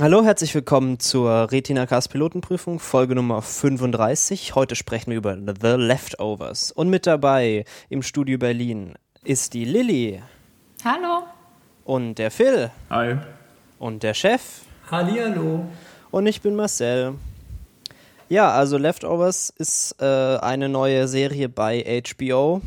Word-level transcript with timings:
Hallo, 0.00 0.22
herzlich 0.22 0.54
willkommen 0.54 1.00
zur 1.00 1.50
Retina 1.50 1.84
Cast 1.84 2.10
Pilotenprüfung, 2.10 2.78
Folge 2.78 3.16
Nummer 3.16 3.42
35. 3.42 4.54
Heute 4.54 4.76
sprechen 4.76 5.10
wir 5.10 5.16
über 5.16 5.36
The 5.36 5.74
Leftovers. 5.76 6.70
Und 6.70 6.88
mit 6.88 7.04
dabei 7.04 7.64
im 7.88 8.04
Studio 8.04 8.38
Berlin 8.38 8.94
ist 9.24 9.54
die 9.54 9.64
Lilly. 9.64 10.22
Hallo. 10.84 11.24
Und 11.84 12.14
der 12.14 12.30
Phil. 12.30 12.70
Hi. 12.90 13.16
Und 13.80 14.04
der 14.04 14.14
Chef. 14.14 14.60
Hallihallo. 14.88 15.66
Und 16.12 16.28
ich 16.28 16.42
bin 16.42 16.54
Marcel. 16.54 17.14
Ja, 18.28 18.52
also 18.52 18.78
Leftovers 18.78 19.50
ist 19.50 19.96
äh, 20.00 20.36
eine 20.36 20.68
neue 20.68 21.08
Serie 21.08 21.48
bei 21.48 22.04
HBO, 22.06 22.62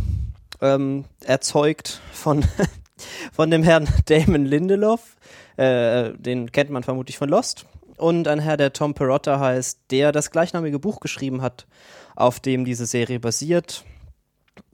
ähm, 0.59 1.05
erzeugt 1.23 2.01
von, 2.11 2.43
von 3.31 3.49
dem 3.49 3.63
Herrn 3.63 3.87
Damon 4.07 4.43
Lindelof 4.43 5.15
äh, 5.61 6.13
den 6.17 6.51
kennt 6.51 6.71
man 6.71 6.83
vermutlich 6.83 7.17
von 7.17 7.29
Lost. 7.29 7.65
Und 7.97 8.27
ein 8.27 8.39
Herr, 8.39 8.57
der 8.57 8.73
Tom 8.73 8.95
Perotta 8.95 9.39
heißt, 9.39 9.79
der 9.91 10.11
das 10.11 10.31
gleichnamige 10.31 10.79
Buch 10.79 10.99
geschrieben 10.99 11.41
hat, 11.41 11.67
auf 12.15 12.39
dem 12.39 12.65
diese 12.65 12.87
Serie 12.87 13.19
basiert. 13.19 13.85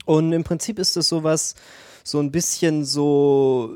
Und 0.06 0.32
im 0.32 0.44
Prinzip 0.44 0.78
ist 0.78 0.96
es 0.96 1.08
sowas, 1.08 1.54
so 2.04 2.20
ein 2.20 2.32
bisschen 2.32 2.86
so 2.86 3.74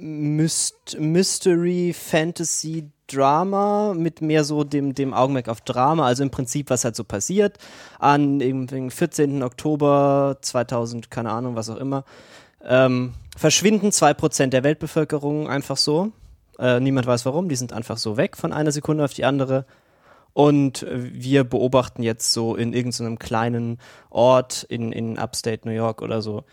Myst 0.00 0.98
Mystery, 0.98 1.92
Fantasy, 1.92 2.90
Drama 3.06 3.94
mit 3.94 4.20
mehr 4.20 4.42
so 4.42 4.64
dem, 4.64 4.94
dem 4.94 5.14
Augenmerk 5.14 5.48
auf 5.48 5.60
Drama, 5.60 6.06
also 6.06 6.24
im 6.24 6.30
Prinzip, 6.30 6.68
was 6.68 6.84
halt 6.84 6.96
so 6.96 7.04
passiert. 7.04 7.58
An 8.00 8.40
dem 8.40 8.90
14. 8.90 9.42
Oktober 9.44 10.38
2000, 10.40 11.10
keine 11.10 11.30
Ahnung, 11.30 11.54
was 11.54 11.70
auch 11.70 11.76
immer, 11.76 12.04
ähm, 12.64 13.14
verschwinden 13.38 13.92
zwei 13.92 14.14
Prozent 14.14 14.52
der 14.52 14.64
Weltbevölkerung 14.64 15.48
einfach 15.48 15.76
so. 15.76 16.12
Äh, 16.58 16.80
niemand 16.80 17.06
weiß 17.06 17.24
warum, 17.24 17.48
die 17.48 17.56
sind 17.56 17.72
einfach 17.72 17.96
so 17.96 18.16
weg 18.16 18.36
von 18.36 18.52
einer 18.52 18.72
Sekunde 18.72 19.04
auf 19.04 19.14
die 19.14 19.24
andere. 19.24 19.64
Und 20.32 20.86
wir 20.90 21.44
beobachten 21.44 22.02
jetzt 22.02 22.32
so 22.32 22.54
in 22.54 22.72
irgendeinem 22.72 23.18
kleinen 23.18 23.78
Ort 24.10 24.64
in, 24.64 24.92
in 24.92 25.18
Upstate 25.18 25.66
New 25.66 25.74
York 25.74 26.02
oder 26.02 26.22
so, 26.22 26.44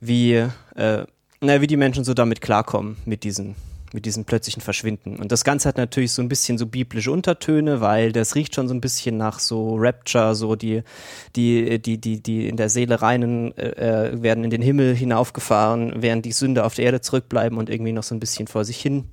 wie, 0.00 0.34
äh, 0.34 1.04
na, 1.40 1.60
wie 1.60 1.66
die 1.66 1.76
Menschen 1.76 2.04
so 2.04 2.14
damit 2.14 2.40
klarkommen, 2.40 2.96
mit 3.04 3.24
diesen 3.24 3.56
mit 3.96 4.06
diesem 4.06 4.26
plötzlichen 4.26 4.60
Verschwinden. 4.60 5.16
Und 5.16 5.32
das 5.32 5.42
Ganze 5.42 5.68
hat 5.68 5.78
natürlich 5.78 6.12
so 6.12 6.22
ein 6.22 6.28
bisschen 6.28 6.58
so 6.58 6.66
biblische 6.66 7.10
Untertöne, 7.10 7.80
weil 7.80 8.12
das 8.12 8.34
riecht 8.34 8.54
schon 8.54 8.68
so 8.68 8.74
ein 8.74 8.82
bisschen 8.82 9.16
nach 9.16 9.40
so 9.40 9.74
Rapture, 9.76 10.34
so 10.34 10.54
die, 10.54 10.82
die, 11.34 11.80
die, 11.80 11.98
die, 11.98 12.22
die 12.22 12.46
in 12.46 12.56
der 12.56 12.68
Seele 12.68 13.00
reinen 13.00 13.56
äh, 13.56 14.10
äh, 14.10 14.22
werden 14.22 14.44
in 14.44 14.50
den 14.50 14.60
Himmel 14.60 14.94
hinaufgefahren, 14.94 15.94
während 15.96 16.26
die 16.26 16.32
Sünder 16.32 16.66
auf 16.66 16.74
der 16.74 16.84
Erde 16.84 17.00
zurückbleiben 17.00 17.58
und 17.58 17.70
irgendwie 17.70 17.92
noch 17.92 18.02
so 18.02 18.14
ein 18.14 18.20
bisschen 18.20 18.46
vor 18.46 18.66
sich 18.66 18.76
hin 18.76 19.06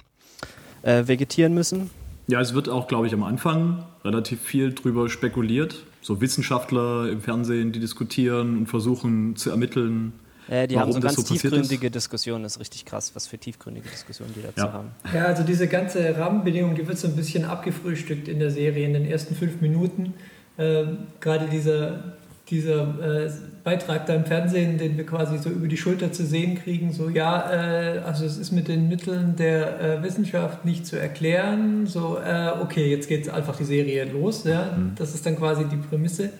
äh, 0.84 1.08
vegetieren 1.08 1.54
müssen. 1.54 1.90
Ja, 2.28 2.42
es 2.42 2.54
wird 2.54 2.68
auch, 2.68 2.90
glaube 2.90 3.08
ich, 3.08 3.14
am 3.14 3.24
Anfang 3.24 3.86
relativ 4.04 4.42
viel 4.42 4.74
drüber 4.74 5.10
spekuliert. 5.10 5.84
So 6.02 6.20
Wissenschaftler 6.20 7.10
im 7.10 7.22
Fernsehen, 7.22 7.72
die 7.72 7.80
diskutieren 7.80 8.58
und 8.58 8.68
versuchen 8.68 9.38
zu 9.38 9.50
ermitteln, 9.50 10.12
äh, 10.50 10.68
die 10.68 10.78
haben 10.78 10.92
so 10.92 11.00
ganz 11.00 11.16
so 11.16 11.24
tiefgründige 11.24 11.90
Diskussionen, 11.90 12.44
das 12.44 12.54
ist 12.54 12.60
richtig 12.60 12.86
krass, 12.86 13.12
was 13.14 13.28
für 13.28 13.38
tiefgründige 13.38 13.88
Diskussionen 13.90 14.34
die 14.36 14.42
dazu 14.42 14.68
ja. 14.68 14.74
haben. 14.74 14.92
Ja, 15.14 15.26
also 15.26 15.44
diese 15.44 15.68
ganze 15.68 16.18
Rahmenbedingung, 16.18 16.76
die 16.76 16.88
wird 16.88 16.98
so 16.98 17.08
ein 17.08 17.16
bisschen 17.16 17.46
abgefrühstückt 17.46 18.28
in 18.28 18.40
der 18.40 18.52
Serie 18.52 18.86
in 18.86 18.94
den 18.94 19.06
ersten 19.06 19.36
fünf 19.36 19.62
Minuten. 19.62 20.14
Äh, 20.58 20.84
Gerade 21.20 21.48
dieser, 21.48 22.16
dieser 22.50 23.26
äh, 23.26 23.32
Beitrag 23.64 24.06
da 24.06 24.16
im 24.16 24.26
Fernsehen, 24.26 24.78
den 24.78 24.98
wir 24.98 25.06
quasi 25.06 25.38
so 25.38 25.50
über 25.50 25.68
die 25.68 25.78
Schulter 25.78 26.12
zu 26.12 26.26
sehen 26.26 26.56
kriegen, 26.56 26.92
so 26.92 27.10
ja, 27.10 27.52
äh, 27.52 28.00
also 28.00 28.26
es 28.26 28.38
ist 28.38 28.52
mit 28.52 28.68
den 28.68 28.90
Mitteln 28.90 29.36
der 29.38 29.80
äh, 29.80 30.04
Wissenschaft 30.04 30.66
nicht 30.66 30.86
zu 30.86 31.00
erklären, 31.00 31.88
so 31.88 32.18
äh, 32.18 32.52
okay, 32.62 32.90
jetzt 32.90 33.08
geht 33.08 33.30
einfach 33.30 33.56
die 33.56 33.64
Serie 33.64 34.04
los, 34.06 34.44
ja, 34.44 34.74
mhm. 34.78 34.92
das 34.96 35.16
ist 35.16 35.26
dann 35.26 35.38
quasi 35.38 35.66
die 35.66 35.78
Prämisse. 35.78 36.32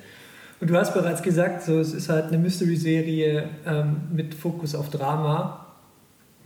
Und 0.64 0.70
du 0.70 0.78
hast 0.78 0.94
bereits 0.94 1.22
gesagt, 1.22 1.62
so, 1.64 1.78
es 1.78 1.94
ist 1.94 2.08
halt 2.08 2.28
eine 2.28 2.38
Mystery-Serie 2.38 3.50
ähm, 3.68 3.98
mit 4.14 4.34
Fokus 4.34 4.76
auf 4.76 4.90
Drama. 4.90 5.66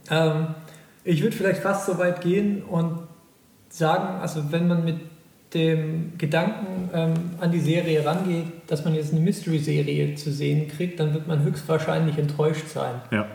Ähm, 0.09 0.55
ich 1.03 1.21
würde 1.21 1.35
vielleicht 1.35 1.61
fast 1.61 1.85
so 1.85 1.99
weit 1.99 2.21
gehen 2.21 2.63
und 2.63 2.97
sagen, 3.69 4.19
also 4.19 4.51
wenn 4.51 4.67
man 4.67 4.83
mit 4.83 4.95
dem 5.53 6.17
Gedanken 6.17 6.89
ähm, 6.95 7.13
an 7.39 7.51
die 7.51 7.59
Serie 7.59 8.03
rangeht, 8.03 8.47
dass 8.65 8.83
man 8.83 8.95
jetzt 8.95 9.11
eine 9.11 9.21
Mystery-Serie 9.21 10.15
zu 10.15 10.31
sehen 10.31 10.67
kriegt, 10.67 10.99
dann 10.99 11.13
wird 11.13 11.27
man 11.27 11.43
höchstwahrscheinlich 11.43 12.17
enttäuscht 12.17 12.69
sein. 12.69 12.95
Ja. 13.11 13.27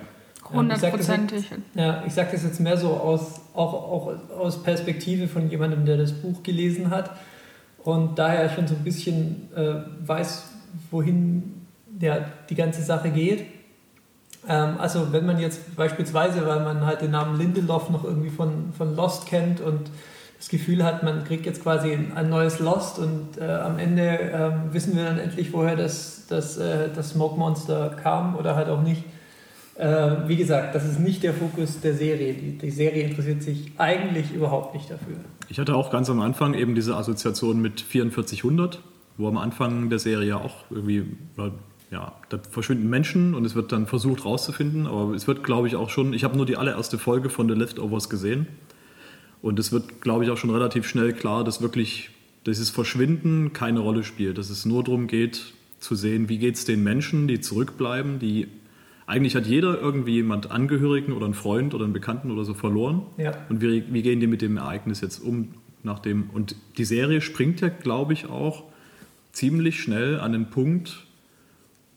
Hundertprozentig. 0.52 1.48
Ja, 1.76 2.02
ich 2.04 2.12
sage 2.12 2.30
das 2.32 2.42
jetzt 2.42 2.58
mehr 2.58 2.76
so 2.76 2.88
aus, 2.88 3.40
auch, 3.54 3.72
auch 3.72 4.12
aus 4.36 4.64
Perspektive 4.64 5.28
von 5.28 5.48
jemandem, 5.48 5.86
der 5.86 5.96
das 5.96 6.10
Buch 6.10 6.42
gelesen 6.42 6.90
hat 6.90 7.12
und 7.84 8.18
daher 8.18 8.50
schon 8.50 8.66
so 8.66 8.74
ein 8.74 8.82
bisschen 8.82 9.48
äh, 9.54 9.74
weiß, 10.04 10.48
wohin 10.90 11.66
ja, 12.00 12.24
die 12.48 12.54
ganze 12.54 12.82
Sache 12.82 13.10
geht. 13.10 13.44
Ähm, 14.48 14.76
also 14.78 15.12
wenn 15.12 15.26
man 15.26 15.38
jetzt 15.38 15.76
beispielsweise, 15.76 16.46
weil 16.46 16.60
man 16.60 16.84
halt 16.84 17.02
den 17.02 17.12
Namen 17.12 17.38
Lindelof 17.38 17.90
noch 17.90 18.04
irgendwie 18.04 18.30
von, 18.30 18.72
von 18.76 18.96
Lost 18.96 19.26
kennt 19.26 19.60
und 19.60 19.90
das 20.38 20.48
Gefühl 20.48 20.82
hat, 20.82 21.04
man 21.04 21.22
kriegt 21.22 21.46
jetzt 21.46 21.62
quasi 21.62 21.96
ein 22.14 22.28
neues 22.28 22.58
Lost 22.58 22.98
und 22.98 23.38
äh, 23.38 23.44
am 23.44 23.78
Ende 23.78 24.02
äh, 24.02 24.50
wissen 24.74 24.96
wir 24.96 25.04
dann 25.04 25.18
endlich, 25.18 25.52
woher 25.52 25.76
das, 25.76 26.26
das, 26.28 26.58
äh, 26.58 26.88
das 26.92 27.10
Smoke 27.10 27.38
Monster 27.38 27.90
kam 28.02 28.34
oder 28.34 28.56
halt 28.56 28.68
auch 28.68 28.82
nicht. 28.82 29.04
Äh, 29.76 30.26
wie 30.26 30.36
gesagt, 30.36 30.74
das 30.74 30.84
ist 30.84 30.98
nicht 30.98 31.22
der 31.22 31.32
Fokus 31.32 31.80
der 31.80 31.94
Serie. 31.94 32.34
Die, 32.34 32.58
die 32.58 32.70
Serie 32.70 33.04
interessiert 33.04 33.42
sich 33.42 33.72
eigentlich 33.78 34.32
überhaupt 34.32 34.74
nicht 34.74 34.90
dafür. 34.90 35.16
Ich 35.48 35.60
hatte 35.60 35.76
auch 35.76 35.90
ganz 35.92 36.10
am 36.10 36.20
Anfang 36.20 36.54
eben 36.54 36.74
diese 36.74 36.96
Assoziation 36.96 37.62
mit 37.62 37.80
4400 37.80 38.80
wo 39.16 39.28
am 39.28 39.38
Anfang 39.38 39.90
der 39.90 39.98
Serie 39.98 40.36
auch 40.36 40.64
irgendwie, 40.70 41.04
ja, 41.90 42.12
da 42.28 42.38
verschwinden 42.38 42.88
Menschen 42.88 43.34
und 43.34 43.44
es 43.44 43.54
wird 43.54 43.72
dann 43.72 43.86
versucht 43.86 44.24
rauszufinden, 44.24 44.86
aber 44.86 45.14
es 45.14 45.26
wird, 45.26 45.44
glaube 45.44 45.68
ich, 45.68 45.76
auch 45.76 45.90
schon, 45.90 46.12
ich 46.14 46.24
habe 46.24 46.36
nur 46.36 46.46
die 46.46 46.56
allererste 46.56 46.98
Folge 46.98 47.28
von 47.28 47.48
The 47.48 47.54
Leftovers 47.54 48.08
gesehen 48.08 48.46
und 49.42 49.58
es 49.58 49.72
wird, 49.72 50.00
glaube 50.00 50.24
ich, 50.24 50.30
auch 50.30 50.36
schon 50.36 50.50
relativ 50.50 50.86
schnell 50.86 51.12
klar, 51.12 51.44
dass 51.44 51.60
wirklich 51.60 52.10
dieses 52.46 52.70
Verschwinden 52.70 53.52
keine 53.52 53.80
Rolle 53.80 54.04
spielt, 54.04 54.38
dass 54.38 54.50
es 54.50 54.64
nur 54.64 54.82
darum 54.82 55.06
geht, 55.06 55.52
zu 55.78 55.94
sehen, 55.94 56.28
wie 56.28 56.38
geht 56.38 56.54
es 56.54 56.64
den 56.64 56.82
Menschen, 56.82 57.28
die 57.28 57.40
zurückbleiben, 57.40 58.18
die 58.18 58.48
eigentlich 59.06 59.34
hat 59.34 59.46
jeder 59.46 59.80
irgendwie 59.80 60.14
jemand 60.14 60.50
Angehörigen 60.50 61.12
oder 61.12 61.26
einen 61.26 61.34
Freund 61.34 61.74
oder 61.74 61.84
einen 61.84 61.92
Bekannten 61.92 62.30
oder 62.30 62.44
so 62.44 62.54
verloren. 62.54 63.02
Ja. 63.18 63.34
Und 63.48 63.60
wie, 63.60 63.84
wie 63.92 64.02
gehen 64.02 64.20
die 64.20 64.26
mit 64.26 64.42
dem 64.42 64.56
Ereignis 64.56 65.00
jetzt 65.00 65.18
um 65.18 65.48
nach 65.82 65.98
dem? 65.98 66.30
Und 66.30 66.56
die 66.78 66.84
Serie 66.84 67.20
springt 67.20 67.60
ja, 67.60 67.68
glaube 67.68 68.12
ich, 68.12 68.26
auch 68.26 68.64
ziemlich 69.32 69.80
schnell 69.80 70.20
an 70.20 70.32
den 70.32 70.50
Punkt, 70.50 71.06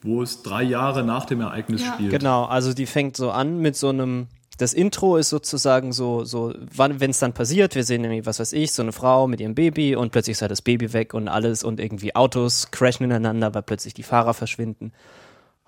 wo 0.02 0.22
es 0.22 0.42
drei 0.42 0.62
Jahre 0.62 1.04
nach 1.04 1.24
dem 1.24 1.40
Ereignis 1.40 1.82
ja. 1.82 1.94
spielt. 1.94 2.10
Genau, 2.10 2.44
also 2.44 2.72
die 2.72 2.86
fängt 2.86 3.16
so 3.16 3.30
an 3.30 3.60
mit 3.60 3.76
so 3.76 3.88
einem 3.88 4.28
das 4.58 4.72
Intro 4.72 5.16
ist 5.16 5.28
sozusagen 5.28 5.92
so, 5.92 6.24
so 6.24 6.54
wenn 6.56 7.10
es 7.10 7.18
dann 7.18 7.34
passiert, 7.34 7.74
wir 7.74 7.84
sehen 7.84 8.04
irgendwie, 8.04 8.24
was 8.24 8.40
weiß 8.40 8.52
ich, 8.54 8.72
so 8.72 8.82
eine 8.82 8.92
Frau 8.92 9.26
mit 9.26 9.40
ihrem 9.40 9.54
Baby 9.54 9.96
und 9.96 10.12
plötzlich 10.12 10.32
ist 10.32 10.42
halt 10.42 10.50
das 10.50 10.62
Baby 10.62 10.92
weg 10.92 11.14
und 11.14 11.28
alles 11.28 11.62
und 11.62 11.78
irgendwie 11.78 12.16
Autos 12.16 12.70
crashen 12.70 13.04
ineinander, 13.04 13.54
weil 13.54 13.62
plötzlich 13.62 13.94
die 13.94 14.02
Fahrer 14.02 14.34
verschwinden. 14.34 14.92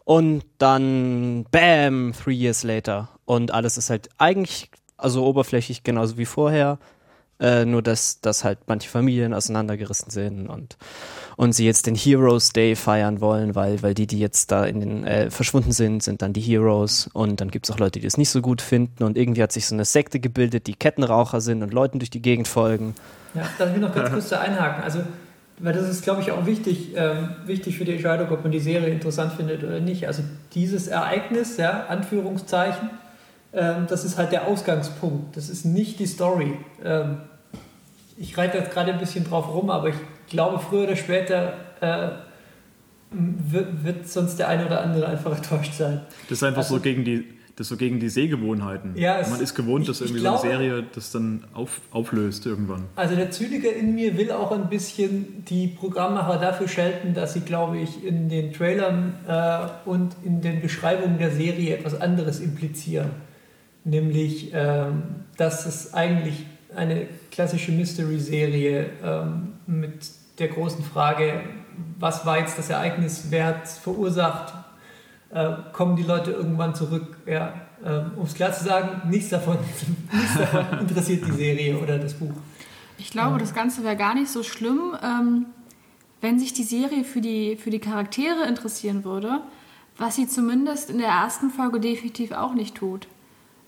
Und 0.05 0.45
dann, 0.57 1.45
bam, 1.51 2.15
three 2.15 2.35
years 2.35 2.63
later. 2.63 3.11
Und 3.27 3.53
alles 3.53 3.77
ist 3.77 3.91
halt 3.91 4.09
eigentlich, 4.17 4.71
also 4.97 5.27
oberflächlich 5.27 5.85
genauso 5.85 6.17
wie 6.17 6.25
vorher, 6.25 6.79
äh, 7.41 7.65
nur 7.65 7.83
dass, 7.83 8.21
dass 8.21 8.45
halt 8.45 8.59
manche 8.67 8.89
Familien 8.89 9.35
auseinandergerissen 9.35 10.11
sind 10.11 10.49
und 10.49 10.77
und 11.39 11.53
sie 11.53 11.65
jetzt 11.65 11.87
den 11.87 11.95
Heroes 11.95 12.53
Day 12.53 12.75
feiern 12.75 13.21
wollen, 13.21 13.55
weil, 13.55 13.81
weil 13.81 13.95
die, 13.95 14.09
die 14.09 14.19
jetzt 14.19 14.51
da 14.51 14.65
in 14.65 14.81
den 14.81 15.05
äh, 15.05 15.31
verschwunden 15.31 15.71
sind, 15.71 16.03
sind 16.03 16.21
dann 16.21 16.33
die 16.33 16.41
Heroes 16.41 17.09
und 17.13 17.41
dann 17.41 17.53
gibt 17.53 17.67
es 17.67 17.71
auch 17.73 17.79
Leute, 17.79 18.01
die 18.01 18.07
das 18.07 18.17
nicht 18.17 18.31
so 18.31 18.43
gut 18.43 18.61
finden 18.61 19.05
und 19.05 19.17
irgendwie 19.17 19.41
hat 19.41 19.53
sich 19.53 19.69
so 19.69 19.77
eine 19.77 19.85
Sekte 19.85 20.19
gebildet, 20.19 20.67
die 20.67 20.75
Kettenraucher 20.75 21.41
sind 21.41 21.63
und 21.63 21.73
Leuten 21.73 22.01
durch 22.01 22.11
die 22.11 22.21
Gegend 22.21 22.49
folgen. 22.49 22.97
Ja, 23.35 23.43
darf 23.57 23.73
ich 23.73 23.81
noch 23.81 23.95
ganz 23.95 24.11
kurz 24.13 24.31
da 24.31 24.41
einhaken? 24.41 24.83
Also, 24.83 24.99
weil 25.61 25.73
das 25.73 25.89
ist, 25.89 26.03
glaube 26.03 26.23
ich, 26.23 26.33
auch 26.33 26.45
wichtig, 26.45 26.97
ähm, 26.97 27.37
wichtig 27.47 27.79
für 27.79 27.85
die 27.85 27.93
Entscheidung, 27.93 28.31
ob 28.33 28.43
man 28.43 28.51
die 28.51 28.59
Serie 28.59 28.89
interessant 28.89 29.35
findet 29.35 29.63
oder 29.63 29.79
nicht. 29.79 30.09
Also 30.09 30.25
dieses 30.55 30.89
Ereignis, 30.89 31.57
ja, 31.57 31.87
Anführungszeichen, 31.87 32.91
ähm, 33.53 33.87
das 33.89 34.05
ist 34.05 34.19
halt 34.19 34.33
der 34.33 34.49
Ausgangspunkt. 34.49 35.37
Das 35.37 35.49
ist 35.49 35.65
nicht 35.65 36.01
die 36.01 36.07
Story. 36.07 36.59
Ähm, 36.85 37.19
ich 38.19 38.37
reite 38.37 38.59
jetzt 38.59 38.73
gerade 38.73 38.93
ein 38.93 38.99
bisschen 38.99 39.25
drauf 39.25 39.49
rum, 39.53 39.71
aber 39.71 39.89
ich 39.89 39.97
glaube, 40.29 40.59
früher 40.59 40.85
oder 40.85 40.97
später 40.97 41.55
äh, 41.81 42.09
wird, 43.11 43.85
wird, 43.85 44.09
sonst 44.09 44.37
der 44.37 44.49
eine 44.49 44.67
oder 44.67 44.83
andere 44.83 45.07
einfach 45.07 45.37
enttäuscht 45.37 45.75
sein. 45.75 46.03
Das 46.29 46.39
ist 46.39 46.43
einfach 46.43 46.59
also, 46.59 46.77
so 46.77 46.81
gegen 46.81 47.05
die, 47.05 47.25
das 47.55 47.69
so 47.69 47.77
gegen 47.77 48.01
die 48.01 48.09
Sehgewohnheiten. 48.09 48.97
Ja, 48.97 49.23
Man 49.29 49.41
ist 49.41 49.55
gewohnt, 49.55 49.89
dass 49.89 50.01
irgendwie 50.01 50.21
glaube, 50.21 50.39
so 50.39 50.49
eine 50.49 50.59
Serie 50.59 50.85
das 50.95 51.13
dann 51.13 51.45
auf, 51.55 51.81
auflöst 51.93 52.45
irgendwann. 52.47 52.85
Also 52.97 53.15
der 53.15 53.31
Zyniker 53.31 53.73
in 53.73 53.95
mir 53.95 54.17
will 54.19 54.33
auch 54.33 54.51
ein 54.51 54.69
bisschen 54.69 55.45
die 55.45 55.69
Programmmacher 55.69 56.39
dafür 56.39 56.69
schelten, 56.69 57.15
dass 57.15 57.35
sie, 57.35 57.41
glaube 57.41 57.79
ich, 57.79 58.05
in 58.05 58.29
den 58.29 58.53
Trailern 58.53 59.15
äh, 59.27 59.89
und 59.89 60.17
in 60.25 60.41
den 60.41 60.61
Beschreibungen 60.61 61.19
der 61.19 61.31
Serie 61.31 61.77
etwas 61.77 62.01
anderes 62.01 62.41
implizieren. 62.41 63.11
Nämlich, 63.85 64.51
ähm, 64.53 65.03
dass 65.37 65.65
es 65.67 65.95
eigentlich 65.95 66.45
eine 66.75 67.07
klassische 67.31 67.73
Mystery-Serie 67.73 68.91
ähm, 69.03 69.55
mit 69.67 70.11
der 70.39 70.49
großen 70.49 70.85
Frage, 70.85 71.43
was 71.99 72.27
war 72.27 72.39
jetzt 72.39 72.59
das 72.59 72.71
Ereignis, 72.71 73.27
wer 73.31 73.47
hat 73.47 73.65
es 73.65 73.79
verursacht, 73.79 74.55
äh, 75.31 75.53
kommen 75.73 75.97
die 75.97 76.03
Leute 76.03 76.31
irgendwann 76.33 76.75
zurück. 76.75 77.19
Ja, 77.27 77.55
äh, 77.85 78.01
um 78.17 78.25
es 78.25 78.35
klar 78.35 78.53
zu 78.53 78.65
sagen, 78.65 79.09
nichts 79.09 79.31
davon, 79.31 79.59
nichts 80.13 80.39
davon 80.39 80.79
interessiert 80.81 81.27
die 81.27 81.33
Serie 81.33 81.79
oder 81.79 81.99
das 81.99 82.15
Buch. 82.15 82.35
Ich 82.99 83.11
glaube, 83.11 83.39
das 83.39 83.55
Ganze 83.55 83.85
wäre 83.85 83.97
gar 83.97 84.15
nicht 84.15 84.29
so 84.29 84.43
schlimm, 84.43 84.97
ähm, 85.03 85.47
wenn 86.21 86.39
sich 86.39 86.53
die 86.53 86.65
Serie 86.65 87.05
für 87.05 87.21
die, 87.21 87.57
für 87.57 87.71
die 87.71 87.79
Charaktere 87.79 88.47
interessieren 88.49 89.05
würde, 89.05 89.41
was 89.97 90.17
sie 90.17 90.27
zumindest 90.27 90.91
in 90.91 90.99
der 90.99 91.09
ersten 91.09 91.51
Folge 91.51 91.79
definitiv 91.79 92.33
auch 92.33 92.55
nicht 92.55 92.75
tut. 92.75 93.07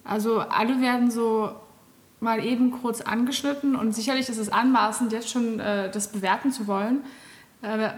Also 0.03 0.41
alle 0.41 0.81
werden 0.81 1.11
so 1.11 1.51
mal 2.21 2.45
eben 2.45 2.71
kurz 2.71 3.01
angeschnitten 3.01 3.75
und 3.77 3.95
sicherlich 3.95 4.29
ist 4.29 4.39
es 4.39 4.51
anmaßend, 4.51 5.13
jetzt 5.13 5.31
schon 5.31 5.59
äh, 5.61 5.91
das 5.91 6.09
bewerten 6.09 6.53
zu 6.53 6.67
wollen. 6.67 6.99
Äh, 7.63 7.91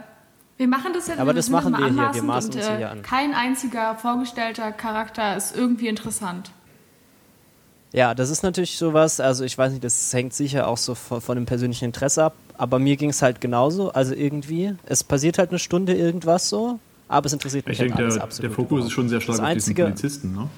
wir 0.59 0.69
machen 0.69 0.93
das 0.95 1.09
jetzt. 1.09 1.19
Aber 1.19 1.35
das 1.35 1.51
machen 1.51 1.73
wir 1.77 1.89
hier. 1.89 2.15
Wir 2.15 2.23
maßen 2.23 2.51
und, 2.51 2.57
uns 2.57 2.67
äh, 2.67 2.77
hier 2.77 2.91
an. 2.91 3.03
Kein 3.03 3.35
einziger 3.35 3.97
vorgestellter 3.97 4.71
Charakter 4.71 5.37
ist 5.37 5.57
irgendwie 5.57 5.89
interessant. 5.89 6.51
Ja, 7.93 8.15
das 8.15 8.31
ist 8.31 8.43
natürlich 8.43 8.79
sowas, 8.79 9.21
also 9.21 9.45
ich 9.45 9.59
weiß 9.59 9.73
nicht, 9.73 9.85
das 9.85 10.13
hängt 10.15 10.33
sicher 10.33 10.67
auch 10.67 10.79
so 10.79 10.95
von, 10.95 11.21
von 11.21 11.37
dem 11.37 11.45
persönlichen 11.45 11.85
Interesse 11.85 12.25
ab, 12.25 12.35
aber 12.57 12.79
mir 12.79 12.97
ging 12.97 13.11
es 13.11 13.21
halt 13.21 13.43
genauso, 13.43 13.93
also 13.93 14.15
irgendwie, 14.15 14.75
es 14.87 15.05
passiert 15.05 15.37
halt 15.37 15.51
eine 15.51 15.59
Stunde 15.59 15.93
irgendwas 15.95 16.49
so, 16.49 16.79
aber 17.09 17.27
es 17.27 17.35
interessiert 17.35 17.67
mich 17.67 17.75
Ich 17.75 17.81
halt 17.81 17.91
denke, 17.91 18.03
alles 18.05 18.15
der, 18.15 18.23
absolut. 18.25 18.51
der 18.51 18.57
Fokus 18.57 18.85
ist 18.87 18.93
schon 18.93 19.11
sehr 19.11 19.21
stark 19.21 19.37
Das 19.37 19.41
auf 19.41 19.47
einzige- 19.47 19.83
diesen 19.83 19.95
Polizisten, 19.95 20.33
ne? 20.33 20.49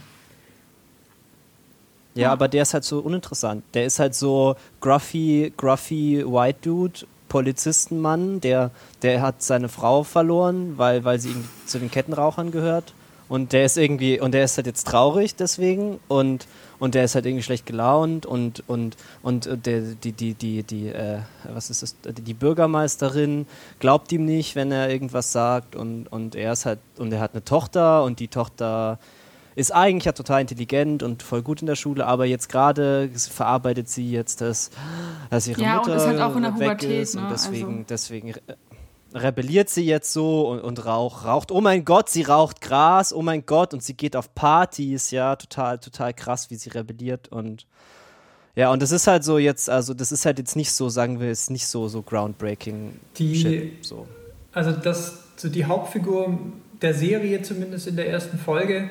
Ja, 2.15 2.33
aber 2.33 2.49
der 2.49 2.63
ist 2.63 2.75
halt 2.75 2.85
so 2.85 3.01
uninteressant. 3.01 3.65
Der 3.75 3.87
ist 3.87 3.99
halt 3.99 4.15
so 4.15 4.55
gruffy, 4.81 5.53
gruffy 5.57 6.25
White 6.25 6.59
Dude, 6.63 7.01
Polizistenmann, 7.29 8.41
der, 8.41 8.71
der 9.03 9.21
hat 9.21 9.43
seine 9.43 9.69
Frau 9.69 10.05
verloren, 10.05 10.75
weil, 10.77 11.05
weil 11.05 11.19
sie 11.19 11.35
zu 11.67 11.81
den 11.81 11.91
Kettenrauchern 11.91 12.53
gehört. 12.53 12.95
Und 13.29 13.53
der 13.53 13.65
ist 13.65 13.77
irgendwie, 13.77 14.21
und 14.21 14.33
der 14.33 14.45
ist 14.45 14.57
halt 14.57 14.67
jetzt 14.69 14.87
traurig 14.87 15.35
deswegen 15.35 15.99
und, 16.09 16.47
und 16.79 16.95
der 16.95 17.05
ist 17.05 17.15
halt 17.15 17.27
irgendwie 17.27 17.43
schlecht 17.43 17.67
gelaunt 17.67 18.27
und, 18.27 18.63
und, 18.69 18.97
und 19.23 19.49
der, 19.67 19.81
die, 19.81 20.13
die, 20.13 20.35
die, 20.35 20.63
die, 20.63 20.89
äh, 20.91 21.19
was 21.53 21.71
ist 21.71 21.83
das, 21.83 21.97
die 22.05 22.35
Bürgermeisterin 22.35 23.47
glaubt 23.81 24.13
ihm 24.13 24.27
nicht, 24.27 24.55
wenn 24.55 24.71
er 24.71 24.91
irgendwas 24.91 25.33
sagt 25.33 25.75
und, 25.75 26.07
und 26.13 26.37
er 26.37 26.53
ist 26.53 26.67
halt, 26.67 26.79
und 26.99 27.13
er 27.13 27.21
hat 27.21 27.33
eine 27.33 27.45
Tochter 27.45 28.05
und 28.05 28.21
die 28.21 28.29
Tochter 28.29 28.99
ist 29.57 29.73
eigentlich 29.73 30.05
ja 30.05 30.13
total 30.13 30.41
intelligent 30.41 31.03
und 31.03 31.23
voll 31.23 31.43
gut 31.43 31.61
in 31.61 31.67
der 31.67 31.77
Schule, 31.77 32.07
aber 32.07 32.25
jetzt 32.27 32.49
gerade 32.49 33.09
verarbeitet 33.15 33.89
sie 33.89 34.11
jetzt 34.11 34.41
das, 34.41 34.71
dass 35.31 35.47
ihre 35.47 35.61
Ja, 35.63 35.79
und 35.79 35.87
Mutter 35.87 35.97
ist 35.97 36.07
halt 36.07 36.21
auch 36.21 36.37
in 36.37 36.43
der 36.43 36.53
weg 36.59 36.79
Pubertät, 36.79 37.03
ist 37.03 37.17
und 37.17 37.23
ne? 37.25 37.29
deswegen, 37.33 37.67
Also- 37.73 37.85
deswegen 37.89 38.31
re- 38.33 38.41
rebelliert 39.15 39.69
sie 39.71 39.85
jetzt 39.85 40.13
so 40.13 40.49
und, 40.51 40.61
und 40.61 40.85
raucht, 40.85 41.25
raucht, 41.25 41.53
oh 41.53 41.61
mein 41.61 41.85
Gott, 41.85 42.09
sie 42.09 42.23
raucht 42.23 42.61
Gras, 42.61 43.13
oh 43.13 43.23
mein 43.23 43.47
Gott, 43.47 43.73
und 43.73 43.83
sie 43.83 43.95
geht 43.95 44.17
auf 44.17 44.35
Partys, 44.35 45.11
ja, 45.13 45.37
total, 45.37 45.79
total 45.79 46.13
krass, 46.15 46.51
wie 46.51 46.57
sie 46.57 46.71
rebelliert 46.71 47.29
und 47.29 47.67
ja, 48.57 48.71
und 48.71 48.83
das 48.83 48.93
ist 48.93 49.07
halt 49.09 49.25
so 49.25 49.39
jetzt, 49.39 49.69
also 49.69 49.95
das 49.95 50.13
ist 50.13 50.27
halt 50.27 50.39
jetzt 50.39 50.55
nicht 50.55 50.73
so, 50.73 50.89
sagen 50.89 51.19
wir, 51.21 51.29
ist 51.31 51.51
nicht 51.51 51.67
so, 51.67 51.89
so 51.89 52.03
groundbreaking 52.03 52.93
Die- 53.17 53.35
Shit, 53.37 53.85
so. 53.85 54.07
Also 54.53 54.71
das, 54.71 55.19
so 55.37 55.49
die 55.49 55.65
Hauptfigur 55.65 56.39
der 56.81 56.95
Serie, 56.95 57.43
zumindest 57.43 57.89
in 57.89 57.97
der 57.97 58.09
ersten 58.09 58.39
Folge, 58.39 58.91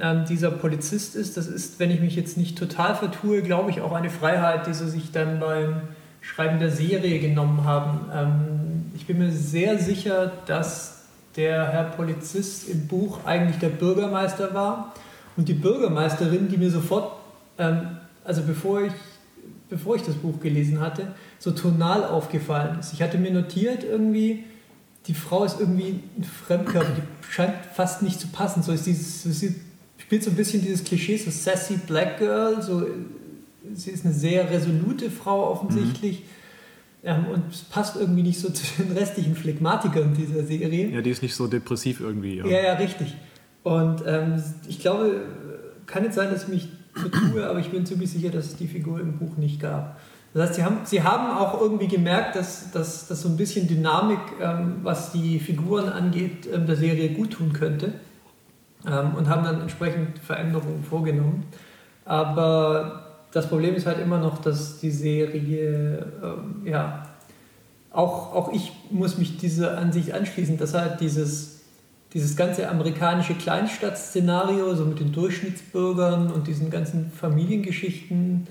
ähm, 0.00 0.24
dieser 0.28 0.50
Polizist 0.50 1.14
ist, 1.14 1.36
das 1.36 1.46
ist, 1.46 1.78
wenn 1.78 1.90
ich 1.90 2.00
mich 2.00 2.16
jetzt 2.16 2.36
nicht 2.36 2.58
total 2.58 2.94
vertue, 2.96 3.42
glaube 3.42 3.70
ich, 3.70 3.80
auch 3.80 3.92
eine 3.92 4.10
Freiheit, 4.10 4.66
die 4.66 4.74
sie 4.74 4.88
sich 4.88 5.12
dann 5.12 5.38
beim 5.38 5.82
Schreiben 6.20 6.58
der 6.58 6.70
Serie 6.70 7.20
genommen 7.20 7.64
haben. 7.64 8.00
Ähm, 8.12 8.92
ich 8.94 9.06
bin 9.06 9.18
mir 9.18 9.30
sehr 9.30 9.78
sicher, 9.78 10.32
dass 10.46 11.04
der 11.36 11.68
Herr 11.68 11.84
Polizist 11.84 12.68
im 12.68 12.86
Buch 12.86 13.24
eigentlich 13.24 13.58
der 13.58 13.68
Bürgermeister 13.68 14.54
war 14.54 14.94
und 15.36 15.48
die 15.48 15.54
Bürgermeisterin, 15.54 16.48
die 16.48 16.56
mir 16.56 16.70
sofort, 16.70 17.12
ähm, 17.58 17.98
also 18.24 18.42
bevor 18.42 18.82
ich, 18.82 18.92
bevor 19.68 19.96
ich 19.96 20.02
das 20.02 20.14
Buch 20.14 20.40
gelesen 20.40 20.80
hatte, 20.80 21.08
so 21.38 21.50
tonal 21.50 22.04
aufgefallen 22.04 22.78
ist. 22.80 22.92
Ich 22.92 23.02
hatte 23.02 23.18
mir 23.18 23.32
notiert 23.32 23.84
irgendwie, 23.84 24.44
die 25.06 25.14
Frau 25.14 25.44
ist 25.44 25.60
irgendwie 25.60 26.00
ein 26.16 26.24
Fremdkörper, 26.24 26.90
die 26.96 27.32
scheint 27.32 27.54
fast 27.74 28.02
nicht 28.02 28.18
zu 28.18 28.28
passen. 28.28 28.62
So 28.62 28.72
ist 28.72 28.86
dieses, 28.86 29.22
so 29.22 29.30
spielt 29.98 30.22
so 30.22 30.30
ein 30.30 30.36
bisschen 30.36 30.62
dieses 30.62 30.84
Klischee, 30.84 31.16
so 31.16 31.30
sassy 31.30 31.78
Black 31.86 32.18
Girl, 32.18 32.60
so, 32.62 32.86
sie 33.74 33.90
ist 33.90 34.04
eine 34.04 34.14
sehr 34.14 34.50
resolute 34.50 35.10
Frau 35.10 35.50
offensichtlich. 35.50 36.24
Ähm, 37.02 37.26
und 37.26 37.52
es 37.52 37.60
passt 37.62 37.96
irgendwie 37.96 38.22
nicht 38.22 38.40
so 38.40 38.50
zu 38.52 38.64
den 38.82 38.92
restlichen 38.92 39.36
Phlegmatikern 39.36 40.14
dieser 40.14 40.44
Serie. 40.44 40.88
Ja, 40.88 41.02
die 41.02 41.10
ist 41.10 41.22
nicht 41.22 41.34
so 41.34 41.46
depressiv 41.46 42.00
irgendwie. 42.00 42.38
Ja. 42.38 42.46
Ja, 42.46 42.62
ja, 42.62 42.72
richtig. 42.74 43.14
Und 43.62 44.02
ähm, 44.06 44.42
ich 44.68 44.78
glaube, 44.80 45.22
kann 45.86 46.04
jetzt 46.04 46.14
sein, 46.14 46.30
dass 46.30 46.44
ich 46.44 46.48
mich 46.48 46.68
vertue, 46.94 47.46
aber 47.46 47.58
ich 47.58 47.70
bin 47.70 47.86
ziemlich 47.86 48.10
sicher, 48.10 48.30
dass 48.30 48.46
es 48.46 48.56
die 48.56 48.68
Figur 48.68 49.00
im 49.00 49.18
Buch 49.18 49.36
nicht 49.36 49.60
gab. 49.60 50.00
Das 50.32 50.48
heißt, 50.48 50.54
sie 50.56 50.64
haben, 50.64 50.78
sie 50.84 51.02
haben 51.02 51.36
auch 51.36 51.60
irgendwie 51.60 51.86
gemerkt, 51.86 52.36
dass, 52.36 52.72
dass, 52.72 53.06
dass 53.06 53.22
so 53.22 53.28
ein 53.28 53.36
bisschen 53.36 53.68
Dynamik, 53.68 54.18
ähm, 54.40 54.76
was 54.82 55.12
die 55.12 55.38
Figuren 55.38 55.88
angeht, 55.88 56.48
ähm, 56.52 56.66
der 56.66 56.76
Serie 56.76 57.10
gut 57.10 57.32
tun 57.32 57.52
könnte. 57.52 57.92
Ähm, 58.86 59.14
und 59.14 59.28
haben 59.28 59.44
dann 59.44 59.60
entsprechend 59.62 60.18
Veränderungen 60.18 60.82
vorgenommen. 60.82 61.44
Aber 62.04 63.04
das 63.32 63.48
Problem 63.48 63.74
ist 63.74 63.86
halt 63.86 63.98
immer 63.98 64.18
noch, 64.18 64.38
dass 64.38 64.78
die 64.78 64.90
Serie, 64.90 66.06
ähm, 66.22 66.66
ja, 66.66 67.06
auch, 67.90 68.34
auch 68.34 68.52
ich 68.52 68.72
muss 68.90 69.18
mich 69.18 69.38
dieser 69.38 69.78
Ansicht 69.78 70.12
anschließen, 70.12 70.58
dass 70.58 70.74
halt 70.74 71.00
dieses, 71.00 71.62
dieses 72.12 72.36
ganze 72.36 72.68
amerikanische 72.68 73.34
Kleinstadtszenario, 73.34 74.74
so 74.74 74.84
mit 74.84 75.00
den 75.00 75.12
Durchschnittsbürgern 75.12 76.30
und 76.30 76.46
diesen 76.46 76.70
ganzen 76.70 77.10
Familiengeschichten, 77.10 78.46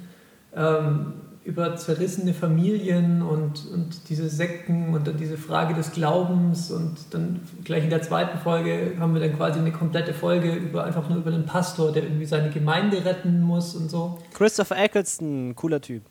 ähm, 0.56 1.14
über 1.46 1.76
zerrissene 1.76 2.34
Familien 2.34 3.22
und, 3.22 3.68
und 3.72 4.10
diese 4.10 4.30
Sekten 4.30 4.94
und 4.94 5.08
dann 5.08 5.18
diese 5.18 5.38
Frage 5.38 5.74
des 5.74 5.92
Glaubens 5.92 6.72
und 6.72 6.96
dann 7.12 7.42
gleich 7.66 7.84
in 7.84 7.90
der 7.90 8.02
zweiten 8.02 8.38
Folge 8.40 8.94
haben 8.98 9.14
wir 9.14 9.22
dann 9.22 9.36
quasi 9.36 9.60
eine 9.60 9.74
komplette 9.74 10.14
Folge 10.14 10.54
über 10.54 10.86
einfach 10.86 11.10
nur 11.10 11.18
über 11.18 11.32
den 11.32 11.46
Pastor, 11.46 11.92
der 11.92 12.04
irgendwie 12.04 12.26
seine 12.26 12.50
Gemeinde 12.50 13.04
retten 13.04 13.42
muss 13.42 13.76
und 13.76 13.90
so. 13.90 14.20
Christopher 14.34 14.78
Eccleston, 14.78 15.54
cooler 15.56 15.82
Typ. 15.82 16.04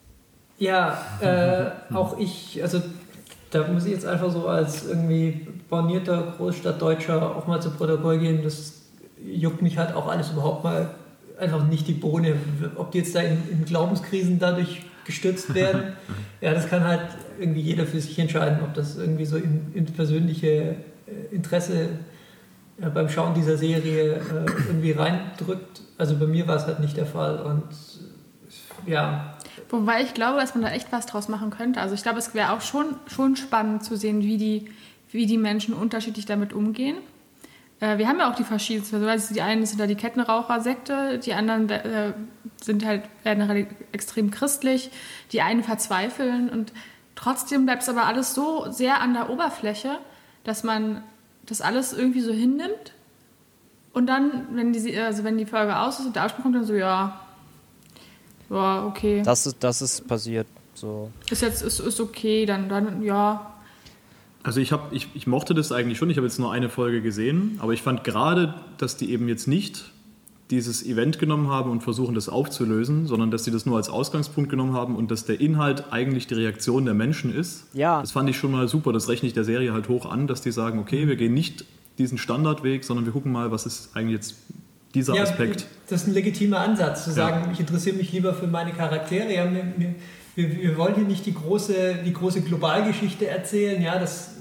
Ja, 0.59 1.01
äh, 1.19 1.95
auch 1.95 2.19
ich, 2.19 2.61
also 2.61 2.79
da 3.49 3.67
muss 3.67 3.85
ich 3.85 3.91
jetzt 3.93 4.05
einfach 4.05 4.31
so 4.31 4.47
als 4.47 4.87
irgendwie 4.87 5.47
bornierter 5.67 6.33
Großstadtdeutscher 6.37 7.35
auch 7.35 7.47
mal 7.47 7.59
zu 7.59 7.71
Protokoll 7.71 8.19
geben, 8.19 8.43
das 8.43 8.83
juckt 9.25 9.63
mich 9.63 9.79
halt 9.79 9.95
auch 9.95 10.07
alles 10.07 10.31
überhaupt 10.31 10.63
mal 10.63 10.91
einfach 11.43 11.67
nicht 11.67 11.87
die 11.87 11.93
Bohne. 11.93 12.35
Ob 12.75 12.91
die 12.91 12.99
jetzt 12.99 13.15
da 13.15 13.21
in, 13.21 13.37
in 13.51 13.65
Glaubenskrisen 13.65 14.39
dadurch 14.39 14.81
gestürzt 15.05 15.53
werden, 15.53 15.93
ja, 16.41 16.53
das 16.53 16.69
kann 16.69 16.83
halt 16.83 17.01
irgendwie 17.39 17.61
jeder 17.61 17.85
für 17.85 17.99
sich 17.99 18.17
entscheiden, 18.19 18.59
ob 18.63 18.73
das 18.73 18.97
irgendwie 18.97 19.25
so 19.25 19.37
in, 19.37 19.71
in 19.73 19.85
persönliche 19.85 20.47
äh, 20.47 20.75
Interesse 21.31 21.89
äh, 22.81 22.89
beim 22.89 23.09
Schauen 23.09 23.33
dieser 23.33 23.57
Serie 23.57 24.15
äh, 24.15 24.19
irgendwie 24.67 24.91
reindrückt. 24.91 25.81
Also 25.97 26.17
bei 26.17 26.25
mir 26.25 26.47
war 26.47 26.55
es 26.55 26.65
halt 26.65 26.79
nicht 26.79 26.97
der 26.97 27.05
Fall 27.05 27.39
und 27.39 27.63
ja, 28.85 29.33
Wobei 29.69 30.03
ich 30.03 30.13
glaube, 30.13 30.39
dass 30.39 30.53
man 30.53 30.63
da 30.63 30.69
echt 30.69 30.91
was 30.91 31.05
draus 31.05 31.27
machen 31.27 31.49
könnte. 31.49 31.81
Also 31.81 31.95
ich 31.95 32.03
glaube, 32.03 32.19
es 32.19 32.33
wäre 32.35 32.51
auch 32.51 32.61
schon, 32.61 32.95
schon 33.07 33.35
spannend 33.35 33.83
zu 33.83 33.97
sehen, 33.97 34.21
wie 34.21 34.37
die, 34.37 34.69
wie 35.09 35.25
die 35.25 35.37
Menschen 35.37 35.73
unterschiedlich 35.73 36.25
damit 36.25 36.53
umgehen. 36.53 36.97
Äh, 37.83 37.97
wir 37.97 38.07
haben 38.07 38.19
ja 38.19 38.31
auch 38.31 38.35
die 38.35 38.45
verschiedensten. 38.45 39.03
Also 39.03 39.33
die 39.33 39.41
einen 39.41 39.65
sind 39.65 39.79
da 39.79 39.87
die 39.87 39.95
Kettenraucher-Sekte, 39.95 41.19
die 41.19 41.33
anderen 41.33 41.69
äh, 41.69 42.13
sind 42.61 42.85
halt 42.85 43.03
werden 43.23 43.47
halt 43.47 43.67
extrem 43.91 44.31
christlich, 44.31 44.89
die 45.33 45.41
einen 45.41 45.63
verzweifeln 45.63 46.49
und 46.49 46.71
trotzdem 47.15 47.65
bleibt 47.65 47.83
es 47.83 47.89
aber 47.89 48.05
alles 48.05 48.33
so 48.33 48.71
sehr 48.71 49.01
an 49.01 49.13
der 49.13 49.29
Oberfläche, 49.29 49.99
dass 50.45 50.63
man 50.63 51.03
das 51.45 51.59
alles 51.59 51.91
irgendwie 51.91 52.21
so 52.21 52.31
hinnimmt 52.31 52.93
und 53.91 54.07
dann, 54.07 54.47
wenn 54.51 54.71
die, 54.71 54.97
also 54.97 55.25
wenn 55.25 55.37
die 55.37 55.45
Folge 55.45 55.77
aus 55.77 55.99
ist 55.99 56.05
und 56.05 56.15
der 56.15 56.25
Ausspruch 56.25 56.43
kommt, 56.43 56.55
dann 56.55 56.63
so, 56.63 56.73
ja, 56.73 57.19
ja, 58.49 58.85
okay. 58.85 59.21
Das 59.25 59.45
ist, 59.45 59.57
das 59.61 59.81
ist 59.81 60.07
passiert. 60.07 60.47
So. 60.73 61.11
Ist 61.29 61.41
jetzt 61.41 61.61
ist, 61.61 61.79
ist 61.79 61.99
okay, 61.99 62.45
dann, 62.45 62.69
dann 62.69 63.03
ja. 63.03 63.52
Also 64.43 64.59
ich, 64.59 64.71
hab, 64.71 64.91
ich, 64.93 65.07
ich 65.13 65.25
mochte 65.25 65.53
das 65.53 65.71
eigentlich 65.71 65.97
schon, 65.97 66.09
ich 66.09 66.17
habe 66.17 66.27
jetzt 66.27 66.37
nur 66.39 66.51
eine 66.51 66.69
Folge 66.69 67.01
gesehen, 67.01 67.57
aber 67.59 67.73
ich 67.73 67.81
fand 67.81 68.03
gerade, 68.03 68.53
dass 68.77 68.97
die 68.97 69.11
eben 69.11 69.27
jetzt 69.29 69.47
nicht 69.47 69.91
dieses 70.51 70.85
Event 70.85 71.17
genommen 71.17 71.49
haben 71.49 71.71
und 71.71 71.81
versuchen, 71.81 72.13
das 72.13 72.27
aufzulösen, 72.29 73.07
sondern 73.07 73.31
dass 73.31 73.45
sie 73.45 73.51
das 73.51 73.65
nur 73.65 73.77
als 73.77 73.89
Ausgangspunkt 73.89 74.49
genommen 74.49 74.73
haben 74.73 74.95
und 74.95 75.09
dass 75.09 75.25
der 75.25 75.39
Inhalt 75.39 75.85
eigentlich 75.91 76.27
die 76.27 76.33
Reaktion 76.35 76.85
der 76.85 76.93
Menschen 76.93 77.33
ist. 77.33 77.65
Ja. 77.73 78.01
Das 78.01 78.11
fand 78.11 78.29
ich 78.29 78.37
schon 78.37 78.51
mal 78.51 78.67
super, 78.67 78.91
das 78.91 79.07
rechne 79.07 79.27
ich 79.27 79.33
der 79.33 79.45
Serie 79.45 79.73
halt 79.73 79.87
hoch 79.87 80.05
an, 80.05 80.27
dass 80.27 80.41
die 80.41 80.51
sagen, 80.51 80.79
okay, 80.79 81.07
wir 81.07 81.15
gehen 81.15 81.33
nicht 81.33 81.65
diesen 81.97 82.17
Standardweg, 82.17 82.83
sondern 82.83 83.05
wir 83.05 83.13
gucken 83.13 83.31
mal, 83.31 83.51
was 83.51 83.65
ist 83.65 83.95
eigentlich 83.95 84.15
jetzt 84.15 84.35
dieser 84.93 85.15
ja, 85.15 85.23
Aspekt. 85.23 85.65
Das 85.87 86.01
ist 86.01 86.07
ein 86.07 86.13
legitimer 86.13 86.59
Ansatz, 86.59 87.05
zu 87.05 87.11
Ja. 87.11 87.15
sagen, 87.15 87.49
ich 87.53 87.59
interessiere 87.59 87.95
mich 87.95 88.11
lieber 88.11 88.33
für 88.33 88.47
meine 88.47 88.73
Charaktere. 88.73 89.33
Ja, 89.33 89.45
mir, 89.45 89.63
mir, 89.77 89.95
wir, 90.35 90.51
wir 90.55 90.77
wollen 90.77 90.95
hier 90.95 91.05
nicht 91.05 91.25
die 91.25 91.33
große, 91.33 91.99
die 92.05 92.13
große 92.13 92.41
Globalgeschichte 92.41 93.27
erzählen, 93.27 93.81
ja, 93.81 93.99
das 93.99 94.31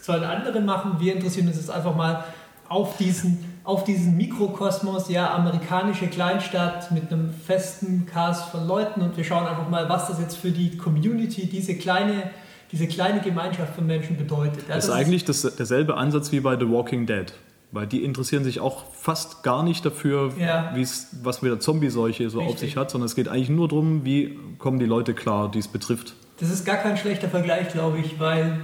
sollen 0.00 0.24
andere 0.24 0.60
machen. 0.60 0.96
Wir 0.98 1.14
interessieren 1.14 1.46
uns 1.46 1.56
jetzt 1.56 1.70
einfach 1.70 1.94
mal 1.94 2.24
auf 2.68 2.96
diesen, 2.96 3.44
auf 3.64 3.84
diesen 3.84 4.16
Mikrokosmos, 4.16 5.08
ja, 5.08 5.34
amerikanische 5.34 6.06
Kleinstadt 6.06 6.90
mit 6.92 7.12
einem 7.12 7.32
festen 7.32 8.06
Cast 8.06 8.50
von 8.50 8.66
Leuten 8.66 9.02
und 9.02 9.16
wir 9.16 9.24
schauen 9.24 9.46
einfach 9.46 9.68
mal, 9.68 9.88
was 9.88 10.08
das 10.08 10.20
jetzt 10.20 10.36
für 10.36 10.50
die 10.50 10.76
Community, 10.76 11.46
diese 11.46 11.74
kleine, 11.74 12.30
diese 12.72 12.86
kleine 12.86 13.20
Gemeinschaft 13.20 13.74
von 13.74 13.86
Menschen 13.86 14.16
bedeutet. 14.16 14.68
Ja, 14.68 14.76
das, 14.76 14.76
das 14.76 14.84
ist 14.86 14.90
eigentlich 14.90 15.24
das, 15.24 15.42
derselbe 15.56 15.96
Ansatz 15.96 16.32
wie 16.32 16.40
bei 16.40 16.58
The 16.58 16.68
Walking 16.68 17.06
Dead. 17.06 17.32
Weil 17.72 17.86
die 17.86 18.02
interessieren 18.02 18.42
sich 18.42 18.58
auch 18.58 18.84
fast 18.92 19.44
gar 19.44 19.62
nicht 19.62 19.84
dafür, 19.86 20.32
ja. 20.38 20.74
was 21.22 21.42
mit 21.42 21.52
der 21.52 21.60
Zombie-Seuche 21.60 22.28
so 22.28 22.38
Richtig. 22.38 22.54
auf 22.54 22.60
sich 22.60 22.76
hat, 22.76 22.90
sondern 22.90 23.06
es 23.06 23.14
geht 23.14 23.28
eigentlich 23.28 23.48
nur 23.48 23.68
darum, 23.68 24.04
wie 24.04 24.36
kommen 24.58 24.80
die 24.80 24.86
Leute 24.86 25.14
klar, 25.14 25.50
die 25.50 25.60
es 25.60 25.68
betrifft. 25.68 26.14
Das 26.40 26.50
ist 26.50 26.64
gar 26.64 26.78
kein 26.78 26.96
schlechter 26.96 27.28
Vergleich, 27.28 27.68
glaube 27.68 27.98
ich, 27.98 28.18
weil, 28.18 28.60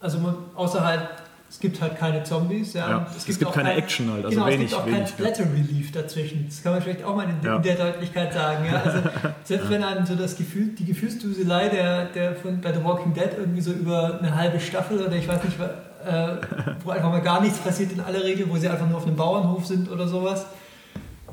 also 0.00 0.18
man, 0.18 0.34
außer 0.56 0.84
halt, 0.84 1.08
es 1.48 1.60
gibt 1.60 1.80
halt 1.80 1.96
keine 1.96 2.24
Zombies. 2.24 2.74
Ja, 2.74 2.90
ja 2.90 3.06
es, 3.08 3.24
gibt 3.24 3.28
es, 3.28 3.38
gibt 3.38 3.52
keine 3.52 3.68
kein, 3.68 3.78
Action 3.78 4.12
halt, 4.12 4.24
also 4.24 4.36
genau, 4.36 4.46
wenig. 4.48 4.64
Es 4.64 4.70
gibt 4.70 4.82
auch 4.82 4.86
wenig, 4.86 4.98
kein 4.98 5.06
Splatter 5.06 5.44
Relief 5.44 5.92
dazwischen. 5.92 6.46
Das 6.46 6.62
kann 6.62 6.72
man 6.72 6.82
vielleicht 6.82 7.04
auch 7.04 7.14
mal 7.14 7.24
in, 7.24 7.36
ja. 7.42 7.58
der 7.58 7.76
Deutlichkeit 7.76 8.34
sagen. 8.34 8.64
Ja? 8.66 8.82
Also, 8.82 8.98
selbst 9.44 9.70
wenn 9.70 9.84
einem 9.84 10.04
so 10.04 10.14
das 10.14 10.36
Gefühl, 10.36 10.74
die 10.78 10.84
Gefühlsduselei 10.84 11.68
der, 11.68 12.06
der 12.06 12.34
von, 12.34 12.60
bei 12.60 12.72
The 12.72 12.82
Walking 12.82 13.14
Dead 13.14 13.30
irgendwie 13.38 13.60
so 13.60 13.70
über 13.70 14.18
eine 14.18 14.34
halbe 14.34 14.58
Staffel 14.58 14.98
oder 14.98 15.14
ich 15.14 15.28
weiß 15.28 15.44
nicht, 15.44 15.56
äh, 16.04 16.36
wo 16.84 16.90
einfach 16.90 17.10
mal 17.10 17.20
gar 17.20 17.40
nichts 17.40 17.58
passiert 17.58 17.92
in 17.92 18.00
aller 18.00 18.22
Regel, 18.22 18.48
wo 18.48 18.56
sie 18.56 18.68
einfach 18.68 18.88
nur 18.88 18.98
auf 18.98 19.06
einem 19.06 19.16
Bauernhof 19.16 19.66
sind 19.66 19.90
oder 19.90 20.06
sowas. 20.06 20.46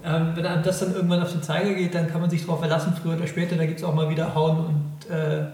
Ähm, 0.03 0.31
wenn 0.35 0.45
einem 0.45 0.63
das 0.63 0.79
dann 0.79 0.93
irgendwann 0.93 1.21
auf 1.21 1.31
den 1.31 1.41
Zeiger 1.41 1.73
geht, 1.73 1.95
dann 1.95 2.07
kann 2.07 2.21
man 2.21 2.29
sich 2.29 2.41
darauf 2.41 2.59
verlassen, 2.59 2.93
früher 3.01 3.15
oder 3.15 3.27
später, 3.27 3.55
da 3.55 3.65
gibt 3.65 3.79
es 3.79 3.83
auch 3.83 3.93
mal 3.93 4.09
wieder 4.09 4.35
Hauen 4.35 4.57
und, 4.57 5.09
äh, 5.09 5.45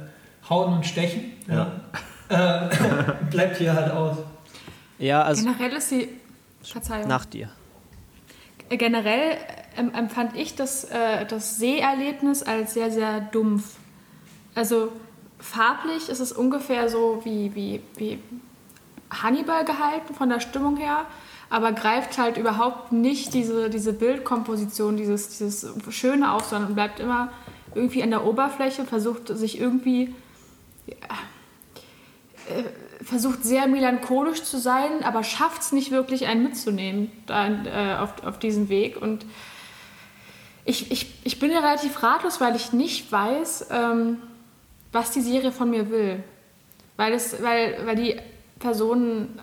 Hauen 0.50 0.74
und 0.74 0.86
Stechen. 0.86 1.24
Ja. 1.48 1.72
ja. 2.30 2.68
Äh, 2.68 2.70
bleibt 3.30 3.58
hier 3.58 3.74
halt 3.74 3.92
aus. 3.92 4.18
Ja, 4.98 5.24
also. 5.24 5.44
Generell 5.44 5.74
ist 5.74 5.92
die. 5.92 6.10
Verzeihung. 6.64 7.08
Nach 7.08 7.26
dir. 7.26 7.50
Generell 8.70 9.38
ähm, 9.78 9.94
empfand 9.94 10.36
ich 10.36 10.56
das, 10.56 10.84
äh, 10.86 11.26
das 11.26 11.58
Seherlebnis 11.58 12.44
als 12.44 12.74
sehr, 12.74 12.92
sehr 12.92 13.20
dumpf. 13.20 13.76
Also 14.54 14.92
farblich 15.40 16.08
ist 16.10 16.20
es 16.20 16.32
ungefähr 16.32 16.88
so 16.88 17.22
wie, 17.24 17.54
wie, 17.56 17.82
wie 17.96 18.20
Hannibal 19.12 19.66
gehalten 19.66 20.14
von 20.14 20.30
der 20.30 20.40
Stimmung 20.40 20.78
her, 20.78 21.06
aber 21.50 21.74
greift 21.74 22.18
halt 22.18 22.38
überhaupt 22.38 22.92
nicht 22.92 23.34
diese, 23.34 23.70
diese 23.70 23.94
Bildkomposition, 23.94 24.96
dieses, 24.96 25.30
dieses 25.30 25.68
Schöne 25.90 26.32
auf, 26.32 26.46
sondern 26.46 26.76
bleibt 26.76 27.00
immer 27.00 27.30
irgendwie 27.76 28.04
an 28.04 28.10
der 28.10 28.26
Oberfläche, 28.26 28.86
versucht 28.86 29.28
sich 29.28 29.60
irgendwie, 29.60 30.16
ja, 30.88 30.96
äh, 32.50 32.64
versucht 33.04 33.44
sehr 33.44 33.68
melancholisch 33.68 34.44
zu 34.44 34.60
sein, 34.60 35.04
aber 35.04 35.24
schafft 35.24 35.62
es 35.62 35.72
nicht 35.72 35.92
wirklich, 35.92 36.28
einen 36.28 36.44
mitzunehmen 36.44 37.12
da, 37.26 37.48
äh, 37.48 37.98
auf, 37.98 38.24
auf 38.24 38.40
diesen 38.40 38.70
Weg. 38.70 39.02
Und 39.02 39.26
ich, 40.66 40.92
ich, 40.92 41.14
ich 41.24 41.40
bin 41.40 41.52
ja 41.52 41.60
relativ 41.60 42.04
ratlos, 42.04 42.40
weil 42.40 42.56
ich 42.56 42.74
nicht 42.74 43.12
weiß, 43.12 43.68
ähm, 43.72 44.18
was 44.92 45.12
die 45.12 45.22
Serie 45.22 45.52
von 45.52 45.70
mir 45.70 45.90
will. 45.90 46.24
Weil, 46.98 47.14
es, 47.14 47.42
weil, 47.42 47.80
weil 47.86 47.96
die 47.96 48.20
Personen 48.62 49.40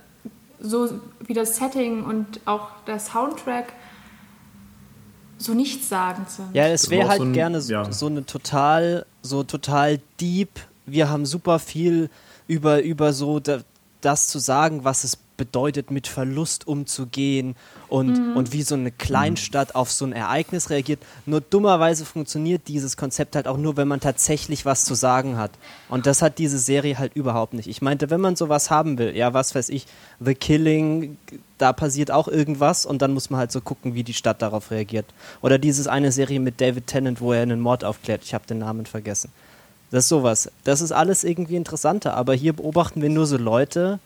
so 0.61 0.89
wie 1.21 1.35
das 1.35 1.57
Setting 1.57 2.05
und 2.05 2.41
auch 2.47 2.69
der 2.87 2.99
Soundtrack 2.99 3.73
so 5.37 5.55
nichtssagend 5.55 6.29
sind. 6.31 6.55
Ja, 6.55 6.67
es 6.67 6.91
wäre 6.91 7.09
halt 7.09 7.19
so 7.19 7.25
ein, 7.25 7.33
gerne 7.33 7.61
so, 7.61 7.73
ja. 7.73 7.93
so 7.93 8.07
eine 8.07 8.27
total, 8.27 9.07
so 9.23 9.45
total 9.45 10.01
deep. 10.21 10.49
Wir 10.87 11.11
haben 11.11 11.27
super 11.27 11.59
viel 11.59 12.11
über, 12.49 12.83
über 12.83 13.13
so 13.13 13.41
das 14.01 14.29
zu 14.29 14.39
sagen, 14.39 14.85
was 14.85 15.05
es 15.05 15.19
bedeutet, 15.39 15.91
mit 15.91 16.07
Verlust 16.07 16.67
umzugehen 16.69 17.57
und, 17.89 18.19
mhm. 18.19 18.37
und 18.37 18.53
wie 18.53 18.63
so 18.63 18.75
eine 18.75 18.91
Kleinstadt 18.91 19.75
auf 19.75 19.91
so 19.91 20.05
ein 20.05 20.13
Ereignis 20.13 20.69
reagiert. 20.69 21.01
Nur 21.25 21.41
dummerweise 21.41 22.05
funktioniert 22.05 22.69
dieses 22.69 22.99
Konzept 22.99 23.37
halt 23.37 23.49
auch 23.49 23.57
nur, 23.57 23.79
wenn 23.79 23.89
man 23.89 24.01
tatsächlich 24.01 24.67
was 24.67 24.85
zu 24.85 24.93
sagen 24.93 25.39
hat. 25.39 25.53
Und 25.89 26.05
das 26.05 26.21
hat 26.21 26.39
diese 26.39 26.59
Serie 26.59 26.99
halt 26.99 27.17
überhaupt 27.17 27.55
nicht. 27.55 27.69
Ich 27.69 27.81
meinte, 27.81 28.11
wenn 28.11 28.21
man 28.21 28.37
sowas 28.37 28.71
haben 28.71 28.99
will, 28.99 29.17
ja, 29.17 29.33
was 29.33 29.55
weiß 29.55 29.71
ich, 29.71 29.87
The 30.21 30.35
Killing, 30.35 31.17
da 31.57 31.73
passiert 31.73 32.11
auch 32.11 32.29
irgendwas 32.29 32.85
und 32.85 33.01
dann 33.01 33.15
muss 33.15 33.31
man 33.31 33.41
halt 33.41 33.53
so 33.53 33.63
gucken, 33.63 33.95
wie 33.95 34.05
die 34.05 34.15
Stadt 34.15 34.43
darauf 34.43 34.71
reagiert. 34.71 35.07
Oder 35.41 35.59
dieses 35.59 35.87
eine 35.87 36.13
Serie 36.13 36.41
mit 36.41 36.61
David 36.61 36.87
Tennant, 36.87 37.23
wo 37.23 37.33
er 37.33 37.43
einen 37.43 37.61
Mord 37.61 37.85
aufklärt. 37.85 38.23
Ich 38.25 38.35
habe 38.35 38.47
den 38.47 38.59
Namen 38.59 38.85
vergessen. 38.85 39.31
Das 39.91 40.05
ist 40.05 40.09
sowas. 40.09 40.51
Das 40.65 40.81
ist 40.81 40.93
alles 40.93 41.25
irgendwie 41.25 41.57
interessanter, 41.57 42.15
aber 42.15 42.35
hier 42.35 42.53
beobachten 42.53 43.01
wir 43.01 43.09
nur 43.09 43.27
so 43.27 43.39
Leute, 43.39 44.01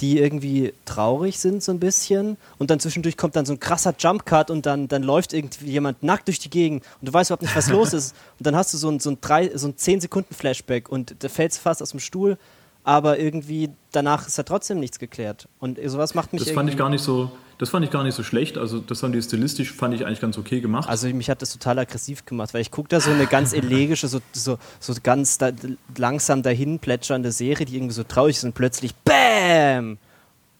die 0.00 0.18
irgendwie 0.18 0.74
traurig 0.84 1.38
sind 1.38 1.62
so 1.62 1.72
ein 1.72 1.80
bisschen 1.80 2.36
und 2.58 2.70
dann 2.70 2.80
zwischendurch 2.80 3.16
kommt 3.16 3.36
dann 3.36 3.46
so 3.46 3.52
ein 3.52 3.60
krasser 3.60 3.94
Jumpcut 3.98 4.50
und 4.50 4.66
dann, 4.66 4.88
dann 4.88 5.02
läuft 5.02 5.32
irgendwie 5.32 5.70
jemand 5.70 6.02
nackt 6.02 6.28
durch 6.28 6.38
die 6.38 6.50
Gegend 6.50 6.84
und 7.00 7.08
du 7.08 7.12
weißt 7.12 7.30
überhaupt 7.30 7.42
nicht, 7.42 7.56
was 7.56 7.68
los 7.70 7.92
ist. 7.92 8.14
Und 8.38 8.46
dann 8.46 8.56
hast 8.56 8.72
du 8.74 8.78
so 8.78 8.90
ein, 8.90 9.00
so 9.00 9.10
ein, 9.10 9.18
drei, 9.20 9.56
so 9.56 9.68
ein 9.68 9.76
10 9.76 10.00
Sekunden 10.00 10.34
Flashback 10.34 10.88
und 10.88 11.16
da 11.20 11.28
fällst 11.28 11.58
fast 11.58 11.82
aus 11.82 11.90
dem 11.90 12.00
Stuhl, 12.00 12.38
aber 12.86 13.18
irgendwie 13.18 13.70
danach 13.90 14.28
ist 14.28 14.38
ja 14.38 14.44
trotzdem 14.44 14.78
nichts 14.78 15.00
geklärt 15.00 15.48
und 15.58 15.76
sowas 15.86 16.14
macht 16.14 16.32
mich 16.32 16.44
Das 16.44 16.52
fand 16.52 16.70
ich 16.70 16.76
gar 16.76 16.88
nicht 16.88 17.02
so, 17.02 17.32
das 17.58 17.68
fand 17.68 17.84
ich 17.84 17.90
gar 17.90 18.04
nicht 18.04 18.14
so 18.14 18.22
schlecht. 18.22 18.56
Also 18.56 18.78
das 18.78 19.02
haben 19.02 19.12
die 19.12 19.20
stilistisch, 19.20 19.72
fand 19.72 19.92
ich 19.92 20.06
eigentlich 20.06 20.20
ganz 20.20 20.38
okay 20.38 20.60
gemacht. 20.60 20.88
Also 20.88 21.08
mich 21.08 21.28
hat 21.28 21.42
das 21.42 21.52
total 21.52 21.80
aggressiv 21.80 22.24
gemacht, 22.26 22.54
weil 22.54 22.60
ich 22.60 22.70
gucke 22.70 22.88
da 22.88 23.00
so 23.00 23.10
eine 23.10 23.26
ganz 23.26 23.52
elegische, 23.52 24.06
so, 24.06 24.20
so, 24.32 24.58
so 24.78 24.94
ganz 25.02 25.36
da, 25.36 25.50
langsam 25.98 26.44
dahin 26.44 26.78
plätschernde 26.78 27.32
Serie, 27.32 27.66
die 27.66 27.74
irgendwie 27.74 27.94
so 27.94 28.04
traurig 28.04 28.36
ist 28.36 28.44
und 28.44 28.54
plötzlich 28.54 28.94
BÄM! 28.94 29.98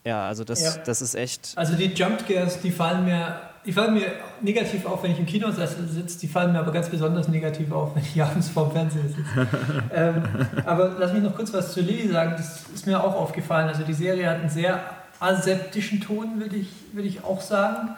Ja, 0.04 0.26
also 0.26 0.42
das, 0.42 0.62
ja. 0.62 0.82
das 0.84 1.02
ist 1.02 1.14
echt... 1.14 1.52
Also 1.54 1.74
die 1.74 1.86
Jumpscares, 1.86 2.60
die 2.60 2.72
fallen 2.72 3.04
mir 3.04 3.40
die 3.66 3.72
fallen 3.72 3.94
mir 3.94 4.12
negativ 4.40 4.86
auf, 4.86 5.02
wenn 5.02 5.10
ich 5.10 5.18
im 5.18 5.26
Kino 5.26 5.50
sitze, 5.50 6.18
die 6.20 6.28
fallen 6.28 6.52
mir 6.52 6.60
aber 6.60 6.72
ganz 6.72 6.88
besonders 6.88 7.26
negativ 7.26 7.72
auf, 7.72 7.96
wenn 7.96 8.02
ich 8.02 8.22
abends 8.22 8.48
vorm 8.48 8.70
Fernseher 8.70 9.02
sitze. 9.02 9.48
ähm, 9.94 10.22
aber 10.64 10.96
lass 10.98 11.12
mich 11.12 11.22
noch 11.22 11.34
kurz 11.34 11.52
was 11.52 11.72
zu 11.72 11.80
Lilly 11.80 12.08
sagen, 12.08 12.34
das 12.36 12.62
ist 12.72 12.86
mir 12.86 13.02
auch 13.02 13.14
aufgefallen. 13.14 13.68
Also 13.68 13.82
die 13.82 13.92
Serie 13.92 14.30
hat 14.30 14.40
einen 14.40 14.50
sehr 14.50 14.80
aseptischen 15.18 16.00
Ton, 16.00 16.38
würde 16.38 16.56
ich, 16.56 16.68
würd 16.92 17.06
ich 17.06 17.24
auch 17.24 17.40
sagen. 17.40 17.90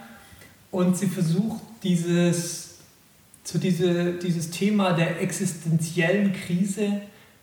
Und 0.70 0.96
sie 0.96 1.06
versucht 1.06 1.60
dieses, 1.82 2.78
so 3.44 3.58
diese, 3.58 4.12
dieses 4.14 4.50
Thema 4.50 4.92
der 4.92 5.20
existenziellen 5.20 6.32
Krise, 6.32 7.02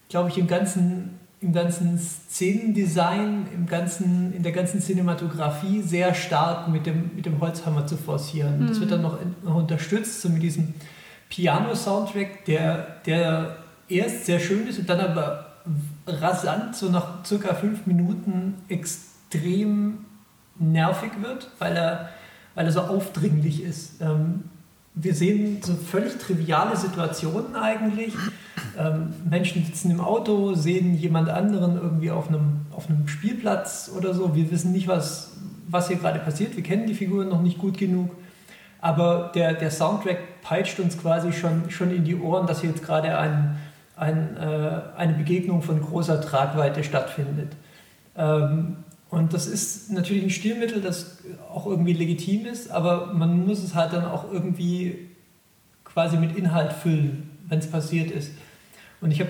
glaube 0.09 0.29
ich, 0.29 0.37
im 0.37 0.47
ganzen, 0.47 1.19
im 1.45 1.53
ganzen 1.53 1.97
Szenendesign, 1.97 3.47
im 3.53 3.67
ganzen, 3.67 4.33
in 4.33 4.43
der 4.43 4.51
ganzen 4.51 4.81
Cinematografie 4.81 5.81
sehr 5.81 6.13
stark 6.13 6.67
mit 6.67 6.85
dem, 6.85 7.11
mit 7.15 7.25
dem 7.25 7.39
Holzhammer 7.39 7.85
zu 7.87 7.97
forcieren. 7.97 8.59
Mhm. 8.59 8.67
Das 8.67 8.79
wird 8.79 8.91
dann 8.91 9.01
noch, 9.01 9.19
noch 9.43 9.55
unterstützt 9.55 10.21
so 10.21 10.29
mit 10.29 10.41
diesem 10.41 10.73
Piano-Soundtrack, 11.29 12.45
der, 12.45 12.97
der 13.05 13.57
erst 13.87 14.25
sehr 14.25 14.39
schön 14.39 14.67
ist 14.67 14.79
und 14.79 14.89
dann 14.89 14.99
aber 14.99 15.53
rasant, 16.07 16.75
so 16.75 16.89
nach 16.89 17.25
circa 17.25 17.53
fünf 17.53 17.85
Minuten, 17.85 18.55
extrem 18.67 19.15
extrem 19.35 20.05
nervig 20.57 21.11
wird, 21.21 21.49
weil 21.59 21.75
er, 21.75 22.09
weil 22.55 22.65
er 22.65 22.71
so 22.71 22.81
aufdringlich 22.81 23.63
ist. 23.63 24.01
Ähm, 24.01 24.45
wir 24.95 25.13
sehen 25.13 25.61
so 25.61 25.73
völlig 25.73 26.17
triviale 26.17 26.77
Situationen 26.77 27.55
eigentlich. 27.55 28.13
Ähm, 28.77 29.13
Menschen 29.29 29.65
sitzen 29.65 29.91
im 29.91 29.99
Auto, 29.99 30.53
sehen 30.53 30.97
jemand 30.97 31.29
anderen 31.29 31.75
irgendwie 31.75 32.11
auf 32.11 32.29
einem, 32.29 32.65
auf 32.71 32.89
einem 32.89 33.07
Spielplatz 33.07 33.91
oder 33.95 34.13
so. 34.13 34.35
Wir 34.35 34.49
wissen 34.51 34.71
nicht, 34.71 34.87
was, 34.87 35.33
was 35.67 35.89
hier 35.89 35.97
gerade 35.97 36.19
passiert. 36.19 36.55
Wir 36.55 36.63
kennen 36.63 36.87
die 36.87 36.93
Figuren 36.93 37.29
noch 37.29 37.41
nicht 37.41 37.57
gut 37.57 37.77
genug. 37.77 38.09
Aber 38.79 39.31
der, 39.35 39.53
der 39.53 39.71
Soundtrack 39.71 40.41
peitscht 40.41 40.79
uns 40.79 40.97
quasi 40.97 41.33
schon, 41.33 41.69
schon 41.69 41.91
in 41.91 42.03
die 42.03 42.15
Ohren, 42.15 42.47
dass 42.47 42.61
hier 42.61 42.69
jetzt 42.69 42.83
gerade 42.83 43.17
ein, 43.17 43.57
ein, 43.97 44.37
äh, 44.37 44.81
eine 44.95 45.13
Begegnung 45.13 45.61
von 45.61 45.81
großer 45.81 46.21
Tragweite 46.21 46.83
stattfindet. 46.83 47.51
Ähm, 48.17 48.77
und 49.09 49.33
das 49.33 49.47
ist 49.47 49.91
natürlich 49.91 50.23
ein 50.23 50.29
Stilmittel, 50.29 50.81
das 50.81 51.17
auch 51.49 51.67
irgendwie 51.67 51.93
legitim 51.93 52.45
ist, 52.45 52.69
aber 52.71 53.13
man 53.13 53.45
muss 53.45 53.63
es 53.63 53.75
halt 53.75 53.93
dann 53.93 54.05
auch 54.05 54.31
irgendwie 54.31 55.09
quasi 55.83 56.17
mit 56.17 56.35
Inhalt 56.35 56.73
füllen, 56.73 57.29
wenn 57.47 57.59
es 57.59 57.69
passiert 57.69 58.11
ist. 58.11 58.31
Und 59.01 59.11
ich 59.11 59.19
habe 59.19 59.29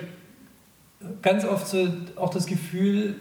ganz 1.22 1.46
oft 1.46 1.68
so 1.68 1.88
auch 2.16 2.30
das 2.30 2.46
Gefühl, 2.46 3.16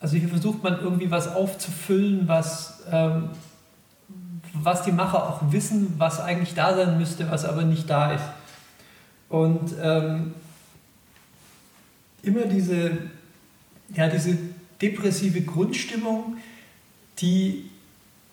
also 0.00 0.16
hier 0.16 0.28
versucht 0.28 0.62
man 0.62 0.80
irgendwie 0.80 1.10
was 1.10 1.28
aufzufüllen, 1.28 2.26
was, 2.28 2.82
ähm, 2.90 3.30
was 4.52 4.82
die 4.82 4.92
Macher 4.92 5.28
auch 5.28 5.52
wissen, 5.52 5.94
was 5.98 6.20
eigentlich 6.20 6.54
da 6.54 6.74
sein 6.74 6.98
müsste, 6.98 7.30
was 7.30 7.44
aber 7.44 7.62
nicht 7.62 7.88
da 7.88 8.12
ist. 8.12 8.24
Und 9.28 9.74
ähm, 9.82 10.34
immer 12.22 12.46
diese, 12.46 12.98
ja, 13.94 14.08
diese 14.08 14.36
depressive 14.80 15.40
Grundstimmung, 15.42 16.36
die 17.18 17.70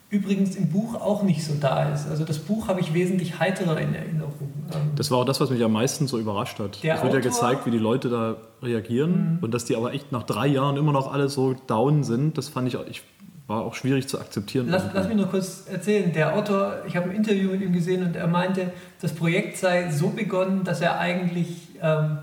übrigens 0.09 0.55
im 0.55 0.69
Buch 0.69 0.93
auch 0.95 1.23
nicht 1.23 1.43
so 1.43 1.53
da 1.59 1.91
ist. 1.91 2.07
Also 2.07 2.23
das 2.23 2.37
Buch 2.37 2.67
habe 2.67 2.79
ich 2.81 2.93
wesentlich 2.93 3.39
heiterer 3.39 3.79
in 3.79 3.95
Erinnerung. 3.95 4.51
ähm, 4.73 4.91
Das 4.95 5.09
war 5.09 5.19
auch 5.19 5.25
das, 5.25 5.39
was 5.41 5.49
mich 5.49 5.63
am 5.63 5.71
meisten 5.71 6.07
so 6.07 6.19
überrascht 6.19 6.59
hat. 6.59 6.77
Es 6.77 6.83
wird 6.83 7.13
ja 7.13 7.19
gezeigt, 7.19 7.65
wie 7.65 7.71
die 7.71 7.79
Leute 7.79 8.09
da 8.09 8.35
reagieren 8.61 9.39
und 9.41 9.53
dass 9.53 9.65
die 9.65 9.75
aber 9.75 9.91
echt 9.93 10.11
nach 10.11 10.23
drei 10.23 10.45
Jahren 10.47 10.77
immer 10.77 10.91
noch 10.91 11.11
alle 11.11 11.29
so 11.29 11.55
down 11.67 12.03
sind. 12.03 12.37
Das 12.37 12.47
fand 12.49 12.67
ich, 12.67 12.77
auch- 12.77 12.85
ich 12.87 13.01
war 13.47 13.61
auch 13.63 13.73
schwierig 13.73 14.07
zu 14.07 14.19
akzeptieren. 14.19 14.67
Lass, 14.69 14.83
lass 14.93 15.07
mich 15.07 15.17
nur 15.17 15.25
kurz 15.27 15.65
erzählen. 15.71 16.13
Der 16.13 16.35
Autor, 16.35 16.75
ich 16.87 16.95
habe 16.95 17.09
ein 17.09 17.15
Interview 17.15 17.49
mit 17.49 17.61
ihm 17.61 17.73
gesehen 17.73 18.05
und 18.05 18.15
er 18.15 18.27
meinte, 18.27 18.71
das 19.01 19.13
Projekt 19.13 19.57
sei 19.57 19.89
so 19.91 20.09
begonnen, 20.09 20.63
dass 20.63 20.79
er 20.81 20.99
eigentlich 20.99 21.69
ähm, 21.81 22.19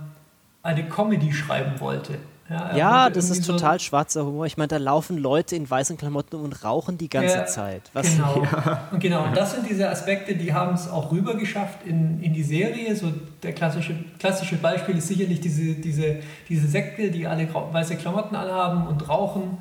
eine 0.62 0.84
Comedy 0.88 1.32
schreiben 1.32 1.80
wollte. 1.80 2.14
Ja, 2.50 3.04
wollte 3.04 3.12
das 3.18 3.30
ist 3.30 3.44
so- 3.44 3.52
total 3.52 3.78
schwarzer 3.80 4.26
Humor. 4.26 4.46
Ich 4.46 4.56
meine, 4.56 4.68
da 4.68 4.76
laufen 4.78 5.16
Leute 5.18 5.54
in 5.56 5.68
weißen 5.70 5.96
Klamotten 5.96 6.36
und 6.36 6.64
rauchen 6.64 6.98
die 6.98 7.08
ganze 7.08 7.36
Ja, 7.36 7.46
Zeit. 7.46 7.82
Was, 7.92 8.10
Genau. 8.16 8.42
Und 8.92 9.00
genau, 9.00 9.24
und 9.24 9.36
das 9.36 9.52
sind 9.52 9.68
diese 9.70 9.88
Aspekte, 9.88 10.34
die 10.34 10.52
haben 10.52 10.74
es 10.74 10.88
auch 10.88 11.12
rüber 11.12 11.34
geschafft 11.36 11.78
in, 11.86 12.20
in 12.22 12.32
die 12.34 12.42
Serie. 12.42 12.94
So 12.96 13.12
der 13.42 13.52
klassische, 13.52 13.94
klassische 14.18 14.56
Beispiel 14.56 14.98
ist 14.98 15.08
sicherlich 15.08 15.40
diese, 15.40 15.74
diese, 15.74 16.16
diese 16.48 16.66
Sekte, 16.66 17.10
die 17.10 17.26
alle 17.26 17.46
weiße 17.72 17.96
Klamotten 17.96 18.34
anhaben 18.34 18.86
und 18.88 19.08
rauchen. 19.08 19.58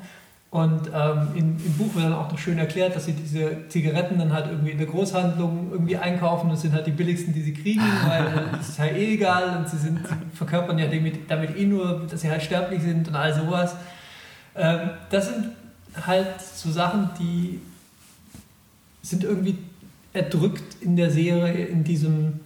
Und 0.50 0.90
ähm, 0.92 1.28
im, 1.36 1.64
im 1.64 1.72
Buch 1.78 1.94
wird 1.94 2.06
dann 2.06 2.12
auch 2.12 2.30
noch 2.30 2.38
schön 2.38 2.58
erklärt, 2.58 2.96
dass 2.96 3.04
sie 3.04 3.12
diese 3.12 3.68
Zigaretten 3.68 4.18
dann 4.18 4.32
halt 4.32 4.46
irgendwie 4.50 4.72
in 4.72 4.78
der 4.78 4.88
Großhandlung 4.88 5.68
irgendwie 5.70 5.96
einkaufen. 5.96 6.50
Das 6.50 6.62
sind 6.62 6.72
halt 6.72 6.88
die 6.88 6.90
billigsten, 6.90 7.32
die 7.32 7.42
sie 7.42 7.54
kriegen, 7.54 7.80
weil 8.06 8.26
es 8.60 8.70
ist 8.70 8.78
halt 8.80 8.96
eh 8.96 9.14
egal 9.14 9.58
und 9.58 9.68
sie, 9.68 9.78
sind, 9.78 10.00
sie 10.06 10.14
verkörpern 10.34 10.76
ja 10.78 10.86
damit, 10.88 11.30
damit 11.30 11.56
eh 11.56 11.66
nur, 11.66 12.04
dass 12.10 12.22
sie 12.22 12.30
halt 12.30 12.42
sterblich 12.42 12.82
sind 12.82 13.06
und 13.06 13.14
all 13.14 13.32
sowas. 13.32 13.76
Ähm, 14.56 14.90
das 15.10 15.28
sind 15.28 15.50
halt 16.04 16.40
so 16.40 16.72
Sachen, 16.72 17.10
die 17.20 17.60
sind 19.02 19.22
irgendwie 19.22 19.56
erdrückt 20.12 20.82
in 20.82 20.96
der 20.96 21.12
Serie, 21.12 21.66
in 21.66 21.84
diesem, 21.84 22.40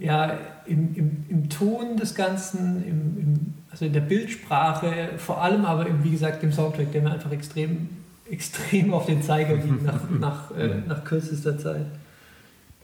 ja, 0.00 0.38
im, 0.66 0.94
im, 0.96 1.24
im 1.28 1.48
Ton 1.48 1.96
des 1.96 2.16
Ganzen, 2.16 2.82
im, 2.84 3.18
im, 3.18 3.54
also 3.74 3.86
in 3.86 3.92
der 3.92 4.02
Bildsprache, 4.02 5.10
vor 5.18 5.42
allem 5.42 5.64
aber, 5.64 5.84
im, 5.86 6.04
wie 6.04 6.12
gesagt, 6.12 6.44
dem 6.44 6.52
Soundtrack, 6.52 6.92
der 6.92 7.02
mir 7.02 7.10
einfach 7.10 7.32
extrem, 7.32 7.88
extrem 8.30 8.94
auf 8.94 9.06
den 9.06 9.20
Zeiger 9.20 9.56
ging 9.58 9.82
nach, 9.82 10.08
nach, 10.08 10.50
äh, 10.56 10.76
nach 10.86 11.02
kürzester 11.02 11.58
Zeit. 11.58 11.86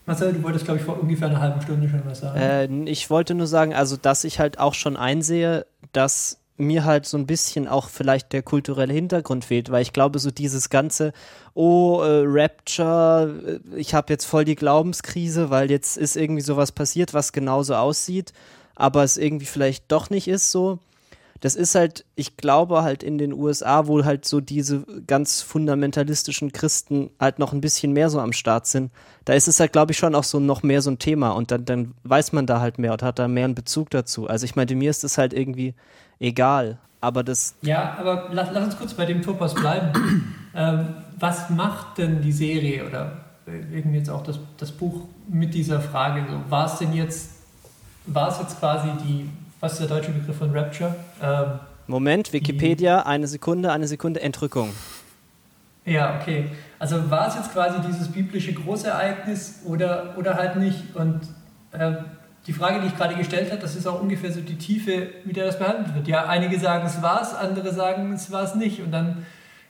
Marcel, 0.05 0.33
du 0.33 0.43
wolltest, 0.43 0.65
glaube 0.65 0.81
ich, 0.81 0.85
vor 0.85 1.01
ungefähr 1.01 1.29
einer 1.29 1.41
halben 1.41 1.63
Stunde 1.63 1.89
schon 1.89 2.03
was 2.05 2.19
sagen. 2.19 2.41
Äh, 2.87 2.91
ich 2.91 3.09
wollte 3.09 3.37
nur 3.37 3.47
sagen, 3.47 3.73
also 3.73 3.97
dass 3.97 4.25
ich 4.25 4.41
halt 4.41 4.59
auch 4.59 4.75
schon 4.75 4.97
einsehe, 4.97 5.65
dass 5.93 6.39
mir 6.57 6.85
halt 6.85 7.07
so 7.07 7.17
ein 7.17 7.27
bisschen 7.27 7.69
auch 7.69 7.89
vielleicht 7.89 8.33
der 8.33 8.43
kulturelle 8.43 8.93
Hintergrund 8.93 9.45
fehlt, 9.45 9.71
weil 9.71 9.83
ich 9.83 9.93
glaube, 9.93 10.19
so 10.19 10.33
dieses 10.33 10.71
ganze, 10.71 11.13
oh, 11.55 12.03
äh, 12.03 12.25
Rapture, 12.27 13.61
äh, 13.73 13.79
ich 13.79 13.95
habe 13.95 14.13
jetzt 14.13 14.25
voll 14.25 14.45
die 14.45 14.57
Glaubenskrise, 14.57 15.51
weil 15.51 15.71
jetzt 15.71 15.97
ist 15.97 16.17
irgendwie 16.17 16.43
sowas 16.43 16.73
passiert, 16.73 17.15
was 17.15 17.33
genauso 17.33 17.77
aussieht, 17.77 18.33
aber 18.81 19.05
es 19.05 19.17
irgendwie 19.17 19.47
vielleicht 19.47 19.91
doch 19.93 20.11
nicht 20.11 20.29
ist 20.29 20.51
so. 20.51 20.79
Das 21.41 21.55
ist 21.55 21.75
halt, 21.75 22.05
ich 22.17 22.37
glaube 22.37 22.83
halt 22.83 23.03
in 23.03 23.17
den 23.17 23.33
USA, 23.33 23.87
wo 23.87 24.05
halt 24.05 24.27
so 24.27 24.41
diese 24.41 24.85
ganz 25.07 25.41
fundamentalistischen 25.41 26.53
Christen 26.53 27.11
halt 27.19 27.39
noch 27.39 27.55
ein 27.55 27.63
bisschen 27.63 27.93
mehr 27.95 28.11
so 28.11 28.21
am 28.21 28.35
Start 28.35 28.67
sind, 28.67 28.91
da 29.25 29.33
ist 29.33 29.49
es 29.49 29.59
halt, 29.59 29.73
glaube 29.73 29.93
ich, 29.93 29.99
schon 29.99 30.15
auch 30.15 30.25
so 30.25 30.39
noch 30.39 30.63
mehr 30.63 30.83
so 30.83 30.91
ein 30.91 30.99
Thema 30.99 31.31
und 31.31 31.51
dann, 31.51 31.65
dann 31.65 31.95
weiß 32.05 32.33
man 32.33 32.47
da 32.47 32.61
halt 32.61 32.79
mehr 32.79 32.93
und 32.93 33.03
hat 33.03 33.19
da 33.19 33.27
mehr 33.27 33.47
einen 33.47 33.55
Bezug 33.55 33.89
dazu. 33.91 34.27
Also 34.29 34.45
ich 34.45 34.55
meine, 34.55 34.75
mir 34.75 34.91
ist 34.91 35.03
das 35.03 35.17
halt 35.17 35.33
irgendwie 35.33 35.75
egal, 36.19 36.79
aber 37.01 37.25
das, 37.25 37.57
Ja, 37.63 37.97
aber 37.99 38.29
lass, 38.33 38.51
lass 38.53 38.65
uns 38.65 38.79
kurz 38.79 38.95
bei 38.95 39.07
dem 39.07 39.23
Topos 39.23 39.55
bleiben. 39.55 39.93
ähm, 40.55 40.89
was 41.19 41.49
macht 41.49 41.97
denn 41.99 42.21
die 42.21 42.33
Serie 42.33 42.87
oder 42.87 43.25
äh, 43.47 43.79
eben 43.79 43.95
jetzt 43.95 44.11
auch 44.11 44.23
das, 44.23 44.39
das 44.59 44.73
Buch 44.73 45.07
mit 45.27 45.55
dieser 45.55 45.81
Frage? 45.81 46.27
So, 46.31 46.51
war 46.51 46.67
es 46.67 46.79
denn 46.79 46.93
jetzt, 46.93 47.40
war 48.07 48.29
es 48.29 48.39
jetzt 48.39 48.59
quasi 48.59 48.89
die, 49.05 49.29
was 49.61 49.73
ist 49.73 49.81
der 49.81 49.89
deutsche 49.89 50.11
Begriff 50.11 50.37
von 50.37 50.57
Rapture? 50.57 50.95
Ähm, 51.23 51.61
Moment, 51.87 52.33
Wikipedia, 52.33 53.03
eine 53.03 53.27
Sekunde, 53.27 53.73
eine 53.73 53.89
Sekunde, 53.89 54.21
Entrückung. 54.21 54.71
ja, 55.85 56.19
okay. 56.21 56.51
Also 56.79 57.11
war 57.11 57.29
es 57.29 57.35
jetzt 57.35 57.53
quasi 57.53 57.79
dieses 57.87 58.09
biblische 58.09 58.53
Großereignis 58.53 59.63
oder, 59.67 60.15
oder 60.17 60.35
halt 60.35 60.57
nicht? 60.57 60.95
Und 60.95 61.21
ähm, 61.73 61.97
die 62.47 62.53
Frage, 62.53 62.81
die 62.81 62.87
ich 62.87 62.97
gerade 62.97 63.15
gestellt 63.17 63.51
habe, 63.51 63.61
das 63.61 63.77
ist 63.77 63.87
auch 63.87 64.01
ungefähr 64.01 64.33
so 64.33 64.41
die 64.41 64.57
Tiefe, 64.57 65.09
mit 65.25 65.37
der 65.37 65.47
das 65.47 65.59
behandelt 65.59 65.95
wird. 65.95 66.09
Ja, 66.09 66.27
einige 66.27 66.59
sagen, 66.59 66.87
es 66.87 67.03
war 67.03 67.21
es, 67.23 67.35
andere 67.35 67.73
sagen, 67.75 68.13
es 68.13 68.31
war 68.33 68.45
es 68.45 68.55
nicht. 68.55 68.81
Und 68.81 68.93
dann 68.93 69.27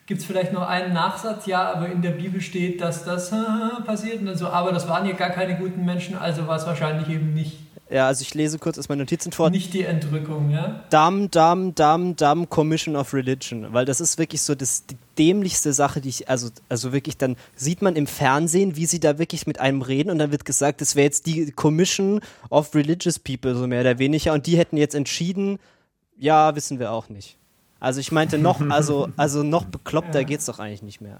gibt 0.07 0.21
es 0.21 0.27
vielleicht 0.27 0.53
noch 0.53 0.69
einen 0.69 0.93
Nachsatz, 0.93 1.47
ja, 1.47 1.73
aber 1.73 1.89
in 1.89 2.03
der 2.03 2.11
Bibel 2.11 2.41
steht, 2.41 2.81
dass 2.81 3.05
das 3.05 3.33
passiert. 3.87 4.21
Und 4.21 4.27
dann 4.27 4.37
so, 4.37 4.49
aber 4.49 4.73
das 4.73 4.89
waren 4.89 5.07
ja 5.07 5.15
gar 5.15 5.31
keine 5.31 5.57
guten 5.57 5.85
Menschen, 5.85 6.17
also 6.17 6.47
war 6.47 6.57
es 6.57 6.67
wahrscheinlich 6.67 7.09
eben 7.09 7.35
nicht, 7.35 7.59
Ja, 7.93 8.07
also 8.07 8.23
ich 8.23 8.35
lese 8.35 8.61
kurz 8.61 8.79
aus 8.79 8.89
meinen 8.89 9.01
Notizen 9.01 9.33
vor. 9.33 9.51
nicht 9.51 9.75
die 9.75 9.83
Entrückung, 9.83 10.51
ja? 10.51 10.85
Dumb, 10.91 11.33
dumb, 11.33 11.75
dumb, 11.75 12.17
dumb 12.17 12.49
Commission 12.49 12.95
of 12.95 13.13
Religion, 13.13 13.73
weil 13.73 13.85
das 13.85 14.01
ist 14.01 14.17
wirklich 14.17 14.43
so 14.43 14.55
das, 14.55 14.87
die 14.87 14.97
dämlichste 15.19 15.73
Sache, 15.73 16.01
die 16.01 16.09
ich, 16.11 16.29
also, 16.29 16.51
also 16.69 16.93
wirklich, 16.93 17.17
dann 17.17 17.35
sieht 17.57 17.83
man 17.83 17.97
im 17.97 18.07
Fernsehen, 18.07 18.77
wie 18.77 18.87
sie 18.87 19.01
da 19.01 19.19
wirklich 19.19 19.49
mit 19.49 19.59
einem 19.59 19.83
reden 19.83 20.11
und 20.11 20.19
dann 20.19 20.31
wird 20.31 20.45
gesagt, 20.45 20.81
das 20.81 20.95
wäre 20.95 21.07
jetzt 21.07 21.27
die 21.27 21.51
Commission 21.51 22.21
of 22.49 22.73
Religious 22.77 23.19
People, 23.19 23.57
so 23.57 23.67
mehr 23.67 23.81
oder 23.81 23.99
weniger, 23.99 24.35
und 24.35 24.47
die 24.47 24.57
hätten 24.57 24.77
jetzt 24.77 24.95
entschieden, 24.95 25.59
ja, 26.17 26.55
wissen 26.55 26.79
wir 26.79 26.93
auch 26.93 27.09
nicht. 27.09 27.39
Also 27.81 27.99
ich 27.99 28.13
meinte 28.13 28.39
noch, 28.39 28.61
also, 28.71 29.09
also 29.17 29.43
noch 29.43 29.65
bekloppter 29.65 30.21
Ja. 30.21 30.27
geht's 30.27 30.47
doch 30.47 30.61
eigentlich 30.61 30.83
nicht 30.83 31.01
mehr. 31.01 31.19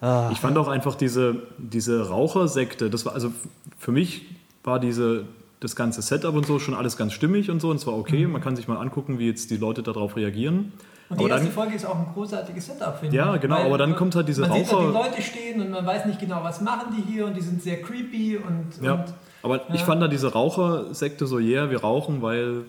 Ah. 0.00 0.30
Ich 0.32 0.38
fand 0.40 0.56
auch 0.56 0.68
einfach 0.68 0.94
diese, 0.94 1.42
diese 1.58 2.08
Rauchersekte, 2.08 2.88
das 2.88 3.04
war 3.04 3.12
also 3.12 3.30
für 3.78 3.92
mich 3.92 4.22
war 4.64 4.78
diese, 4.80 5.24
das 5.60 5.76
ganze 5.76 6.02
Setup 6.02 6.34
und 6.34 6.46
so 6.46 6.58
schon 6.58 6.74
alles 6.74 6.96
ganz 6.96 7.12
stimmig 7.12 7.50
und 7.50 7.60
so 7.60 7.70
und 7.70 7.78
zwar 7.78 7.94
okay, 7.94 8.26
man 8.26 8.40
kann 8.42 8.56
sich 8.56 8.68
mal 8.68 8.76
angucken, 8.78 9.18
wie 9.18 9.26
jetzt 9.28 9.50
die 9.50 9.56
Leute 9.56 9.82
darauf 9.82 10.16
reagieren. 10.16 10.72
Und 11.08 11.20
die 11.20 11.24
Aber 11.24 11.34
erste 11.34 11.46
dann, 11.48 11.54
Folge 11.54 11.74
ist 11.74 11.84
auch 11.84 11.96
ein 11.98 12.06
großartiges 12.14 12.66
Setup, 12.66 12.98
finde 12.98 13.14
Ja, 13.16 13.34
ich. 13.34 13.40
genau, 13.42 13.56
Weil 13.56 13.66
aber 13.66 13.76
dann 13.78 13.90
man- 13.90 13.98
kommt 13.98 14.14
halt 14.16 14.28
diese 14.28 14.40
man 14.42 14.52
sieht 14.54 14.72
Raucher- 14.72 14.92
da 14.92 15.02
die 15.02 15.08
Leute 15.10 15.22
stehen 15.22 15.60
und 15.60 15.70
man 15.70 15.84
weiß 15.84 16.06
nicht 16.06 16.18
genau, 16.20 16.40
was 16.42 16.60
machen 16.62 16.94
die 16.96 17.12
hier 17.12 17.26
und 17.26 17.36
die 17.36 17.42
sind 17.42 17.62
sehr 17.62 17.82
creepy 17.82 18.38
und, 18.38 18.82
ja, 18.82 18.94
und 18.94 19.04
aber 19.42 19.60
ich 19.74 19.80
ja. 19.80 19.86
fand 19.86 20.00
da 20.00 20.08
diese 20.08 20.32
Rauchersekte 20.32 21.26
so, 21.26 21.38
yeah, 21.38 21.68
wir 21.70 21.80
rauchen, 21.82 22.22
weil 22.22 22.62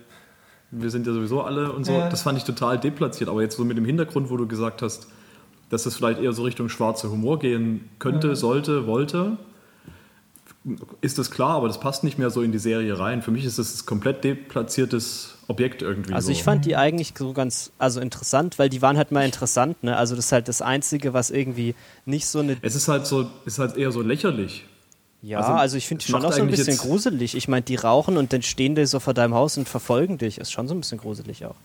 wir 0.72 0.90
sind 0.90 1.06
ja 1.08 1.14
sowieso 1.14 1.42
alle 1.44 1.72
und 1.72 1.86
so, 1.86 1.94
Ja. 1.94 2.10
das 2.10 2.24
fand 2.24 2.38
ich 2.38 2.44
total 2.46 2.80
deplatziert. 2.80 3.30
Aber 3.30 3.42
jetzt 3.44 3.56
so 3.56 3.64
mit 3.64 3.78
dem 3.78 3.86
Hintergrund, 3.86 4.30
wo 4.32 4.38
du 4.38 4.48
gesagt 4.48 4.82
hast, 4.82 5.08
dass 5.70 5.84
das 5.84 5.96
vielleicht 5.96 6.20
eher 6.20 6.34
so 6.34 6.42
Richtung 6.44 6.68
schwarzer 6.70 7.12
Humor 7.12 7.38
gehen 7.40 7.90
könnte, 8.00 8.30
Ja. 8.30 8.36
sollte, 8.36 8.88
wollte, 8.88 9.38
ist 11.02 11.18
das 11.18 11.30
klar, 11.30 11.58
aber 11.58 11.68
das 11.68 11.80
passt 11.80 12.04
nicht 12.04 12.18
mehr 12.18 12.30
so 12.30 12.42
in 12.42 12.52
die 12.52 12.60
Serie 12.60 12.98
rein. 12.98 13.22
Für 13.22 13.32
mich 13.32 13.44
ist 13.44 13.60
das 13.60 13.86
komplett 13.86 14.24
deplatziertes 14.24 15.36
Objekt 15.48 15.82
irgendwie. 15.82 16.14
Also 16.14 16.28
so. 16.28 16.32
ich 16.32 16.44
fand 16.44 16.66
die 16.66 16.76
eigentlich 16.78 17.14
so 17.18 17.34
ganz, 17.34 17.72
also 17.78 18.00
interessant, 18.00 18.60
weil 18.60 18.70
die 18.70 18.82
waren 18.82 18.98
halt 18.98 19.12
mal 19.12 19.26
interessant, 19.26 19.84
ne? 19.84 19.98
Also 19.98 20.16
das 20.16 20.26
ist 20.26 20.32
halt 20.32 20.48
das 20.48 20.62
Einzige, 20.62 21.14
was 21.14 21.32
irgendwie 21.32 21.76
nicht 22.06 22.28
so 22.28 22.40
eine 22.40 22.58
Es 22.62 22.76
ist 22.76 22.88
halt 22.88 23.06
so, 23.06 23.30
ist 23.46 23.60
halt 23.60 23.76
eher 23.76 23.92
so 23.92 24.02
lächerlich. 24.02 24.66
Ja, 25.22 25.40
also, 25.40 25.52
Also, 25.54 25.78
ich 25.78 25.88
finde 25.88 26.04
die 26.04 26.12
schon 26.12 26.24
auch 26.26 26.34
so 26.34 26.42
ein 26.42 26.50
bisschen 26.50 26.78
gruselig. 26.78 27.36
Ich 27.36 27.48
meine, 27.48 27.62
die 27.62 27.76
rauchen 27.76 28.18
und 28.18 28.34
dann 28.34 28.42
stehen 28.42 28.76
die 28.76 28.86
so 28.86 29.00
vor 29.00 29.14
deinem 29.14 29.34
Haus 29.34 29.58
und 29.58 29.70
verfolgen 29.70 30.18
dich. 30.18 30.38
Ist 30.38 30.52
schon 30.52 30.68
so 30.68 30.76
ein 30.76 30.82
bisschen 30.82 30.98
gruselig 30.98 31.46
auch. 31.46 31.56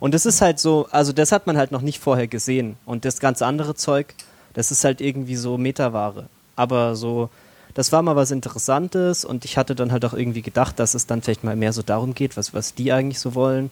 Und 0.00 0.14
das 0.14 0.24
ist 0.26 0.40
halt 0.40 0.58
so, 0.58 0.88
also 0.90 1.12
das 1.12 1.30
hat 1.30 1.46
man 1.46 1.58
halt 1.58 1.70
noch 1.70 1.82
nicht 1.82 2.00
vorher 2.00 2.26
gesehen. 2.26 2.76
Und 2.86 3.04
das 3.04 3.20
ganze 3.20 3.44
andere 3.44 3.74
Zeug, 3.74 4.14
das 4.54 4.70
ist 4.70 4.84
halt 4.84 5.02
irgendwie 5.02 5.36
so 5.36 5.58
Metaware. 5.58 6.28
Aber 6.56 6.96
so, 6.96 7.28
das 7.74 7.90
war 7.92 8.02
mal 8.02 8.16
was 8.16 8.30
Interessantes 8.30 9.24
und 9.24 9.44
ich 9.44 9.58
hatte 9.58 9.74
dann 9.74 9.92
halt 9.92 10.04
auch 10.04 10.14
irgendwie 10.14 10.42
gedacht, 10.42 10.78
dass 10.78 10.94
es 10.94 11.06
dann 11.06 11.22
vielleicht 11.22 11.44
mal 11.44 11.56
mehr 11.56 11.72
so 11.72 11.82
darum 11.82 12.14
geht, 12.14 12.36
was, 12.36 12.54
was 12.54 12.74
die 12.74 12.92
eigentlich 12.92 13.18
so 13.18 13.34
wollen. 13.34 13.70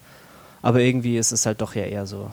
Aber 0.61 0.79
irgendwie 0.79 1.17
ist 1.17 1.31
es 1.31 1.45
halt 1.45 1.61
doch 1.61 1.75
ja 1.75 1.83
eher 1.83 2.05
so. 2.05 2.31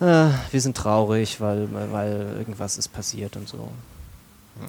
Äh, 0.00 0.28
wir 0.50 0.60
sind 0.60 0.76
traurig, 0.76 1.40
weil, 1.40 1.68
weil 1.92 2.36
irgendwas 2.38 2.78
ist 2.78 2.88
passiert 2.88 3.36
und 3.36 3.48
so. 3.48 3.68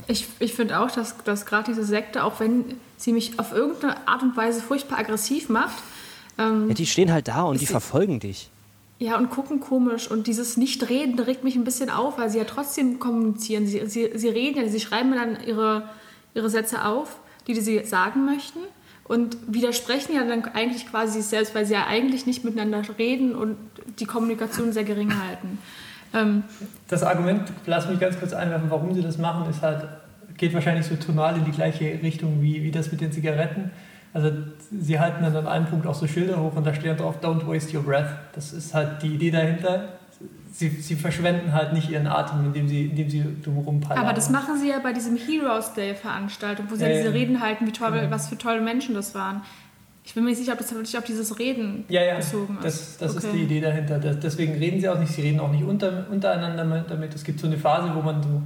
Ich, 0.07 0.27
ich 0.39 0.53
finde 0.53 0.79
auch, 0.79 0.89
dass, 0.89 1.15
dass 1.25 1.45
gerade 1.45 1.65
diese 1.65 1.85
Sekte, 1.85 2.23
auch 2.23 2.39
wenn 2.39 2.77
sie 2.97 3.13
mich 3.13 3.39
auf 3.39 3.51
irgendeine 3.51 4.07
Art 4.07 4.23
und 4.23 4.35
Weise 4.35 4.61
furchtbar 4.61 4.97
aggressiv 4.99 5.49
macht, 5.49 5.77
ähm, 6.39 6.69
Ja, 6.69 6.73
die 6.73 6.85
stehen 6.85 7.11
halt 7.11 7.27
da 7.27 7.43
und 7.43 7.61
die 7.61 7.67
verfolgen 7.67 8.19
dich. 8.19 8.49
Ja, 8.97 9.17
und 9.17 9.29
gucken 9.29 9.59
komisch. 9.59 10.09
Und 10.09 10.27
dieses 10.27 10.57
Nicht-Reden 10.57 11.19
regt 11.19 11.43
mich 11.43 11.55
ein 11.55 11.63
bisschen 11.63 11.89
auf, 11.89 12.17
weil 12.17 12.29
sie 12.29 12.37
ja 12.37 12.45
trotzdem 12.45 12.99
kommunizieren. 12.99 13.67
Sie, 13.67 13.85
sie, 13.87 14.11
sie 14.15 14.29
reden 14.29 14.61
ja, 14.61 14.67
sie 14.69 14.79
schreiben 14.79 15.11
dann 15.11 15.37
ihre, 15.45 15.89
ihre 16.33 16.49
Sätze 16.49 16.85
auf, 16.85 17.17
die, 17.47 17.53
die 17.53 17.61
sie 17.61 17.83
sagen 17.83 18.25
möchten. 18.25 18.59
Und 19.03 19.37
widersprechen 19.47 20.15
ja 20.15 20.23
dann 20.23 20.45
eigentlich 20.45 20.87
quasi 20.89 21.19
sich 21.19 21.29
selbst, 21.29 21.53
weil 21.53 21.65
sie 21.65 21.73
ja 21.73 21.85
eigentlich 21.85 22.25
nicht 22.25 22.43
miteinander 22.43 22.83
reden 22.97 23.35
und 23.35 23.57
die 23.99 24.05
Kommunikation 24.05 24.71
sehr 24.71 24.83
gering 24.83 25.13
halten. 25.21 25.59
Ähm, 26.13 26.43
das 26.87 27.03
Argument, 27.03 27.43
lass 27.65 27.87
mich 27.87 27.99
ganz 27.99 28.17
kurz 28.17 28.33
einwerfen, 28.33 28.69
warum 28.69 28.95
sie 28.95 29.03
das 29.03 29.17
machen, 29.17 29.47
ist 29.49 29.61
halt, 29.61 29.87
geht 30.37 30.53
wahrscheinlich 30.53 30.87
so 30.87 30.95
tonal 30.95 31.37
in 31.37 31.45
die 31.45 31.51
gleiche 31.51 31.99
Richtung 32.01 32.41
wie, 32.41 32.63
wie 32.63 32.71
das 32.71 32.91
mit 32.91 33.01
den 33.01 33.11
Zigaretten. 33.11 33.71
Also 34.15 34.31
sie 34.71 34.97
halten 34.99 35.21
dann 35.23 35.35
an 35.35 35.45
einem 35.47 35.65
Punkt 35.65 35.85
auch 35.85 35.93
so 35.93 36.07
Schilder 36.07 36.39
hoch 36.41 36.55
und 36.55 36.65
da 36.65 36.73
steht 36.73 36.99
drauf, 37.01 37.15
don't 37.21 37.45
waste 37.45 37.75
your 37.77 37.83
breath. 37.83 38.07
Das 38.33 38.53
ist 38.53 38.73
halt 38.73 39.03
die 39.03 39.09
Idee 39.15 39.29
dahinter. 39.29 39.89
sie, 40.53 40.69
sie 40.69 40.95
verschwenden 40.95 41.51
halt 41.51 41.73
nicht 41.73 41.89
ihren 41.89 42.07
Atem, 42.07 42.45
indem 42.45 42.65
sie, 42.69 42.85
indem 42.85 43.09
sie 43.09 43.25
drumherum 43.43 43.81
palabern. 43.81 44.05
Aber 44.05 44.13
das 44.15 44.29
machen 44.29 44.57
sie 44.57 44.69
ja 44.69 44.79
bei 44.79 44.93
diesem 44.93 45.17
Heroes 45.17 45.73
Day 45.73 45.93
Veranstaltung, 45.95 46.67
wo 46.69 46.75
sie 46.75 46.83
Ja, 46.83 46.89
ja, 46.89 46.97
diese. 47.01 47.13
Reden 47.13 47.41
halten, 47.41 47.67
wie 47.67 47.73
toll, 47.73 47.93
Ja. 47.93 48.09
was 48.09 48.29
für 48.29 48.37
tolle 48.37 48.61
Menschen 48.61 48.95
das 48.95 49.13
waren. 49.13 49.41
Ich 50.05 50.13
bin 50.13 50.23
mir 50.23 50.29
nicht 50.29 50.39
sicher, 50.39 50.53
ob 50.53 50.59
das 50.59 50.71
wirklich 50.73 50.97
auf 50.97 51.03
dieses 51.03 51.37
Reden 51.39 51.83
ja, 51.89 52.01
ja, 52.03 52.15
bezogen 52.15 52.55
ist. 52.59 52.63
das, 52.63 52.97
das 52.99 53.15
ist 53.17 53.25
Okay. 53.25 53.37
die 53.37 53.43
Idee 53.43 53.59
dahinter. 53.59 53.99
Das, 53.99 54.19
deswegen 54.19 54.53
reden 54.53 54.79
sie 54.79 54.87
auch 54.87 54.97
nicht, 54.99 55.11
sie 55.11 55.23
reden 55.23 55.41
auch 55.41 55.51
nicht 55.51 55.63
unter, 55.65 56.05
untereinander 56.09 56.63
mit- 56.63 56.89
damit. 56.89 57.13
Es 57.15 57.23
gibt 57.25 57.39
so 57.41 57.47
eine 57.47 57.57
Phase, 57.57 57.91
wo 57.93 58.01
man 58.01 58.23
so 58.23 58.41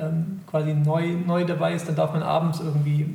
ähm, 0.00 0.40
quasi 0.46 0.72
neu, 0.72 1.16
neu 1.26 1.44
dabei 1.44 1.74
ist, 1.74 1.86
dann 1.86 1.96
darf 1.96 2.12
man 2.14 2.22
abends 2.22 2.60
irgendwie, 2.60 3.14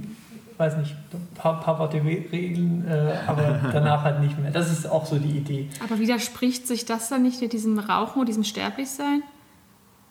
weiß 0.57 0.77
nicht, 0.77 0.95
ein 1.13 1.27
paar, 1.35 1.59
paar 1.61 1.77
Worte 1.79 1.97
re- 1.97 2.25
regeln, 2.31 2.85
äh, 2.87 3.13
aber 3.27 3.59
danach 3.73 4.03
halt 4.03 4.21
nicht 4.21 4.37
mehr. 4.39 4.51
Das 4.51 4.71
ist 4.71 4.85
auch 4.89 5.05
so 5.05 5.17
die 5.19 5.37
Idee. 5.37 5.69
Aber 5.83 5.99
widerspricht 5.99 6.67
sich 6.67 6.85
das 6.85 7.09
dann 7.09 7.21
nicht 7.23 7.41
mit 7.41 7.53
diesem 7.53 7.77
Rauchen 7.79 8.19
und 8.21 8.25
diesem 8.27 8.43
Sterblichsein? 8.43 9.21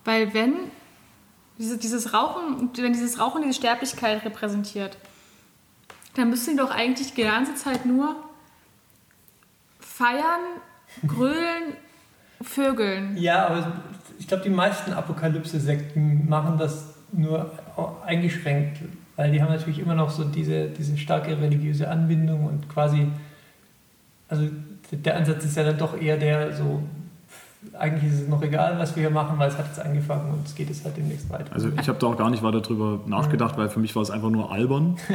Weil 0.04 0.32
wenn 0.34 0.54
diese, 1.58 1.78
dieses 1.78 2.12
Rauchen, 2.14 2.70
wenn 2.76 2.92
dieses 2.92 3.18
Rauchen 3.18 3.42
diese 3.42 3.54
Sterblichkeit 3.54 4.24
repräsentiert, 4.24 4.96
dann 6.14 6.30
müssen 6.30 6.50
die 6.52 6.56
doch 6.56 6.70
eigentlich 6.70 7.14
die 7.14 7.22
ganze 7.24 7.54
Zeit 7.56 7.84
nur 7.86 8.14
feiern, 9.80 10.40
grölen, 11.06 11.74
vögeln. 12.42 13.16
Ja, 13.16 13.46
aber 13.46 13.72
ich 14.18 14.28
glaube, 14.28 14.44
die 14.44 14.50
meisten 14.50 14.92
Apokalypse-Sekten 14.92 16.28
machen 16.28 16.56
das 16.58 16.94
nur 17.12 17.50
eingeschränkt, 18.04 18.78
weil 19.16 19.32
die 19.32 19.42
haben 19.42 19.50
natürlich 19.52 19.78
immer 19.78 19.94
noch 19.94 20.10
so 20.10 20.24
diese, 20.24 20.68
diese 20.68 20.96
starke 20.98 21.40
religiöse 21.40 21.88
Anbindung 21.88 22.44
und 22.46 22.68
quasi, 22.68 23.08
also 24.28 24.48
der 24.92 25.16
Ansatz 25.16 25.44
ist 25.44 25.56
ja 25.56 25.64
dann 25.64 25.78
doch 25.78 26.00
eher 26.00 26.16
der 26.16 26.54
so, 26.54 26.82
eigentlich 27.78 28.12
ist 28.12 28.20
es 28.20 28.28
noch 28.28 28.42
egal, 28.42 28.78
was 28.78 28.94
wir 28.94 29.00
hier 29.02 29.10
machen, 29.10 29.38
weil 29.38 29.48
es 29.48 29.56
hat 29.58 29.66
jetzt 29.66 29.80
angefangen 29.80 30.32
und 30.32 30.46
es 30.46 30.54
geht 30.54 30.68
jetzt 30.68 30.84
halt 30.84 30.96
demnächst 30.96 31.28
weiter. 31.30 31.52
Also 31.52 31.68
ich 31.80 31.88
habe 31.88 31.98
da 31.98 32.06
auch 32.06 32.16
gar 32.16 32.30
nicht 32.30 32.42
weiter 32.42 32.60
drüber 32.60 33.00
nachgedacht, 33.06 33.56
weil 33.56 33.68
für 33.68 33.80
mich 33.80 33.96
war 33.96 34.02
es 34.02 34.10
einfach 34.10 34.30
nur 34.30 34.52
albern. 34.52 34.96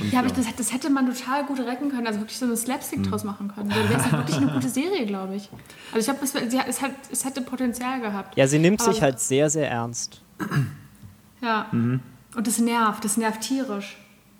Und, 0.00 0.12
Ja, 0.12 0.20
aber 0.20 0.28
das, 0.28 0.46
das 0.54 0.72
hätte 0.72 0.90
man 0.90 1.06
total 1.12 1.44
gut 1.46 1.58
retten 1.58 1.88
können, 1.88 2.06
also 2.06 2.20
wirklich 2.20 2.38
so 2.38 2.44
eine 2.44 2.56
Slapstick 2.56 3.02
draus 3.02 3.24
machen 3.24 3.48
können. 3.52 3.72
Also 3.72 3.88
wäre 3.88 4.00
es 4.00 4.12
wirklich 4.12 4.36
eine 4.36 4.46
gute 4.52 4.68
Serie, 4.68 5.06
glaube 5.06 5.34
ich. 5.34 5.48
Also 5.92 6.12
ich 6.12 6.18
glaube, 6.18 6.20
es, 6.22 6.68
es, 6.68 6.82
hat, 6.82 6.90
es 7.10 7.24
hätte 7.24 7.40
Potenzial 7.40 8.00
gehabt. 8.00 8.36
Ja, 8.36 8.46
sie 8.46 8.60
nimmt 8.60 8.80
Aber- 8.80 8.92
sich 8.92 9.02
halt 9.02 9.18
sehr, 9.18 9.50
sehr 9.50 9.68
ernst. 9.68 10.20
Ja. 11.42 11.66
Und 12.36 12.46
das 12.46 12.58
nervt, 12.58 13.04
das 13.04 13.16
nervt 13.16 13.40
tierisch. 13.40 13.96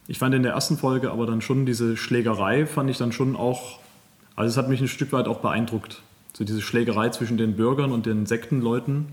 Ich 0.06 0.18
fand 0.18 0.34
in 0.34 0.42
der 0.42 0.52
ersten 0.52 0.78
Folge 0.78 1.10
aber 1.10 1.26
dann 1.26 1.40
schon 1.40 1.66
diese 1.66 1.96
Schlägerei, 1.96 2.66
fand 2.66 2.88
ich 2.90 2.96
dann 2.96 3.12
schon 3.12 3.36
auch, 3.36 3.78
also 4.36 4.50
es 4.50 4.56
hat 4.56 4.68
mich 4.68 4.80
ein 4.80 4.88
Stück 4.88 5.12
weit 5.12 5.28
auch 5.28 5.40
beeindruckt. 5.40 6.02
So 6.32 6.44
diese 6.44 6.62
Schlägerei 6.62 7.10
zwischen 7.10 7.36
den 7.36 7.56
Bürgern 7.56 7.92
und 7.92 8.06
den 8.06 8.24
Sektenleuten. 8.24 9.06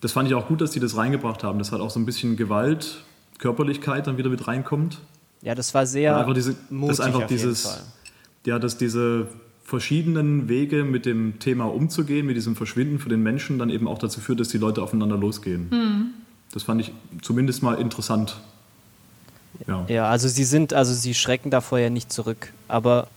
Das 0.00 0.12
fand 0.12 0.28
ich 0.28 0.34
auch 0.34 0.48
gut, 0.48 0.60
dass 0.60 0.72
die 0.72 0.80
das 0.80 0.96
reingebracht 0.96 1.44
haben. 1.44 1.58
Das 1.58 1.70
hat 1.70 1.80
auch 1.80 1.90
so 1.90 2.00
ein 2.00 2.06
bisschen 2.06 2.36
Gewalt, 2.36 3.04
Körperlichkeit 3.38 4.06
dann 4.06 4.16
wieder 4.16 4.30
mit 4.30 4.48
reinkommt. 4.48 4.98
Ja, 5.42 5.54
das 5.54 5.74
war 5.74 5.86
sehr 5.86 6.14
Und 6.14 6.20
einfach 6.20 6.34
diese, 6.34 6.56
mutig 6.70 6.96
das 6.96 7.00
einfach 7.06 7.24
auf 7.24 7.30
jeden 7.30 7.42
dieses, 7.42 7.62
Fall. 7.62 7.82
ja, 8.46 8.58
dass 8.58 8.78
diese 8.78 9.28
verschiedenen 9.62 10.48
Wege 10.48 10.84
mit 10.84 11.06
dem 11.06 11.38
Thema 11.38 11.64
umzugehen, 11.64 12.26
mit 12.26 12.36
diesem 12.36 12.56
Verschwinden 12.56 12.98
für 12.98 13.08
den 13.08 13.22
Menschen, 13.22 13.58
dann 13.58 13.70
eben 13.70 13.86
auch 13.86 13.98
dazu 13.98 14.20
führt, 14.20 14.40
dass 14.40 14.48
die 14.48 14.58
Leute 14.58 14.82
aufeinander 14.82 15.16
losgehen. 15.16 15.70
Hm. 15.70 16.14
Das 16.52 16.62
fand 16.62 16.80
ich 16.80 16.92
zumindest 17.22 17.62
mal 17.62 17.74
interessant. 17.74 18.36
Ja. 19.66 19.84
Ja, 19.88 20.08
also 20.08 20.28
sie 20.28 20.44
sind, 20.44 20.74
also 20.74 20.92
sie 20.92 21.14
schrecken 21.14 21.50
davor 21.50 21.78
ja 21.78 21.90
nicht 21.90 22.12
zurück. 22.12 22.52
Aber 22.68 23.08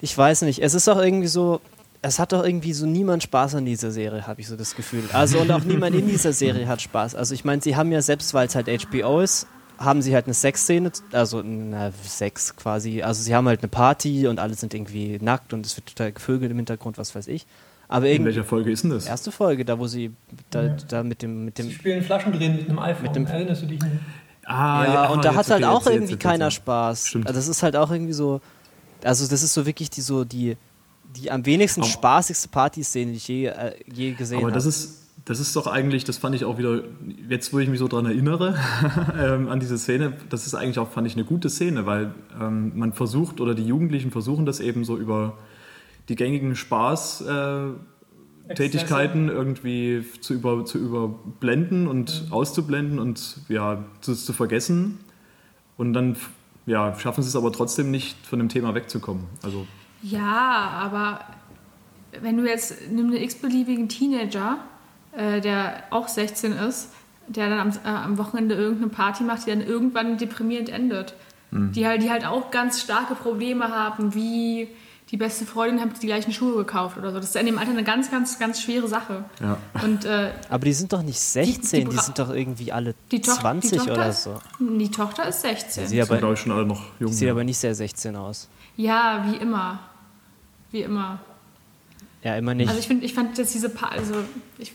ich 0.00 0.16
weiß 0.16 0.42
nicht, 0.42 0.62
es 0.62 0.74
ist 0.74 0.88
auch 0.88 0.98
irgendwie 0.98 1.26
so, 1.26 1.60
es 2.02 2.18
hat 2.18 2.32
doch 2.32 2.44
irgendwie 2.44 2.72
so 2.72 2.86
niemand 2.86 3.22
Spaß 3.22 3.56
an 3.56 3.64
dieser 3.64 3.90
Serie, 3.90 4.26
habe 4.26 4.40
ich 4.40 4.48
so 4.48 4.56
das 4.56 4.74
Gefühl. 4.74 5.04
Also 5.12 5.38
und 5.40 5.50
auch 5.50 5.64
niemand 5.64 5.96
in 5.96 6.06
dieser 6.06 6.32
Serie 6.32 6.68
hat 6.68 6.82
Spaß. 6.82 7.14
Also 7.14 7.34
ich 7.34 7.44
meine, 7.44 7.62
sie 7.62 7.76
haben 7.76 7.90
ja 7.92 8.02
selbst, 8.02 8.34
weil 8.34 8.46
es 8.46 8.54
halt 8.54 8.68
HBO 8.68 9.20
ist, 9.20 9.46
haben 9.78 10.02
sie 10.02 10.14
halt 10.14 10.26
eine 10.26 10.34
Sexszene, 10.34 10.92
also 11.12 11.42
na, 11.42 11.92
Sex 12.04 12.56
quasi. 12.56 13.02
Also 13.02 13.22
sie 13.22 13.34
haben 13.34 13.48
halt 13.48 13.60
eine 13.60 13.68
Party 13.68 14.26
und 14.26 14.38
alle 14.38 14.54
sind 14.54 14.74
irgendwie 14.74 15.18
nackt 15.20 15.52
und 15.52 15.64
es 15.64 15.76
wird 15.76 15.86
total 15.86 16.12
gevögelt 16.12 16.50
im 16.50 16.56
Hintergrund, 16.56 16.98
was 16.98 17.14
weiß 17.14 17.28
ich. 17.28 17.46
Aber 17.88 18.08
In 18.08 18.24
welcher 18.24 18.44
Folge 18.44 18.70
ist 18.70 18.82
denn 18.82 18.90
das? 18.90 19.06
erste 19.06 19.30
Folge, 19.30 19.64
da 19.64 19.78
wo 19.78 19.86
sie 19.86 20.10
da, 20.50 20.64
Ja. 20.64 20.76
da 20.88 21.02
mit 21.02 21.22
dem 21.22 21.44
mit 21.44 21.56
Sie 21.56 21.62
dem 21.64 21.72
spielen 21.72 22.02
Flaschendrehen 22.02 22.56
mit 22.56 22.68
einem 22.68 22.78
iPhone, 22.80 23.02
Mit 23.04 23.16
dem- 23.16 23.26
erinnerst 23.26 23.62
du 23.62 23.66
dich 23.66 23.80
nicht? 23.80 23.94
Ah, 24.44 24.84
ja, 24.84 25.08
und 25.08 25.24
da 25.24 25.34
hat 25.34 25.48
halt 25.50 25.62
okay, 25.64 25.72
auch 25.72 25.84
jetzt, 25.86 25.92
irgendwie 25.94 26.12
jetzt, 26.12 26.22
keiner 26.22 26.44
jetzt. 26.46 26.54
Spaß. 26.54 27.08
Stimmt. 27.08 27.26
Also 27.26 27.38
das 27.38 27.48
ist 27.48 27.62
halt 27.62 27.76
auch 27.76 27.90
irgendwie 27.90 28.12
so, 28.12 28.40
also 29.02 29.26
das 29.28 29.42
ist 29.42 29.54
so 29.54 29.66
wirklich 29.66 29.90
die 29.90 30.00
so 30.00 30.24
die 30.24 30.56
die 31.16 31.30
am 31.30 31.46
wenigsten 31.46 31.80
Aber- 31.82 31.90
spaßigste 31.90 32.48
Partyszene, 32.48 33.10
die 33.12 33.16
ich 33.16 33.28
je, 33.28 33.46
äh, 33.46 33.72
je 33.92 34.12
gesehen 34.12 34.38
Aber 34.38 34.46
habe. 34.48 34.54
das 34.54 34.66
ist, 34.66 35.02
das 35.24 35.40
ist 35.40 35.56
doch 35.56 35.66
eigentlich, 35.66 36.04
das 36.04 36.18
fand 36.18 36.34
ich 36.34 36.44
auch 36.44 36.58
wieder, 36.58 36.82
jetzt 37.28 37.52
wo 37.52 37.58
ich 37.58 37.68
mich 37.68 37.78
so 37.78 37.88
dran 37.88 38.04
erinnere, 38.06 38.56
ähm, 39.18 39.48
an 39.48 39.58
diese 39.58 39.78
Szene, 39.78 40.12
das 40.28 40.46
ist 40.46 40.54
eigentlich 40.54 40.78
auch, 40.78 40.90
fand 40.90 41.06
ich, 41.06 41.14
eine 41.14 41.24
gute 41.24 41.48
Szene, 41.48 41.86
weil 41.86 42.12
ähm, 42.40 42.72
man 42.76 42.92
versucht, 42.92 43.40
oder 43.40 43.54
die 43.54 43.64
Jugendlichen 43.64 44.10
versuchen 44.10 44.44
das 44.46 44.60
eben 44.60 44.84
so 44.84 44.96
über 44.98 45.38
die 46.08 46.16
gängigen 46.16 46.56
Spaß... 46.56 47.22
Äh, 47.22 47.68
Tätigkeiten 48.54 49.28
irgendwie 49.28 50.04
zu, 50.20 50.34
über, 50.34 50.64
zu 50.64 50.78
überblenden 50.78 51.88
und 51.88 52.28
auszublenden 52.30 52.98
und 52.98 53.38
ja, 53.48 53.84
zu, 54.00 54.14
zu 54.14 54.32
vergessen. 54.32 55.00
Und 55.76 55.92
dann 55.92 56.16
ja, 56.66 56.96
schaffen 56.98 57.22
sie 57.22 57.28
es 57.28 57.36
aber 57.36 57.52
trotzdem 57.52 57.90
nicht, 57.90 58.24
von 58.26 58.38
dem 58.38 58.48
Thema 58.48 58.74
wegzukommen. 58.74 59.24
Also 59.42 59.66
Ja, 60.02 60.70
aber 60.80 61.20
wenn 62.20 62.36
du 62.36 62.48
jetzt 62.48 62.90
nimm 62.90 63.06
einen 63.06 63.16
x-beliebigen 63.16 63.88
Teenager, 63.88 64.58
äh, 65.12 65.40
der 65.40 65.82
auch 65.90 66.08
16 66.08 66.52
ist, 66.52 66.92
der 67.28 67.48
dann 67.50 67.58
am, 67.58 67.70
äh, 67.70 67.88
am 67.88 68.18
Wochenende 68.18 68.54
irgendeine 68.54 68.90
Party 68.90 69.24
macht, 69.24 69.46
die 69.46 69.50
dann 69.50 69.62
irgendwann 69.62 70.18
deprimierend 70.18 70.68
endet. 70.68 71.14
Die, 71.52 71.86
halt, 71.86 72.02
die 72.02 72.10
halt 72.10 72.26
auch 72.26 72.50
ganz 72.50 72.82
starke 72.82 73.14
Probleme 73.14 73.68
haben, 73.68 74.14
wie 74.14 74.68
die 75.10 75.16
beste 75.16 75.46
Freundin 75.46 75.80
hat 75.80 76.02
die 76.02 76.06
gleichen 76.06 76.32
Schuhe 76.32 76.56
gekauft 76.56 76.98
oder 76.98 77.12
so. 77.12 77.18
Das 77.18 77.26
ist 77.26 77.36
in 77.36 77.46
dem 77.46 77.58
Alter 77.58 77.70
eine 77.70 77.84
ganz, 77.84 78.10
ganz, 78.10 78.38
ganz 78.38 78.60
schwere 78.60 78.88
Sache. 78.88 79.24
ja. 79.40 79.56
Und 79.82 80.04
äh, 80.04 80.32
aber 80.48 80.64
die 80.64 80.72
sind 80.72 80.92
doch 80.92 81.02
nicht 81.02 81.20
16, 81.20 81.88
die, 81.88 81.94
Bra- 81.94 82.02
sind 82.02 82.18
doch 82.18 82.30
irgendwie 82.30 82.72
alle 82.72 82.94
die, 83.12 83.20
Toch 83.20 83.38
20 83.38 83.70
die 83.70 83.76
Tochter 83.76 83.92
oder 83.92 84.08
ist, 84.08 84.22
so. 84.24 84.38
Die 84.58 84.90
Tochter 84.90 85.28
ist 85.28 85.42
16. 85.42 85.86
Sie 85.86 86.02
sind 86.02 86.18
glaube 86.18 86.34
ich 86.34 86.40
schon 86.40 86.52
alle 86.52 86.66
noch 86.66 86.82
jung. 86.98 87.10
die 87.10 87.16
sieht 87.16 87.26
ja. 87.26 87.32
aber 87.32 87.44
nicht 87.44 87.58
sehr 87.58 87.74
16 87.74 88.16
aus. 88.16 88.48
Ja, 88.76 89.24
wie 89.30 89.36
immer. 89.36 89.78
Wie 90.72 90.82
immer. 90.82 91.20
Ja, 92.24 92.36
immer 92.36 92.54
nicht. 92.54 92.68
Also 92.68 92.80
ich 92.80 92.88
finde, 92.88 93.06
ich 93.06 93.14
fand 93.14 93.38
jetzt 93.38 93.54
diese 93.54 93.68
pa 93.68 93.86
also 93.86 94.14
ich, 94.58 94.72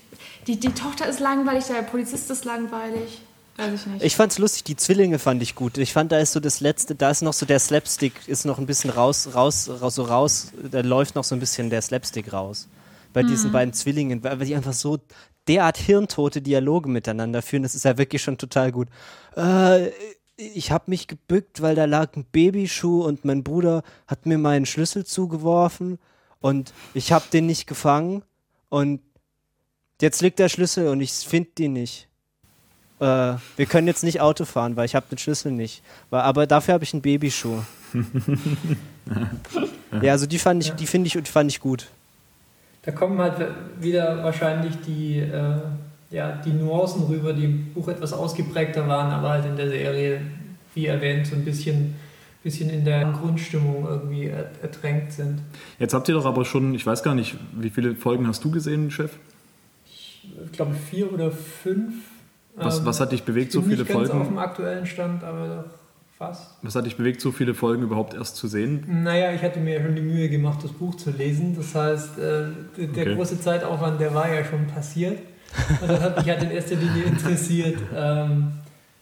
die, 0.47 0.57
die 0.57 0.71
Tochter 0.71 1.07
ist 1.07 1.19
langweilig, 1.19 1.65
der 1.65 1.81
Polizist 1.81 2.31
ist 2.31 2.45
langweilig. 2.45 3.21
Weiß 3.61 3.81
ich 3.81 3.85
nicht. 3.87 4.03
Ich 4.03 4.15
fand's 4.15 4.39
lustig, 4.39 4.63
die 4.63 4.75
Zwillinge 4.75 5.19
fand 5.19 5.41
ich 5.43 5.55
gut. 5.55 5.77
Ich 5.77 5.93
fand, 5.93 6.11
da 6.11 6.17
ist 6.17 6.31
so 6.31 6.39
das 6.39 6.61
letzte, 6.61 6.95
da 6.95 7.11
ist 7.11 7.21
noch 7.21 7.33
so 7.33 7.45
der 7.45 7.59
Slapstick, 7.59 8.27
ist 8.27 8.45
noch 8.45 8.57
ein 8.57 8.65
bisschen 8.65 8.89
raus, 8.89 9.29
raus, 9.35 9.69
raus, 9.69 9.95
so 9.95 10.03
raus, 10.03 10.51
da 10.71 10.81
läuft 10.81 11.15
noch 11.15 11.23
so 11.23 11.35
ein 11.35 11.39
bisschen 11.39 11.69
der 11.69 11.81
Slapstick 11.81 12.33
raus. 12.33 12.67
Bei 13.13 13.23
diesen 13.23 13.51
beiden 13.51 13.73
Zwillingen, 13.73 14.23
weil 14.23 14.39
weil 14.39 14.47
die 14.47 14.55
einfach 14.55 14.73
so 14.73 14.97
derart 15.47 15.77
hirntote 15.77 16.41
Dialoge 16.41 16.89
miteinander 16.89 17.41
führen, 17.41 17.63
das 17.63 17.75
ist 17.75 17.85
ja 17.85 17.97
wirklich 17.97 18.21
schon 18.21 18.37
total 18.37 18.71
gut. 18.71 18.87
Äh, 19.35 19.89
ich 20.37 20.71
habe 20.71 20.85
mich 20.87 21.07
gebückt, 21.07 21.61
weil 21.61 21.75
da 21.75 21.85
lag 21.85 22.15
ein 22.15 22.25
Babyschuh 22.31 23.03
und 23.03 23.25
mein 23.25 23.43
Bruder 23.43 23.83
hat 24.07 24.25
mir 24.25 24.37
meinen 24.37 24.65
Schlüssel 24.65 25.05
zugeworfen 25.05 25.99
und 26.39 26.73
ich 26.93 27.11
habe 27.11 27.25
den 27.31 27.45
nicht 27.45 27.67
gefangen 27.67 28.23
und 28.69 29.01
jetzt 30.01 30.21
liegt 30.21 30.39
der 30.39 30.49
Schlüssel 30.49 30.87
und 30.87 31.01
ich 31.01 31.11
finde 31.11 31.51
den 31.57 31.73
nicht 31.73 32.07
äh, 33.01 33.35
wir 33.57 33.65
können 33.67 33.87
jetzt 33.87 34.03
nicht 34.03 34.21
Auto 34.21 34.45
fahren, 34.45 34.75
weil 34.75 34.85
ich 34.85 34.95
habe 34.95 35.05
den 35.11 35.17
Schlüssel 35.17 35.51
nicht. 35.51 35.81
Aber 36.11 36.47
dafür 36.47 36.75
habe 36.75 36.83
ich 36.83 36.93
einen 36.93 37.01
Babyschuh. 37.01 37.59
ja, 40.01 40.11
also 40.11 40.25
die 40.25 40.39
fand 40.39 40.63
ich, 40.63 40.71
die 40.71 40.87
finde 40.87 41.07
ich 41.07 41.17
und 41.17 41.27
fand 41.27 41.51
ich 41.51 41.59
gut. 41.59 41.87
Da 42.83 42.91
kommen 42.91 43.19
halt 43.19 43.35
wieder 43.79 44.23
wahrscheinlich 44.23 44.73
die, 44.87 45.19
äh, 45.19 45.55
ja, 46.09 46.31
die 46.43 46.51
Nuancen 46.51 47.03
rüber, 47.03 47.33
die 47.33 47.45
im 47.45 47.73
Buch 47.73 47.87
etwas 47.89 48.13
ausgeprägter 48.13 48.87
waren, 48.87 49.11
aber 49.11 49.29
halt 49.29 49.45
in 49.45 49.55
der 49.55 49.69
Serie, 49.69 50.21
wie 50.73 50.87
erwähnt, 50.87 51.27
so 51.27 51.35
ein 51.35 51.45
bisschen, 51.45 51.95
bisschen 52.43 52.69
in 52.69 52.83
der 52.85 53.11
Grundstimmung 53.11 53.85
irgendwie 53.87 54.25
er- 54.27 54.49
ertränkt 54.63 55.11
sind. 55.13 55.41
Jetzt 55.77 55.93
habt 55.93 56.07
ihr 56.09 56.15
doch 56.15 56.25
aber 56.25 56.43
schon, 56.45 56.73
ich 56.73 56.85
weiß 56.85 57.03
gar 57.03 57.13
nicht, 57.13 57.35
wie 57.53 57.69
viele 57.69 57.95
Folgen 57.95 58.27
hast 58.27 58.43
du 58.43 58.49
gesehen, 58.51 58.89
Chef? 58.89 59.11
Ich 60.45 60.51
glaube 60.51 60.73
vier 60.73 61.11
oder 61.13 61.31
fünf. 61.31 61.93
Was, 62.55 62.85
was 62.85 62.99
hat 62.99 63.11
dich 63.11 63.23
bewegt, 63.23 63.47
ich 63.49 63.53
so 63.53 63.61
bin 63.61 63.69
viele 63.71 63.83
nicht 63.83 63.91
ganz 63.93 64.09
auf 64.09 64.15
dem 64.17 64.21
Folgen? 64.25 64.37
aktuellen 64.39 64.85
Stand, 64.85 65.23
aber 65.23 65.47
doch 65.47 65.71
fast. 66.17 66.51
Was 66.61 66.75
hat 66.75 66.85
dich 66.85 66.97
bewegt, 66.97 67.21
so 67.21 67.31
viele 67.31 67.53
Folgen 67.53 67.83
überhaupt 67.83 68.13
erst 68.13 68.35
zu 68.35 68.47
sehen? 68.47 68.83
Naja, 69.03 69.31
ich 69.31 69.41
hatte 69.41 69.59
mir 69.59 69.75
ja 69.79 69.81
schon 69.83 69.95
die 69.95 70.01
Mühe 70.01 70.29
gemacht, 70.29 70.63
das 70.63 70.71
Buch 70.71 70.95
zu 70.95 71.09
lesen. 71.11 71.55
Das 71.55 71.73
heißt, 71.73 72.19
äh, 72.19 72.21
der 72.77 72.89
Okay. 72.89 73.15
große 73.15 73.39
Zeitaufwand, 73.39 73.99
der 73.99 74.13
war 74.13 74.31
ja 74.31 74.43
schon 74.43 74.67
passiert. 74.67 75.17
Und 75.81 75.89
das 75.89 75.99
hat 76.01 76.17
mich 76.17 76.29
halt 76.29 76.43
in 76.43 76.51
erster 76.51 76.75
Linie 76.75 77.03
interessiert, 77.05 77.77
ähm, 77.95 78.51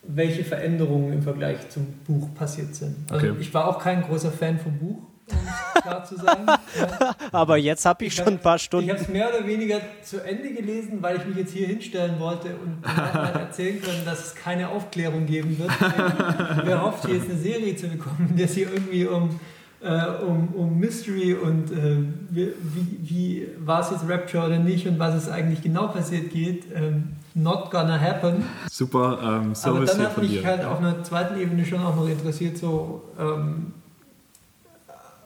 welche 0.03 0.43
Veränderungen 0.43 1.13
im 1.13 1.21
Vergleich 1.21 1.69
zum 1.69 1.85
Buch 2.07 2.33
passiert 2.33 2.73
sind. 2.73 2.95
Also 3.11 3.27
Okay. 3.27 3.35
ich 3.41 3.53
war 3.53 3.67
auch 3.67 3.79
kein 3.79 4.01
großer 4.01 4.31
Fan 4.31 4.57
vom 4.57 4.77
Buch. 4.79 4.97
Um 5.31 5.39
es 5.75 5.81
klar 5.83 6.03
zu. 6.05 6.15
Ja. 6.15 7.15
Aber 7.31 7.57
jetzt 7.57 7.85
habe 7.85 8.05
ich, 8.05 8.13
Ich 8.13 8.17
schon 8.19 8.27
ein 8.27 8.39
paar 8.39 8.55
Ich 8.57 8.63
Stunden. 8.63 8.89
habe 8.89 8.99
es 8.99 9.07
mehr 9.07 9.29
oder 9.29 9.45
weniger 9.47 9.79
zu 10.03 10.23
Ende 10.23 10.51
gelesen, 10.53 10.97
weil 11.01 11.17
ich 11.17 11.25
mich 11.25 11.37
jetzt 11.37 11.53
hier 11.53 11.67
hinstellen 11.67 12.19
wollte 12.19 12.49
und 12.55 12.83
halt 12.85 13.35
erzählen 13.35 13.81
können, 13.81 14.03
dass 14.05 14.27
es 14.27 14.35
keine 14.35 14.69
Aufklärung 14.69 15.25
geben 15.25 15.57
wird. 15.59 15.69
Wer 16.65 16.81
hofft, 16.81 17.05
hier 17.05 17.15
jetzt 17.15 17.29
eine 17.29 17.39
Serie 17.39 17.75
zu 17.75 17.87
bekommen, 17.87 18.27
in 18.31 18.37
der 18.37 18.45
es 18.45 18.53
hier 18.53 18.71
irgendwie 18.71 19.05
um, 19.05 19.39
äh, 19.81 20.05
um, 20.25 20.49
um 20.55 20.79
Mystery 20.79 21.33
und 21.33 21.71
äh, 21.71 21.97
wie, 22.29 22.53
wie, 22.61 23.09
wie 23.09 23.47
war 23.59 23.81
es 23.81 23.91
jetzt 23.91 24.09
Rapture 24.09 24.45
oder 24.47 24.59
nicht 24.59 24.87
und 24.87 24.99
was 24.99 25.15
ist 25.15 25.29
eigentlich 25.29 25.61
genau 25.61 25.87
passiert 25.87 26.31
geht. 26.31 26.65
Ähm, 26.75 27.15
not 27.35 27.71
gonna 27.71 27.99
happen. 27.99 28.43
Super 28.69 29.19
ähm, 29.21 29.27
Aber 29.27 29.55
Service 29.55 29.91
dann 29.91 29.99
hier 29.99 30.09
hat 30.09 30.17
mich 30.17 30.45
halt 30.45 30.65
auf 30.65 30.79
einer 30.79 31.03
zweiten 31.03 31.39
Ebene 31.39 31.65
schon 31.65 31.81
auch 31.81 31.95
noch 31.95 32.07
interessiert, 32.09 32.57
so, 32.57 33.03
ähm, 33.19 33.73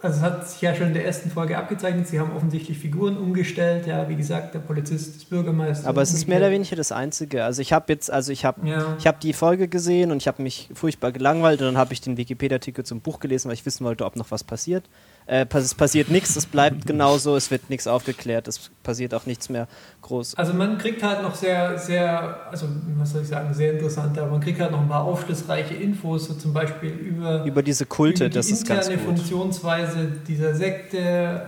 also 0.04 0.18
es 0.18 0.22
hat 0.22 0.50
sich 0.50 0.62
ja 0.62 0.76
schon 0.76 0.88
in 0.88 0.94
der 0.94 1.06
ersten 1.06 1.32
Folge 1.32 1.58
abgezeichnet, 1.58 2.08
sie 2.08 2.20
haben 2.20 2.36
offensichtlich 2.36 2.78
Figuren 2.78 3.18
umgestellt, 3.18 3.88
ja, 3.88 4.08
wie 4.10 4.16
gesagt, 4.16 4.54
der 4.54 4.60
Polizist, 4.60 5.16
das 5.16 5.26
Bürgermeister. 5.26 5.88
Aber 5.88 6.02
es 6.02 6.14
ist 6.14 6.28
mehr 6.28 6.40
oder 6.40 6.52
weniger 6.52 6.76
das 6.76 6.92
Einzige. 6.92 7.46
Also 7.46 7.62
ich 7.62 7.72
habe 7.72 7.92
jetzt, 7.94 8.12
also 8.12 8.32
ich 8.32 8.44
habe 8.44 8.68
Ja. 8.68 8.96
ich 9.00 9.08
habe 9.08 9.18
die 9.22 9.32
Folge 9.32 9.70
gesehen 9.70 10.12
und 10.12 10.18
ich 10.18 10.28
habe 10.28 10.44
mich 10.44 10.70
furchtbar 10.74 11.14
gelangweilt 11.14 11.62
und 11.62 11.68
dann 11.68 11.78
habe 11.78 11.94
ich 11.94 12.02
den 12.02 12.18
Wikipedia-Artikel 12.18 12.84
zum 12.84 13.00
Buch 13.00 13.20
gelesen, 13.22 13.48
weil 13.48 13.56
ich 13.56 13.66
wissen 13.66 13.86
wollte, 13.86 14.06
ob 14.06 14.18
noch 14.18 14.30
was 14.30 14.44
passiert. 14.44 14.84
Äh, 15.26 15.46
es 15.54 15.74
passiert 15.74 16.10
nichts, 16.10 16.36
es 16.36 16.46
bleibt 16.46 16.86
genauso, 16.86 17.36
es 17.36 17.52
wird 17.52 17.70
nichts 17.70 17.88
aufgeklärt, 17.88 18.48
es 18.48 18.72
passiert 18.84 19.14
auch 19.14 19.26
nichts 19.26 19.50
mehr 19.50 19.68
groß. 20.02 20.36
Also 20.36 20.54
man 20.54 20.78
kriegt 20.78 21.02
halt 21.02 21.24
noch 21.24 21.36
sehr, 21.36 21.78
sehr, 21.78 22.52
also 22.52 22.68
was 22.98 23.12
soll 23.12 23.22
ich 23.22 23.28
sagen, 23.30 23.54
sehr 23.54 23.74
interessant, 23.74 24.18
aber 24.18 24.32
man 24.32 24.42
kriegt 24.42 24.60
halt 24.60 24.72
noch 24.72 24.82
ein 24.82 24.90
paar 24.90 25.04
aufschlussreiche 25.04 25.74
Infos, 25.76 26.26
so 26.26 26.34
zum 26.34 26.54
Beispiel 26.54 26.92
über, 26.92 27.44
Über 27.46 27.64
diese 27.64 27.86
Kulte, 27.86 28.26
über 28.26 28.30
die 28.30 28.36
das 28.36 28.50
ist 28.50 28.68
ganz 28.68 28.90
gut. 28.90 29.00
Funktionsweise 29.00 30.08
dieser 30.28 30.56
Sekte. 30.56 30.98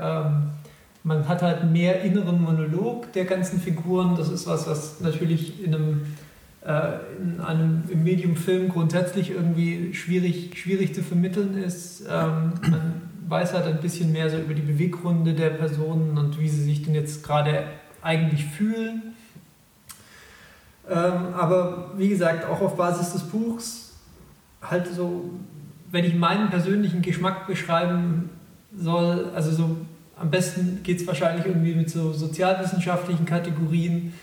Ähm, 0.01 0.49
man 1.03 1.27
hat 1.27 1.43
halt 1.43 1.71
mehr 1.71 2.01
inneren 2.01 2.41
Monolog 2.41 3.11
der 3.13 3.25
ganzen 3.25 3.61
Figuren. 3.61 4.15
Das 4.17 4.29
ist 4.29 4.47
was, 4.47 4.67
was 4.67 5.01
natürlich 5.01 5.63
in 5.63 5.75
einem, 5.75 6.01
äh, 6.65 6.93
in 7.21 7.39
einem 7.41 7.83
im 7.89 8.03
Medium 8.03 8.35
Film 8.35 8.69
grundsätzlich 8.69 9.29
irgendwie 9.29 9.93
schwierig, 9.93 10.57
schwierig 10.57 10.95
zu 10.95 11.03
vermitteln 11.03 11.57
ist. 11.57 12.01
Ähm, 12.09 12.53
man 12.69 13.01
weiß 13.27 13.53
halt 13.53 13.65
ein 13.65 13.81
bisschen 13.81 14.11
mehr 14.11 14.29
so 14.29 14.37
über 14.37 14.53
die 14.53 14.61
Beweggründe 14.61 15.33
der 15.33 15.49
Personen 15.51 16.17
und 16.17 16.39
wie 16.39 16.49
sie 16.49 16.63
sich 16.63 16.83
denn 16.83 16.93
jetzt 16.93 17.23
gerade 17.23 17.65
eigentlich 18.01 18.45
fühlen. 18.45 19.15
Ähm, 20.89 21.33
aber 21.35 21.93
wie 21.97 22.09
gesagt, 22.09 22.45
auch 22.45 22.61
auf 22.61 22.75
Basis 22.75 23.13
des 23.13 23.23
Buchs, 23.23 23.93
halt 24.61 24.87
so, 24.87 25.31
wenn 25.91 26.05
ich 26.05 26.15
meinen 26.15 26.49
persönlichen 26.49 27.01
Geschmack 27.01 27.47
beschreiben 27.47 28.29
soll, 28.75 29.31
also 29.33 29.51
so 29.51 29.77
am 30.17 30.29
besten 30.29 30.81
geht 30.83 31.01
es 31.01 31.07
wahrscheinlich 31.07 31.45
irgendwie 31.45 31.75
mit 31.75 31.89
so 31.89 32.13
sozialwissenschaftlichen 32.13 33.25
Kategorien. 33.25 34.13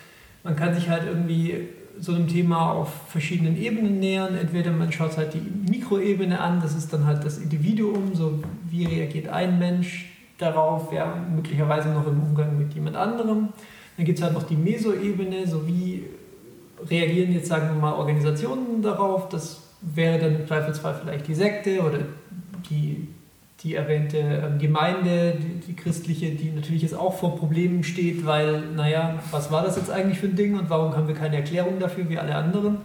Man 0.43 0.57
kann 0.57 0.75
sich 0.75 0.89
halt 0.89 1.05
irgendwie 1.07 1.69
so 2.03 2.13
einem 2.13 2.27
Thema 2.27 2.73
auf 2.73 2.89
verschiedenen 3.09 3.57
Ebenen 3.57 4.01
nähern. 4.01 4.35
Entweder 4.35 4.73
man 4.73 4.91
schaut 4.91 5.17
halt 5.17 5.35
die 5.35 5.71
Mikroebene 5.71 6.41
an, 6.41 6.61
das 6.61 6.75
ist 6.75 6.93
dann 6.93 7.07
halt 7.07 7.25
das 7.25 7.39
Individuum, 7.39 8.13
so 8.13 8.43
wie 8.69 8.87
reagiert 8.87 9.29
ein 9.29 9.61
Mensch 9.61 10.11
darauf, 10.37 10.93
ja, 10.93 11.15
möglicherweise 11.33 11.91
noch 11.91 12.05
im 12.09 12.21
Umgang 12.21 12.59
mit 12.59 12.75
jemand 12.75 12.97
anderem. 12.97 13.51
Dann 13.97 14.05
gibt 14.05 14.19
es 14.19 14.25
halt 14.25 14.35
noch 14.35 14.43
die 14.43 14.57
Mesoebene, 14.57 15.47
so 15.47 15.65
wie 15.69 16.07
reagieren 16.91 17.33
jetzt, 17.33 17.47
sagen 17.47 17.69
wir 17.69 17.81
mal, 17.81 17.93
Organisationen 17.93 18.83
darauf. 18.83 19.29
Das 19.29 19.63
wäre 19.81 20.19
dann 20.19 20.41
im 20.41 20.47
Zweifelsfall 20.49 20.99
vielleicht 21.01 21.29
die 21.29 21.37
Sekte 21.37 21.83
oder 21.83 22.01
die, 22.69 23.07
die 23.63 23.75
erwähnte 23.75 24.19
ähm, 24.19 24.59
Gemeinde, 24.59 25.35
die, 25.39 25.67
die 25.67 25.77
christliche, 25.77 26.31
die 26.31 26.51
natürlich 26.51 26.83
jetzt 26.83 26.95
auch 26.95 27.15
vor 27.19 27.37
Problemen 27.37 27.85
steht, 27.85 28.27
weil, 28.27 28.61
naja, 28.75 29.21
was 29.31 29.53
war 29.53 29.63
das 29.65 29.77
jetzt 29.77 29.91
eigentlich 29.91 30.19
für 30.19 30.27
ein 30.27 30.37
Ding 30.37 30.59
und 30.59 30.69
warum 30.69 30.97
haben 30.97 31.07
wir 31.07 31.15
keine 31.15 31.37
Erklärung 31.37 31.79
dafür 31.79 32.09
wie 32.09 32.19
alle 32.19 32.35
anderen? 32.35 32.79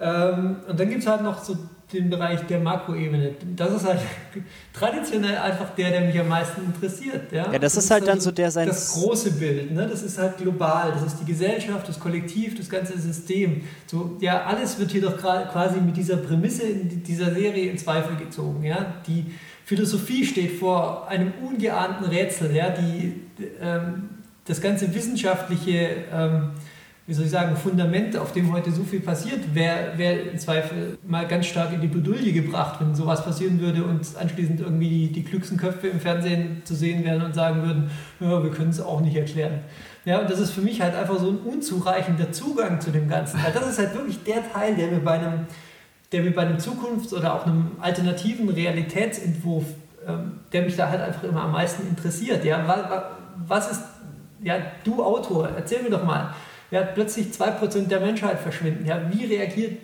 Ähm, 0.00 0.56
und 0.68 0.78
dann 0.80 0.88
gibt 0.88 1.02
es 1.02 1.06
halt 1.08 1.22
noch 1.22 1.42
so 1.42 1.56
den 1.92 2.10
Bereich 2.10 2.40
der 2.46 2.58
Makroebene. 2.58 3.32
Das 3.54 3.72
ist 3.72 3.84
halt 3.86 4.00
traditionell 4.72 5.36
einfach 5.36 5.70
der, 5.76 5.90
der 5.90 6.00
mich 6.00 6.18
am 6.18 6.28
meisten 6.28 6.62
interessiert. 6.64 7.30
Ja, 7.30 7.52
Ja, 7.52 7.58
das 7.58 7.76
ist 7.76 7.90
halt 7.90 8.08
dann 8.08 8.18
so 8.20 8.32
der 8.32 8.50
sein- 8.50 8.66
Das 8.66 8.92
große 8.94 9.32
Bild, 9.32 9.70
ne? 9.72 9.86
das 9.86 10.02
ist 10.02 10.18
halt 10.18 10.38
global, 10.38 10.90
das 10.92 11.02
ist 11.04 11.20
die 11.20 11.26
Gesellschaft, 11.26 11.88
das 11.88 12.00
Kollektiv, 12.00 12.56
das 12.56 12.68
ganze 12.68 12.98
System. 12.98 13.62
So, 13.86 14.16
ja, 14.20 14.42
alles 14.44 14.78
wird 14.78 14.90
hier 14.90 15.02
doch 15.02 15.16
quasi 15.16 15.80
mit 15.80 15.96
dieser 15.96 16.16
Prämisse 16.16 16.64
in 16.64 17.02
dieser 17.04 17.32
Serie 17.32 17.70
in 17.70 17.78
Zweifel 17.78 18.16
gezogen. 18.16 18.64
Ja? 18.64 18.94
Die 19.06 19.26
Philosophie 19.64 20.24
steht 20.24 20.58
vor 20.58 21.06
einem 21.08 21.32
ungeahnten 21.46 22.06
Rätsel. 22.06 22.54
Ja? 22.56 22.70
Die, 22.70 23.20
ähm, 23.60 24.08
das 24.46 24.60
ganze 24.60 24.92
wissenschaftliche 24.94 26.04
ähm, 26.12 26.50
wie 27.06 27.12
soll 27.12 27.26
ich 27.26 27.30
sagen, 27.30 27.54
Fundament, 27.54 28.16
auf 28.16 28.32
dem 28.32 28.50
heute 28.50 28.72
so 28.72 28.82
viel 28.82 29.00
passiert, 29.00 29.54
wäre 29.54 29.98
wär 29.98 30.32
im 30.32 30.38
Zweifel 30.38 30.96
mal 31.06 31.26
ganz 31.28 31.46
stark 31.46 31.72
in 31.74 31.82
die 31.82 31.86
Bredouille 31.86 32.32
gebracht, 32.32 32.80
wenn 32.80 32.94
sowas 32.94 33.22
passieren 33.22 33.60
würde 33.60 33.84
und 33.84 34.00
anschließend 34.18 34.60
irgendwie 34.60 34.88
die, 34.88 35.12
die 35.12 35.22
klügsten 35.22 35.58
Köpfe 35.58 35.88
im 35.88 36.00
Fernsehen 36.00 36.62
zu 36.64 36.74
sehen 36.74 37.04
wären 37.04 37.20
und 37.20 37.34
sagen 37.34 37.62
würden, 37.62 37.90
ja, 38.20 38.42
wir 38.42 38.50
können 38.50 38.70
es 38.70 38.80
auch 38.80 39.02
nicht 39.02 39.16
erklären. 39.16 39.60
Ja, 40.06 40.20
und 40.20 40.30
das 40.30 40.38
ist 40.38 40.52
für 40.52 40.62
mich 40.62 40.80
halt 40.80 40.94
einfach 40.94 41.18
so 41.18 41.28
ein 41.28 41.38
unzureichender 41.38 42.32
Zugang 42.32 42.80
zu 42.80 42.90
dem 42.90 43.08
Ganzen. 43.08 43.42
Weil 43.42 43.52
das 43.52 43.68
ist 43.68 43.78
halt 43.78 43.94
wirklich 43.94 44.22
der 44.24 44.50
Teil, 44.50 44.74
der 44.74 44.88
mir 44.88 45.00
bei 45.00 45.18
einem, 45.18 45.46
der 46.10 46.22
mir 46.22 46.34
bei 46.34 46.42
einem 46.42 46.58
Zukunfts- 46.58 47.12
oder 47.12 47.34
auch 47.34 47.46
einem 47.46 47.72
alternativen 47.80 48.48
Realitätsentwurf, 48.48 49.64
ähm, 50.06 50.40
der 50.52 50.62
mich 50.62 50.76
da 50.76 50.88
halt 50.88 51.02
einfach 51.02 51.24
immer 51.24 51.42
am 51.42 51.52
meisten 51.52 51.86
interessiert. 51.86 52.44
Ja, 52.46 52.66
was, 52.66 53.66
was 53.66 53.72
ist, 53.72 53.82
ja, 54.42 54.56
du 54.84 55.02
Autor, 55.02 55.50
erzähl 55.54 55.82
mir 55.82 55.90
doch 55.90 56.04
mal, 56.04 56.34
ja, 56.70 56.82
plötzlich 56.82 57.28
2% 57.28 57.88
der 57.88 58.00
Menschheit 58.00 58.38
verschwinden. 58.40 58.84
Ja, 58.86 59.00
wie 59.10 59.24
reagiert 59.24 59.78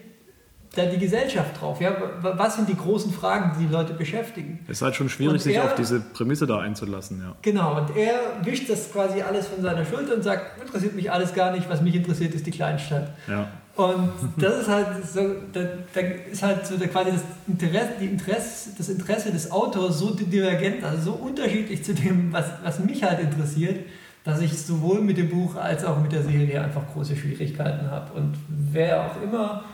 da 0.76 0.86
die 0.86 0.98
Gesellschaft 0.98 1.60
drauf? 1.60 1.80
Ja, 1.80 1.90
wa- 2.20 2.34
was 2.36 2.54
sind 2.56 2.68
die 2.68 2.76
großen 2.76 3.12
Fragen, 3.12 3.52
die 3.58 3.66
die 3.66 3.72
Leute 3.72 3.92
beschäftigen? 3.92 4.60
Es 4.68 4.78
ist 4.78 4.82
halt 4.82 4.94
schon 4.94 5.08
schwierig, 5.08 5.32
Und 5.34 5.38
sich 5.42 5.56
er- 5.56 5.64
auf 5.64 5.74
diese 5.74 5.98
Prämisse 6.00 6.46
da 6.46 6.60
einzulassen, 6.60 7.20
ja. 7.20 7.34
Genau, 7.42 7.76
und 7.78 7.96
er 7.96 8.20
wischt 8.44 8.70
das 8.70 8.90
quasi 8.92 9.20
alles 9.20 9.48
von 9.48 9.62
seiner 9.62 9.84
Schulter 9.84 10.14
und 10.14 10.22
sagt, 10.22 10.60
interessiert 10.62 10.94
mich 10.94 11.10
alles 11.10 11.34
gar 11.34 11.50
nicht, 11.52 11.68
was 11.68 11.80
mich 11.82 11.94
interessiert, 11.96 12.34
ist 12.34 12.46
die 12.46 12.52
Kleinstadt. 12.52 13.08
ja. 13.28 13.48
Und 13.76 14.10
das 14.36 14.62
ist 14.62 14.68
halt 14.68 14.86
so, 15.10 15.20
da, 15.54 15.60
da 15.94 16.00
ist 16.30 16.42
halt 16.42 16.66
so 16.66 16.76
der, 16.76 16.88
quasi 16.88 17.12
das 17.12 17.22
Interesse, 17.46 17.88
die 18.00 18.06
Interesse, 18.06 18.70
das 18.76 18.88
Interesse 18.90 19.30
des 19.32 19.50
Autors 19.50 19.98
so 20.00 20.10
divergent, 20.10 20.84
also 20.84 21.02
so 21.02 21.12
unterschiedlich 21.12 21.82
zu 21.82 21.94
dem, 21.94 22.30
was, 22.30 22.44
was 22.62 22.78
mich 22.80 23.02
halt 23.02 23.20
interessiert, 23.20 23.76
dass 24.24 24.40
ich 24.40 24.60
sowohl 24.60 25.00
mit 25.00 25.16
dem 25.16 25.30
Buch 25.30 25.56
als 25.56 25.84
auch 25.84 26.00
mit 26.00 26.12
der 26.12 26.22
Serie 26.22 26.62
einfach 26.62 26.82
große 26.92 27.16
Schwierigkeiten 27.16 27.90
habe. 27.90 28.12
Und 28.12 28.34
wer 28.48 29.06
auch 29.06 29.22
immer 29.22 29.64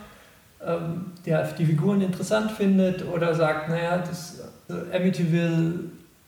ähm, 0.65 1.11
der 1.25 1.43
die 1.53 1.65
Figuren 1.65 2.01
interessant 2.01 2.51
findet 2.51 3.05
oder 3.07 3.35
sagt, 3.35 3.69
naja, 3.69 3.99
das 3.99 4.41
äh, 4.69 4.95
Amityville 4.95 5.75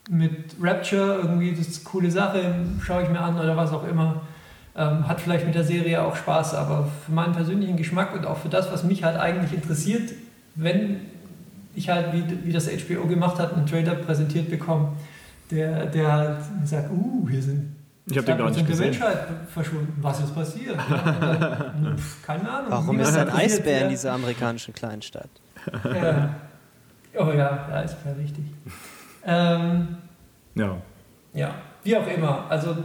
mit 0.08 0.54
Rapture, 0.60 1.18
irgendwie 1.22 1.50
das 1.50 1.66
ist 1.66 1.80
eine 1.80 1.90
coole 1.90 2.10
Sache, 2.10 2.54
schaue 2.82 3.02
ich 3.02 3.08
mir 3.08 3.20
an 3.20 3.38
oder 3.38 3.56
was 3.56 3.72
auch 3.72 3.86
immer. 3.86 4.22
Ähm, 4.76 5.08
hat 5.08 5.20
vielleicht 5.20 5.46
mit 5.46 5.56
der 5.56 5.64
Serie 5.64 6.02
auch 6.02 6.14
Spaß, 6.14 6.54
aber 6.54 6.88
für 7.04 7.12
meinen 7.12 7.32
persönlichen 7.32 7.76
Geschmack 7.76 8.14
und 8.14 8.24
auch 8.24 8.38
für 8.38 8.48
das, 8.48 8.70
was 8.72 8.84
mich 8.84 9.02
halt 9.02 9.18
eigentlich 9.18 9.52
interessiert, 9.52 10.12
wenn 10.54 11.00
ich 11.74 11.88
halt, 11.88 12.12
wie, 12.12 12.24
wie 12.44 12.52
das 12.52 12.68
HBO 12.68 13.06
gemacht 13.06 13.38
hat, 13.38 13.54
einen 13.54 13.66
Trailer 13.66 13.96
präsentiert 13.96 14.48
bekomme, 14.48 14.92
der, 15.50 15.86
der 15.86 16.12
halt 16.12 16.38
sagt, 16.64 16.90
uh, 16.92 17.28
hier 17.28 17.42
sind 17.42 17.74
Ich 18.10 18.16
habe 18.16 18.26
den 18.26 18.38
gar 18.38 18.48
2% 18.48 18.50
nicht 18.50 18.60
der 18.60 18.66
gesehen. 18.66 18.90
Menschheit 18.90 19.18
verschwunden. 19.52 19.98
Was 20.00 20.20
ist 20.20 20.34
passiert? 20.34 20.76
Dann, 20.90 21.96
keine 22.26 22.50
Ahnung. 22.50 22.70
Warum 22.70 22.98
ist 23.00 23.16
ein 23.16 23.28
Eisbär 23.30 23.82
in 23.82 23.88
dieser 23.90 24.12
amerikanischen 24.12 24.74
Kleinstadt? 24.74 25.30
Ja. 25.84 26.34
Oh 27.18 27.30
ja, 27.32 27.66
der 27.68 27.76
Eisbär, 27.76 28.16
richtig. 28.16 28.44
Ähm, 29.24 29.96
Ja. 30.54 30.76
ja, 31.34 31.54
wie 31.84 31.96
auch 31.96 32.06
immer. 32.06 32.46
Also 32.48 32.76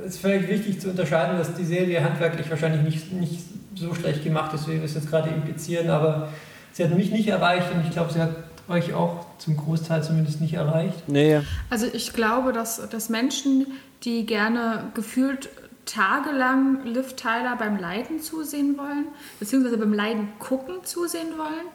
es 0.00 0.14
ist 0.14 0.20
vielleicht 0.20 0.48
wichtig 0.48 0.80
zu 0.80 0.90
unterscheiden, 0.90 1.36
dass 1.38 1.54
die 1.54 1.64
Serie 1.64 2.02
handwerklich 2.02 2.48
wahrscheinlich 2.48 2.82
nicht, 2.82 3.12
nicht 3.12 3.44
so 3.74 3.94
schlecht 3.94 4.24
gemacht 4.24 4.54
ist, 4.54 4.66
wie 4.68 4.74
wir 4.74 4.84
es 4.84 4.94
jetzt 4.94 5.10
gerade 5.10 5.28
implizieren, 5.30 5.90
aber 5.90 6.28
sie 6.72 6.84
hat 6.84 6.94
mich 6.96 7.10
nicht 7.10 7.28
erreicht 7.28 7.66
und 7.74 7.84
ich 7.84 7.90
glaube, 7.90 8.12
sie 8.12 8.20
hat 8.20 8.30
euch 8.68 8.94
auch 8.94 9.21
zum 9.42 9.56
Großteil 9.56 10.02
zumindest 10.02 10.40
nicht 10.40 10.54
erreicht. 10.54 11.08
Nee, 11.08 11.40
Also 11.70 11.86
ich 11.92 12.12
glaube, 12.12 12.52
dass, 12.52 12.88
dass 12.88 13.08
Menschen, 13.08 13.66
die 14.04 14.26
gerne 14.26 14.90
gefühlt 14.94 15.48
tagelang 15.84 16.84
Liv 16.84 17.16
Tyler 17.16 17.56
beim 17.58 17.78
Leiden 17.78 18.20
zusehen 18.20 18.78
wollen, 18.78 19.06
beziehungsweise 19.40 19.76
beim 19.78 19.92
Leiden 19.92 20.28
gucken 20.38 20.76
zusehen 20.84 21.36
wollen, 21.36 21.66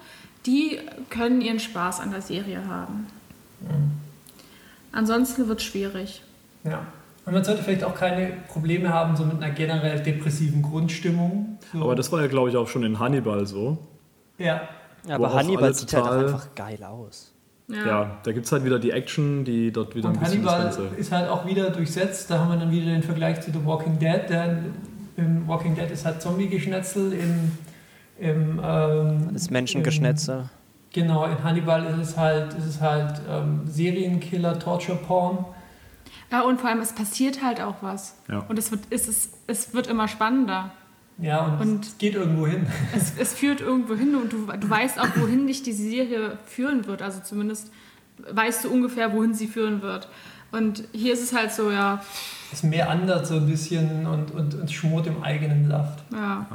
die 0.45 0.79
können 1.09 1.41
ihren 1.41 1.59
Spaß 1.59 1.99
an 1.99 2.11
der 2.11 2.21
Serie 2.21 2.65
haben. 2.67 3.07
Ansonsten 4.91 5.47
wird 5.47 5.59
es 5.59 5.65
schwierig. 5.65 6.21
Ja. 6.63 6.85
Und 7.25 7.33
man 7.33 7.43
sollte 7.43 7.61
vielleicht 7.61 7.83
auch 7.83 7.95
keine 7.95 8.31
Probleme 8.47 8.93
haben, 8.93 9.17
so 9.17 9.25
mit 9.25 9.43
einer 9.43 9.53
generell 9.53 10.01
depressiven 10.01 10.61
Grundstimmung. 10.61 11.59
So. 11.73 11.83
Aber 11.83 11.95
das 11.95 12.09
war 12.13 12.21
ja, 12.21 12.27
glaube 12.27 12.49
ich, 12.49 12.55
auch 12.55 12.69
schon 12.69 12.83
in 12.83 12.99
Hannibal 12.99 13.45
so. 13.45 13.77
ja, 15.05 15.15
aber 15.15 15.27
auch 15.27 15.35
Hannibal 15.35 15.73
sieht 15.73 15.93
halt 15.93 16.05
auch 16.05 16.11
einfach 16.11 16.55
geil 16.55 16.81
aus. 16.83 17.33
Ja, 17.67 17.85
ja 17.85 18.17
da 18.23 18.31
gibt 18.31 18.45
es 18.45 18.51
halt 18.51 18.63
wieder 18.63 18.79
die 18.79 18.91
Action, 18.91 19.43
die 19.43 19.71
dort 19.71 19.95
wieder 19.95 20.09
und 20.09 20.15
ein 20.15 20.19
bisschen 20.19 20.47
Hannibal 20.49 20.91
ist 20.97 21.11
halt 21.11 21.29
auch 21.29 21.45
wieder 21.45 21.69
durchsetzt. 21.69 22.29
Da 22.31 22.39
haben 22.39 22.51
wir 22.51 22.57
dann 22.57 22.71
wieder 22.71 22.85
den 22.85 23.03
Vergleich 23.03 23.41
zu 23.41 23.51
The 23.51 23.65
Walking 23.65 23.99
Dead. 23.99 24.21
Der, 24.29 24.63
Im 25.17 25.47
Walking 25.47 25.75
Dead 25.75 25.89
ist 25.91 26.05
halt 26.05 26.21
Zombie-Geschnetzel, 26.21 27.13
im, 27.13 27.51
im 28.19 28.61
ähm, 28.63 29.29
das 29.33 29.49
Menschengeschnetzel. 29.49 30.49
Genau, 30.93 31.25
in 31.25 31.43
Hannibal 31.43 31.85
ist 31.85 32.09
es 32.09 32.17
halt, 32.17 32.53
ist 32.53 32.65
es 32.65 32.81
halt 32.81 33.21
ähm, 33.29 33.61
Serienkiller, 33.67 34.57
Torture-Porn. 34.57 35.45
Ja, 36.31 36.41
und 36.41 36.59
vor 36.59 36.69
allem, 36.69 36.79
es 36.79 36.93
passiert 36.93 37.43
halt 37.43 37.61
auch 37.61 37.75
was. 37.81 38.15
Ja. 38.29 38.39
Und 38.47 38.57
es 38.57 38.71
wird, 38.71 38.81
es, 38.89 39.07
ist, 39.07 39.33
es 39.47 39.73
wird 39.73 39.87
immer 39.87 40.07
spannender. 40.07 40.71
Ja, 41.19 41.45
und, 41.45 41.61
und 41.61 41.85
es 41.85 41.97
geht 41.97 42.15
irgendwo 42.15 42.47
hin. 42.47 42.67
Es, 42.95 43.13
es 43.17 43.33
führt 43.33 43.61
irgendwo 43.61 43.95
hin 43.95 44.15
und 44.15 44.31
du, 44.31 44.45
du 44.45 44.69
weißt 44.69 44.99
auch, 44.99 45.09
wohin 45.15 45.47
dich 45.47 45.63
diese 45.63 45.83
Serie 45.83 46.37
führen 46.45 46.85
wird. 46.85 47.01
Also 47.01 47.21
zumindest 47.21 47.71
weißt 48.31 48.65
du 48.65 48.69
ungefähr, 48.69 49.13
wohin 49.13 49.33
sie 49.33 49.47
führen 49.47 49.81
wird. 49.81 50.09
Und 50.51 50.83
hier 50.93 51.13
ist 51.13 51.23
es 51.23 51.33
halt 51.33 51.51
so, 51.51 51.71
ja. 51.71 52.01
Es 52.51 52.63
mehr 52.63 52.89
anders 52.89 53.29
so 53.29 53.35
ein 53.35 53.47
bisschen 53.47 54.05
und, 54.05 54.31
und, 54.31 54.55
und 54.55 54.71
schmort 54.71 55.07
im 55.07 55.23
eigenen 55.23 55.67
Saft. 55.67 56.03
Ja. 56.11 56.45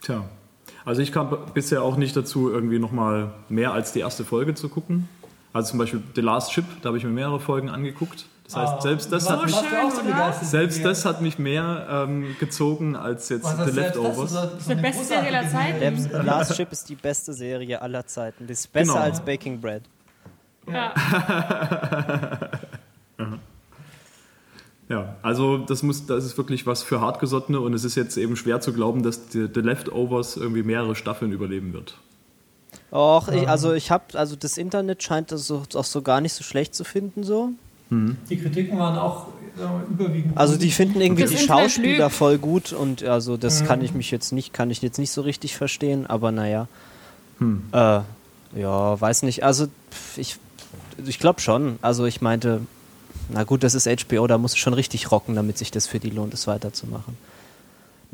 Tja. 0.00 0.24
Also 0.84 1.02
ich 1.02 1.12
kam 1.12 1.36
bisher 1.54 1.82
auch 1.82 1.96
nicht 1.96 2.16
dazu, 2.16 2.50
irgendwie 2.50 2.78
nochmal 2.78 3.32
mehr 3.48 3.72
als 3.72 3.92
die 3.92 4.00
erste 4.00 4.24
Folge 4.24 4.54
zu 4.54 4.68
gucken. 4.68 5.08
Also 5.52 5.70
zum 5.70 5.78
Beispiel 5.78 6.02
The 6.14 6.20
Last 6.20 6.52
Ship, 6.52 6.64
da 6.82 6.88
habe 6.88 6.98
ich 6.98 7.04
mir 7.04 7.10
mehrere 7.10 7.40
Folgen 7.40 7.68
angeguckt. 7.70 8.26
Das 8.46 8.56
heißt, 8.56 8.82
selbst 8.82 9.12
das, 9.12 9.28
hat, 9.28 9.44
mich, 9.44 9.54
schön, 9.56 10.32
selbst 10.42 10.84
das 10.84 11.04
hat 11.04 11.20
mich 11.20 11.36
mehr 11.36 11.86
ähm, 11.90 12.36
gezogen 12.38 12.94
als 12.94 13.28
jetzt 13.28 13.44
The 13.44 13.72
Leftovers. 13.72 14.32
Das 14.32 14.52
ist, 14.60 14.70
die 14.70 14.74
beste 14.76 15.04
Serie 15.04 15.36
aller 15.36 15.50
Zeiten. 15.50 16.00
The 16.00 16.08
Last 16.24 16.56
Ship 16.56 16.70
ist 16.70 16.88
die 16.88 16.94
beste 16.94 17.32
Serie 17.32 17.82
aller 17.82 18.06
Zeiten. 18.06 18.46
Das 18.46 18.60
ist 18.60 18.72
besser 18.72 18.92
genau. 18.92 19.04
als 19.04 19.20
Baking 19.20 19.60
Bread. 19.60 19.82
Ja. 20.72 20.94
ja, 24.88 25.16
also 25.22 25.58
das, 25.58 25.82
muss, 25.82 26.06
das 26.06 26.24
ist 26.24 26.38
wirklich 26.38 26.66
was 26.66 26.84
für 26.84 27.00
Hartgesottene 27.00 27.60
und 27.60 27.74
es 27.74 27.82
ist 27.82 27.96
jetzt 27.96 28.16
eben 28.16 28.36
schwer 28.36 28.60
zu 28.60 28.72
glauben, 28.72 29.02
dass 29.02 29.26
die, 29.28 29.48
The 29.52 29.60
Leftovers 29.60 30.36
irgendwie 30.36 30.62
mehrere 30.62 30.94
Staffeln 30.94 31.32
überleben 31.32 31.72
wird. 31.72 31.98
Och, 32.92 33.28
ich, 33.28 33.48
also 33.48 33.72
ich 33.72 33.90
habe, 33.90 34.04
also 34.14 34.36
das 34.36 34.56
Internet 34.56 35.02
scheint 35.02 35.32
das 35.32 35.50
auch 35.50 35.84
so 35.84 36.02
gar 36.02 36.20
nicht 36.20 36.34
so 36.34 36.44
schlecht 36.44 36.74
zu 36.74 36.84
finden 36.84 37.24
so. 37.24 37.50
Mhm. 37.90 38.16
Die 38.28 38.36
Kritiken 38.36 38.78
waren 38.78 38.98
auch 38.98 39.26
überwiegend. 39.90 40.36
Also 40.36 40.56
die 40.56 40.70
finden 40.70 41.00
irgendwie 41.00 41.24
die 41.24 41.38
Schauspieler 41.38 42.10
voll 42.10 42.38
gut 42.38 42.72
und 42.72 43.02
also 43.02 43.36
das 43.36 43.62
mhm. 43.62 43.66
kann 43.66 43.82
ich 43.82 43.94
mich 43.94 44.10
jetzt 44.10 44.32
nicht, 44.32 44.52
kann 44.52 44.70
ich 44.70 44.82
jetzt 44.82 44.98
nicht 44.98 45.10
so 45.10 45.22
richtig 45.22 45.56
verstehen, 45.56 46.06
aber 46.06 46.32
naja. 46.32 46.68
Hm. 47.38 47.62
Äh, 47.72 48.00
ja, 48.54 49.00
weiß 49.00 49.22
nicht. 49.22 49.44
Also 49.44 49.68
ich, 50.16 50.36
ich 51.06 51.18
glaube 51.18 51.40
schon. 51.40 51.78
Also 51.82 52.06
ich 52.06 52.20
meinte, 52.20 52.62
na 53.28 53.44
gut, 53.44 53.62
das 53.62 53.74
ist 53.74 53.88
HBO, 53.88 54.26
da 54.26 54.38
muss 54.38 54.52
es 54.52 54.58
schon 54.58 54.74
richtig 54.74 55.10
rocken, 55.10 55.34
damit 55.34 55.58
sich 55.58 55.70
das 55.70 55.86
für 55.86 55.98
die 55.98 56.10
lohnt, 56.10 56.34
es 56.34 56.46
weiterzumachen. 56.46 57.16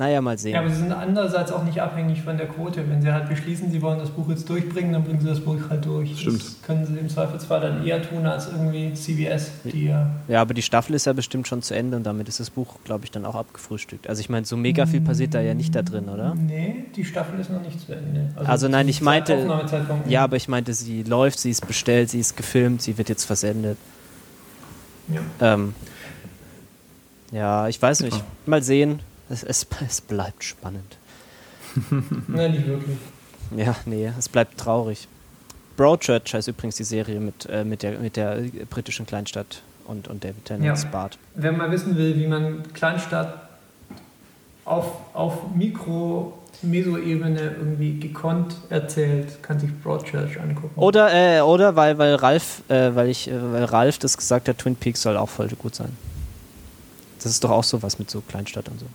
Naja, 0.02 0.20
mal 0.20 0.36
sehen. 0.36 0.54
Ja, 0.54 0.60
aber 0.62 0.68
sie 0.68 0.80
sind 0.80 0.90
andererseits 0.90 1.52
auch 1.52 1.62
nicht 1.62 1.80
abhängig 1.80 2.22
von 2.22 2.36
der 2.36 2.48
Quote. 2.48 2.90
Wenn 2.90 3.00
sie 3.02 3.12
halt 3.12 3.28
beschließen, 3.28 3.70
sie 3.70 3.80
wollen 3.82 4.00
das 4.00 4.10
Buch 4.10 4.28
jetzt 4.30 4.48
durchbringen, 4.48 4.92
dann 4.92 5.04
bringen 5.04 5.20
sie 5.20 5.28
das 5.28 5.38
Buch 5.38 5.58
halt 5.70 5.84
durch. 5.84 6.18
Stimmt. 6.18 6.42
Das 6.42 6.60
können 6.62 6.84
sie 6.84 6.98
im 6.98 7.08
Zweifelsfall 7.08 7.60
dann 7.60 7.86
eher 7.86 8.02
tun 8.02 8.26
als 8.26 8.48
irgendwie 8.48 8.92
CBS. 8.94 9.52
Die 9.62 9.84
ja, 9.84 10.10
ja, 10.26 10.40
aber 10.40 10.54
die 10.54 10.62
Staffel 10.62 10.96
ist 10.96 11.06
ja 11.06 11.12
bestimmt 11.12 11.46
schon 11.46 11.62
zu 11.62 11.74
Ende 11.74 11.96
und 11.96 12.02
damit 12.02 12.28
ist 12.28 12.40
das 12.40 12.50
Buch, 12.50 12.78
glaube 12.82 13.04
ich, 13.04 13.12
dann 13.12 13.24
auch 13.24 13.36
abgefrühstückt. 13.36 14.08
Also 14.08 14.18
ich 14.18 14.28
meine, 14.28 14.44
so 14.44 14.56
mega 14.56 14.86
viel 14.86 15.02
passiert 15.02 15.34
da 15.34 15.40
ja 15.40 15.54
nicht 15.54 15.72
da 15.76 15.82
drin, 15.82 16.08
oder? 16.08 16.34
Nee, 16.34 16.86
die 16.96 17.04
Staffel 17.04 17.38
ist 17.38 17.52
noch 17.52 17.62
nicht 17.62 17.80
zu 17.80 17.92
Ende. 17.92 18.32
Also, 18.34 18.50
also 18.50 18.68
nein, 18.68 18.88
ich 18.88 19.02
meinte, 19.02 19.48
ja, 20.08 20.24
aber 20.24 20.34
ich 20.34 20.48
meinte, 20.48 20.74
sie 20.74 21.04
läuft, 21.04 21.38
sie 21.38 21.50
ist 21.50 21.64
bestellt, 21.68 22.10
sie 22.10 22.18
ist 22.18 22.36
gefilmt, 22.36 22.82
sie 22.82 22.98
wird 22.98 23.08
jetzt 23.08 23.22
versendet. 23.22 23.78
Ja. 25.06 25.54
Ähm, 25.54 25.76
ja, 27.30 27.68
ich 27.68 27.80
weiß 27.80 28.00
nicht. 28.00 28.20
Mal 28.46 28.64
sehen 28.64 28.98
es, 29.32 29.42
es, 29.42 29.66
es 29.86 30.00
bleibt 30.00 30.44
spannend. 30.44 30.96
Nein, 32.28 32.52
nicht 32.52 32.66
wirklich. 32.66 32.98
Ja, 33.56 33.74
nee, 33.86 34.10
es 34.18 34.28
bleibt 34.28 34.58
traurig. 34.58 35.08
Broadchurch 35.76 36.34
heißt 36.34 36.48
übrigens 36.48 36.76
die 36.76 36.84
Serie 36.84 37.18
mit, 37.18 37.46
äh, 37.46 37.64
mit, 37.64 37.82
der, 37.82 37.98
mit 37.98 38.16
der 38.16 38.42
britischen 38.68 39.06
Kleinstadt 39.06 39.62
und, 39.86 40.08
und 40.08 40.22
David 40.22 40.44
Tennant's 40.44 40.82
ja. 40.84 40.90
Bart. 40.90 41.18
Wer 41.34 41.52
mal 41.52 41.70
wissen 41.70 41.96
will, 41.96 42.16
wie 42.16 42.26
man 42.26 42.62
Kleinstadt 42.72 43.48
auf, 44.64 44.86
auf 45.14 45.34
Mikro- 45.54 46.34
Meso-Ebene 46.62 47.56
irgendwie 47.58 47.98
gekonnt 47.98 48.54
erzählt, 48.68 49.42
kann 49.42 49.58
sich 49.58 49.70
Broadchurch 49.82 50.40
angucken. 50.40 50.78
Oder, 50.78 51.38
äh, 51.38 51.40
oder 51.40 51.74
weil, 51.74 51.98
weil 51.98 52.14
Ralf, 52.14 52.62
äh, 52.68 52.94
weil 52.94 53.08
ich, 53.08 53.28
äh, 53.28 53.52
weil 53.52 53.64
Ralf 53.64 53.98
das 53.98 54.16
gesagt 54.16 54.48
hat, 54.48 54.58
Twin 54.58 54.76
Peaks 54.76 55.02
soll 55.02 55.16
auch 55.16 55.28
voll 55.28 55.48
gut 55.48 55.74
sein. 55.74 55.96
Das 57.16 57.26
ist 57.26 57.42
doch 57.42 57.50
auch 57.50 57.64
sowas 57.64 57.98
mit 57.98 58.10
so 58.10 58.20
Kleinstadt 58.20 58.68
und 58.68 58.80
so. 58.80 58.86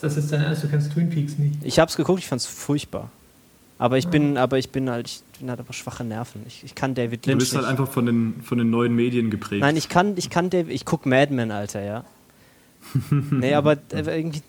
Das 0.00 0.16
ist 0.16 0.30
dein 0.30 0.42
Ernst, 0.42 0.62
du 0.62 0.68
kennst 0.68 0.92
Twin 0.92 1.08
Peaks 1.08 1.38
nicht. 1.38 1.56
Ich 1.62 1.78
habe 1.78 1.88
es 1.88 1.96
geguckt, 1.96 2.18
ich 2.18 2.26
fand 2.26 2.40
es 2.40 2.46
furchtbar. 2.46 3.10
Aber 3.78 3.98
ich 3.98 4.08
bin, 4.08 4.38
aber 4.38 4.58
ich 4.58 4.70
bin 4.70 4.88
halt, 4.88 5.06
ich 5.06 5.22
bin 5.38 5.50
halt 5.50 5.60
aber 5.60 5.72
schwache 5.72 6.02
Nerven. 6.02 6.42
Ich, 6.46 6.64
ich 6.64 6.74
kann 6.74 6.94
David 6.94 7.26
Lynch. 7.26 7.34
Du 7.34 7.38
bist 7.38 7.54
halt 7.54 7.66
einfach 7.66 7.88
von 7.88 8.06
den, 8.06 8.40
von 8.42 8.56
den 8.56 8.70
neuen 8.70 8.94
Medien 8.94 9.30
geprägt. 9.30 9.60
Nein, 9.60 9.76
ich 9.76 9.88
kann, 9.88 10.16
ich 10.16 10.30
kann 10.30 10.48
David, 10.48 10.72
ich 10.72 10.84
guck 10.86 11.04
Mad 11.04 11.32
Men, 11.32 11.50
Alter, 11.50 11.82
ja. 11.82 12.04
nee, 13.10 13.52
aber 13.52 13.78
irgendwie, 13.92 14.42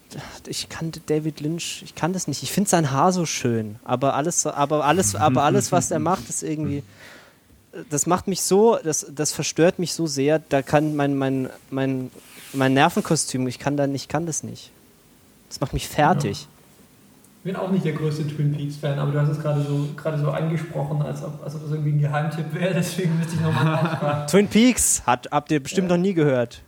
ich 0.46 0.70
kann 0.70 0.92
David 1.08 1.42
Lynch, 1.42 1.82
ich 1.84 1.96
kann 1.96 2.14
das 2.14 2.28
nicht. 2.28 2.44
Ich 2.44 2.52
finde 2.52 2.70
sein 2.70 2.92
Haar 2.92 3.12
so 3.12 3.26
schön, 3.26 3.78
aber 3.84 4.14
alles, 4.14 4.46
aber 4.46 4.86
alles, 4.86 5.16
aber 5.16 5.44
alles, 5.44 5.72
was 5.72 5.92
er 5.92 6.00
macht, 6.00 6.30
ist 6.30 6.44
irgendwie, 6.44 6.84
das 7.90 8.06
macht 8.06 8.28
mich 8.28 8.42
so, 8.42 8.78
das, 8.84 9.08
das 9.14 9.34
verstört 9.34 9.80
mich 9.80 9.94
so 9.94 10.08
sehr. 10.08 10.40
Da 10.40 10.62
kann 10.62 10.96
mein, 10.96 11.18
mein, 11.18 11.50
mein, 11.70 12.12
mein 12.54 12.74
Nervenkostüm, 12.74 13.48
ich 13.48 13.60
kann 13.60 13.76
da 13.76 13.88
nicht, 13.88 14.08
kann 14.08 14.26
das 14.26 14.44
nicht. 14.44 14.72
Das 15.50 15.60
macht 15.60 15.74
mich 15.74 15.88
fertig. 15.88 16.42
Ja. 16.42 16.48
Ich 17.40 17.54
bin 17.54 17.56
auch 17.56 17.72
nicht 17.72 17.86
der 17.86 17.94
größte 17.94 18.28
Twin 18.28 18.52
Peaks-Fan, 18.52 19.00
aber 19.00 19.12
du 19.12 19.22
hast 19.22 19.30
es 19.30 19.40
gerade 19.40 19.62
so, 19.64 19.88
gerade 19.96 20.20
so 20.20 20.30
angesprochen, 20.30 21.02
als 21.02 21.24
ob, 21.24 21.42
als 21.44 21.56
ob 21.56 21.62
das 21.62 21.72
irgendwie 21.72 21.92
ein 21.92 22.02
Geheimtipp 22.02 22.54
wäre, 22.54 22.74
deswegen 22.76 23.18
müsste 23.18 23.36
ich 23.36 23.42
nochmal 23.42 23.64
nachfragen. 23.64 24.28
Twin 24.28 24.48
Peaks 24.48 25.04
hat, 25.06 25.30
habt 25.32 25.52
ihr 25.52 25.62
bestimmt 25.62 25.90
ja. 25.90 25.96
noch 25.96 26.02
nie 26.02 26.14
gehört. 26.14 26.62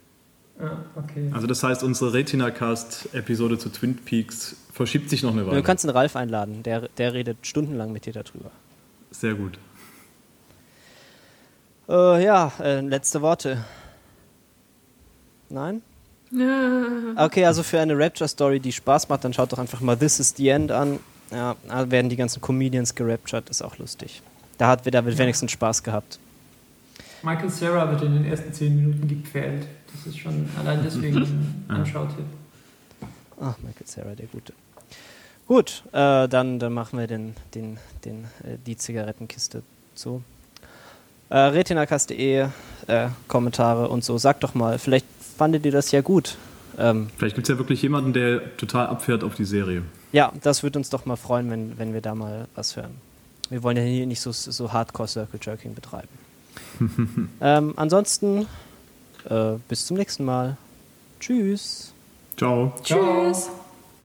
Ja, 0.60 0.78
okay. 0.96 1.30
Also 1.34 1.48
das 1.48 1.64
heißt, 1.64 1.84
unsere 1.84 2.14
Retina-Cast-Episode 2.14 3.58
zu 3.58 3.70
Twin 3.70 3.96
Peaks 3.96 4.56
verschiebt 4.72 5.10
sich 5.10 5.24
noch 5.24 5.32
eine 5.32 5.46
Weile. 5.46 5.58
Du 5.58 5.64
kannst 5.64 5.84
den 5.84 5.92
Ralf 5.92 6.16
einladen, 6.16 6.64
der, 6.64 6.88
der 6.98 7.14
redet 7.14 7.46
stundenlang 7.46 7.92
mit 7.92 8.06
dir 8.06 8.14
darüber. 8.14 8.52
Sehr 9.12 9.34
gut. 9.34 9.58
Äh, 11.90 12.24
ja, 12.24 12.52
äh, 12.60 12.82
letzte 12.82 13.22
Worte. 13.22 13.66
Nein? 15.50 15.82
Okay, 17.16 17.46
also 17.46 17.64
für 17.64 17.80
eine 17.80 17.98
Rapture-Story, 17.98 18.60
die 18.60 18.72
Spaß 18.72 19.10
macht, 19.10 19.24
dann 19.24 19.34
schaut 19.34 19.52
doch 19.52 19.58
einfach 19.58 19.82
mal 19.82 19.98
This 19.98 20.20
is 20.20 20.34
the 20.38 20.50
End 20.50 20.72
an. 20.72 21.00
Ja, 21.32 21.56
da 21.68 21.90
werden 21.92 22.10
die 22.10 22.16
ganzen 22.16 22.42
Comedians 22.42 22.96
geraptured, 22.96 23.50
ist 23.50 23.62
auch 23.62 23.78
lustig. 23.78 24.22
Da 24.58 24.68
hat 24.68 24.82
da 24.94 25.06
wird 25.06 25.18
wenigstens 25.18 25.52
Spaß 25.52 25.84
gehabt. 25.84 26.20
Michael 27.24 27.50
Sarah 27.50 27.90
wird 27.92 28.02
in 28.04 28.14
den 28.14 28.26
ersten 28.26 28.54
zehn 28.54 28.76
Minuten 28.76 29.08
gepfählt. 29.08 29.68
Das 29.94 30.08
ist 30.08 30.18
schon 30.20 30.50
allein 30.60 30.82
deswegen 30.84 31.18
ein 31.68 31.76
Anschautipp. 31.76 32.26
Ach, 33.42 33.56
Michael 33.60 33.86
Sarah, 33.88 34.16
der 34.16 34.28
Gute. 34.28 34.54
Gut, 35.48 35.84
äh, 35.92 36.28
dann, 36.28 36.60
dann 36.60 36.74
machen 36.74 37.00
wir 37.00 37.08
den, 37.08 37.36
den, 37.56 37.78
den, 38.06 38.26
äh, 38.44 38.58
die 38.66 38.78
Zigarettenkiste 38.78 39.64
zu. 39.96 40.24
Äh, 41.30 41.38
retinacast.de, 41.38 42.48
äh, 42.88 43.08
Kommentare 43.28 43.90
und 43.90 44.04
so. 44.04 44.18
Sagt 44.18 44.44
doch 44.44 44.54
mal, 44.54 44.78
vielleicht 44.80 45.06
fandet 45.40 45.66
ihr 45.66 45.72
das 45.72 45.92
ja 45.92 46.02
gut. 46.02 46.36
Ähm, 46.78 47.08
Vielleicht 47.18 47.36
gibt 47.36 47.48
es 47.48 47.54
ja 47.54 47.58
wirklich 47.58 47.82
jemanden, 47.82 48.12
der 48.12 48.58
total 48.58 48.88
abfährt 48.88 49.24
auf 49.24 49.36
die 49.36 49.46
Serie. 49.46 49.84
Ja, 50.12 50.34
das 50.44 50.64
würde 50.64 50.80
uns 50.80 50.90
doch 50.90 51.06
mal 51.06 51.16
freuen, 51.16 51.50
wenn, 51.50 51.80
wenn 51.80 51.94
wir 51.94 52.02
da 52.02 52.14
mal 52.14 52.48
was 52.56 52.76
hören. 52.76 52.96
Wir 53.50 53.64
wollen 53.64 53.78
ja 53.78 53.84
hier 53.84 54.06
nicht 54.06 54.20
so, 54.20 54.32
so 54.32 54.74
Hardcore 54.74 55.08
Circle 55.08 55.40
Jerking 55.42 55.74
betreiben. 55.74 56.10
ähm, 57.42 57.74
ansonsten, 57.78 58.48
äh, 59.30 59.54
bis 59.70 59.86
zum 59.86 59.98
nächsten 59.98 60.26
Mal. 60.26 60.58
Tschüss. 61.22 61.94
Ciao. 62.38 62.74
Tschüss. 62.84 63.50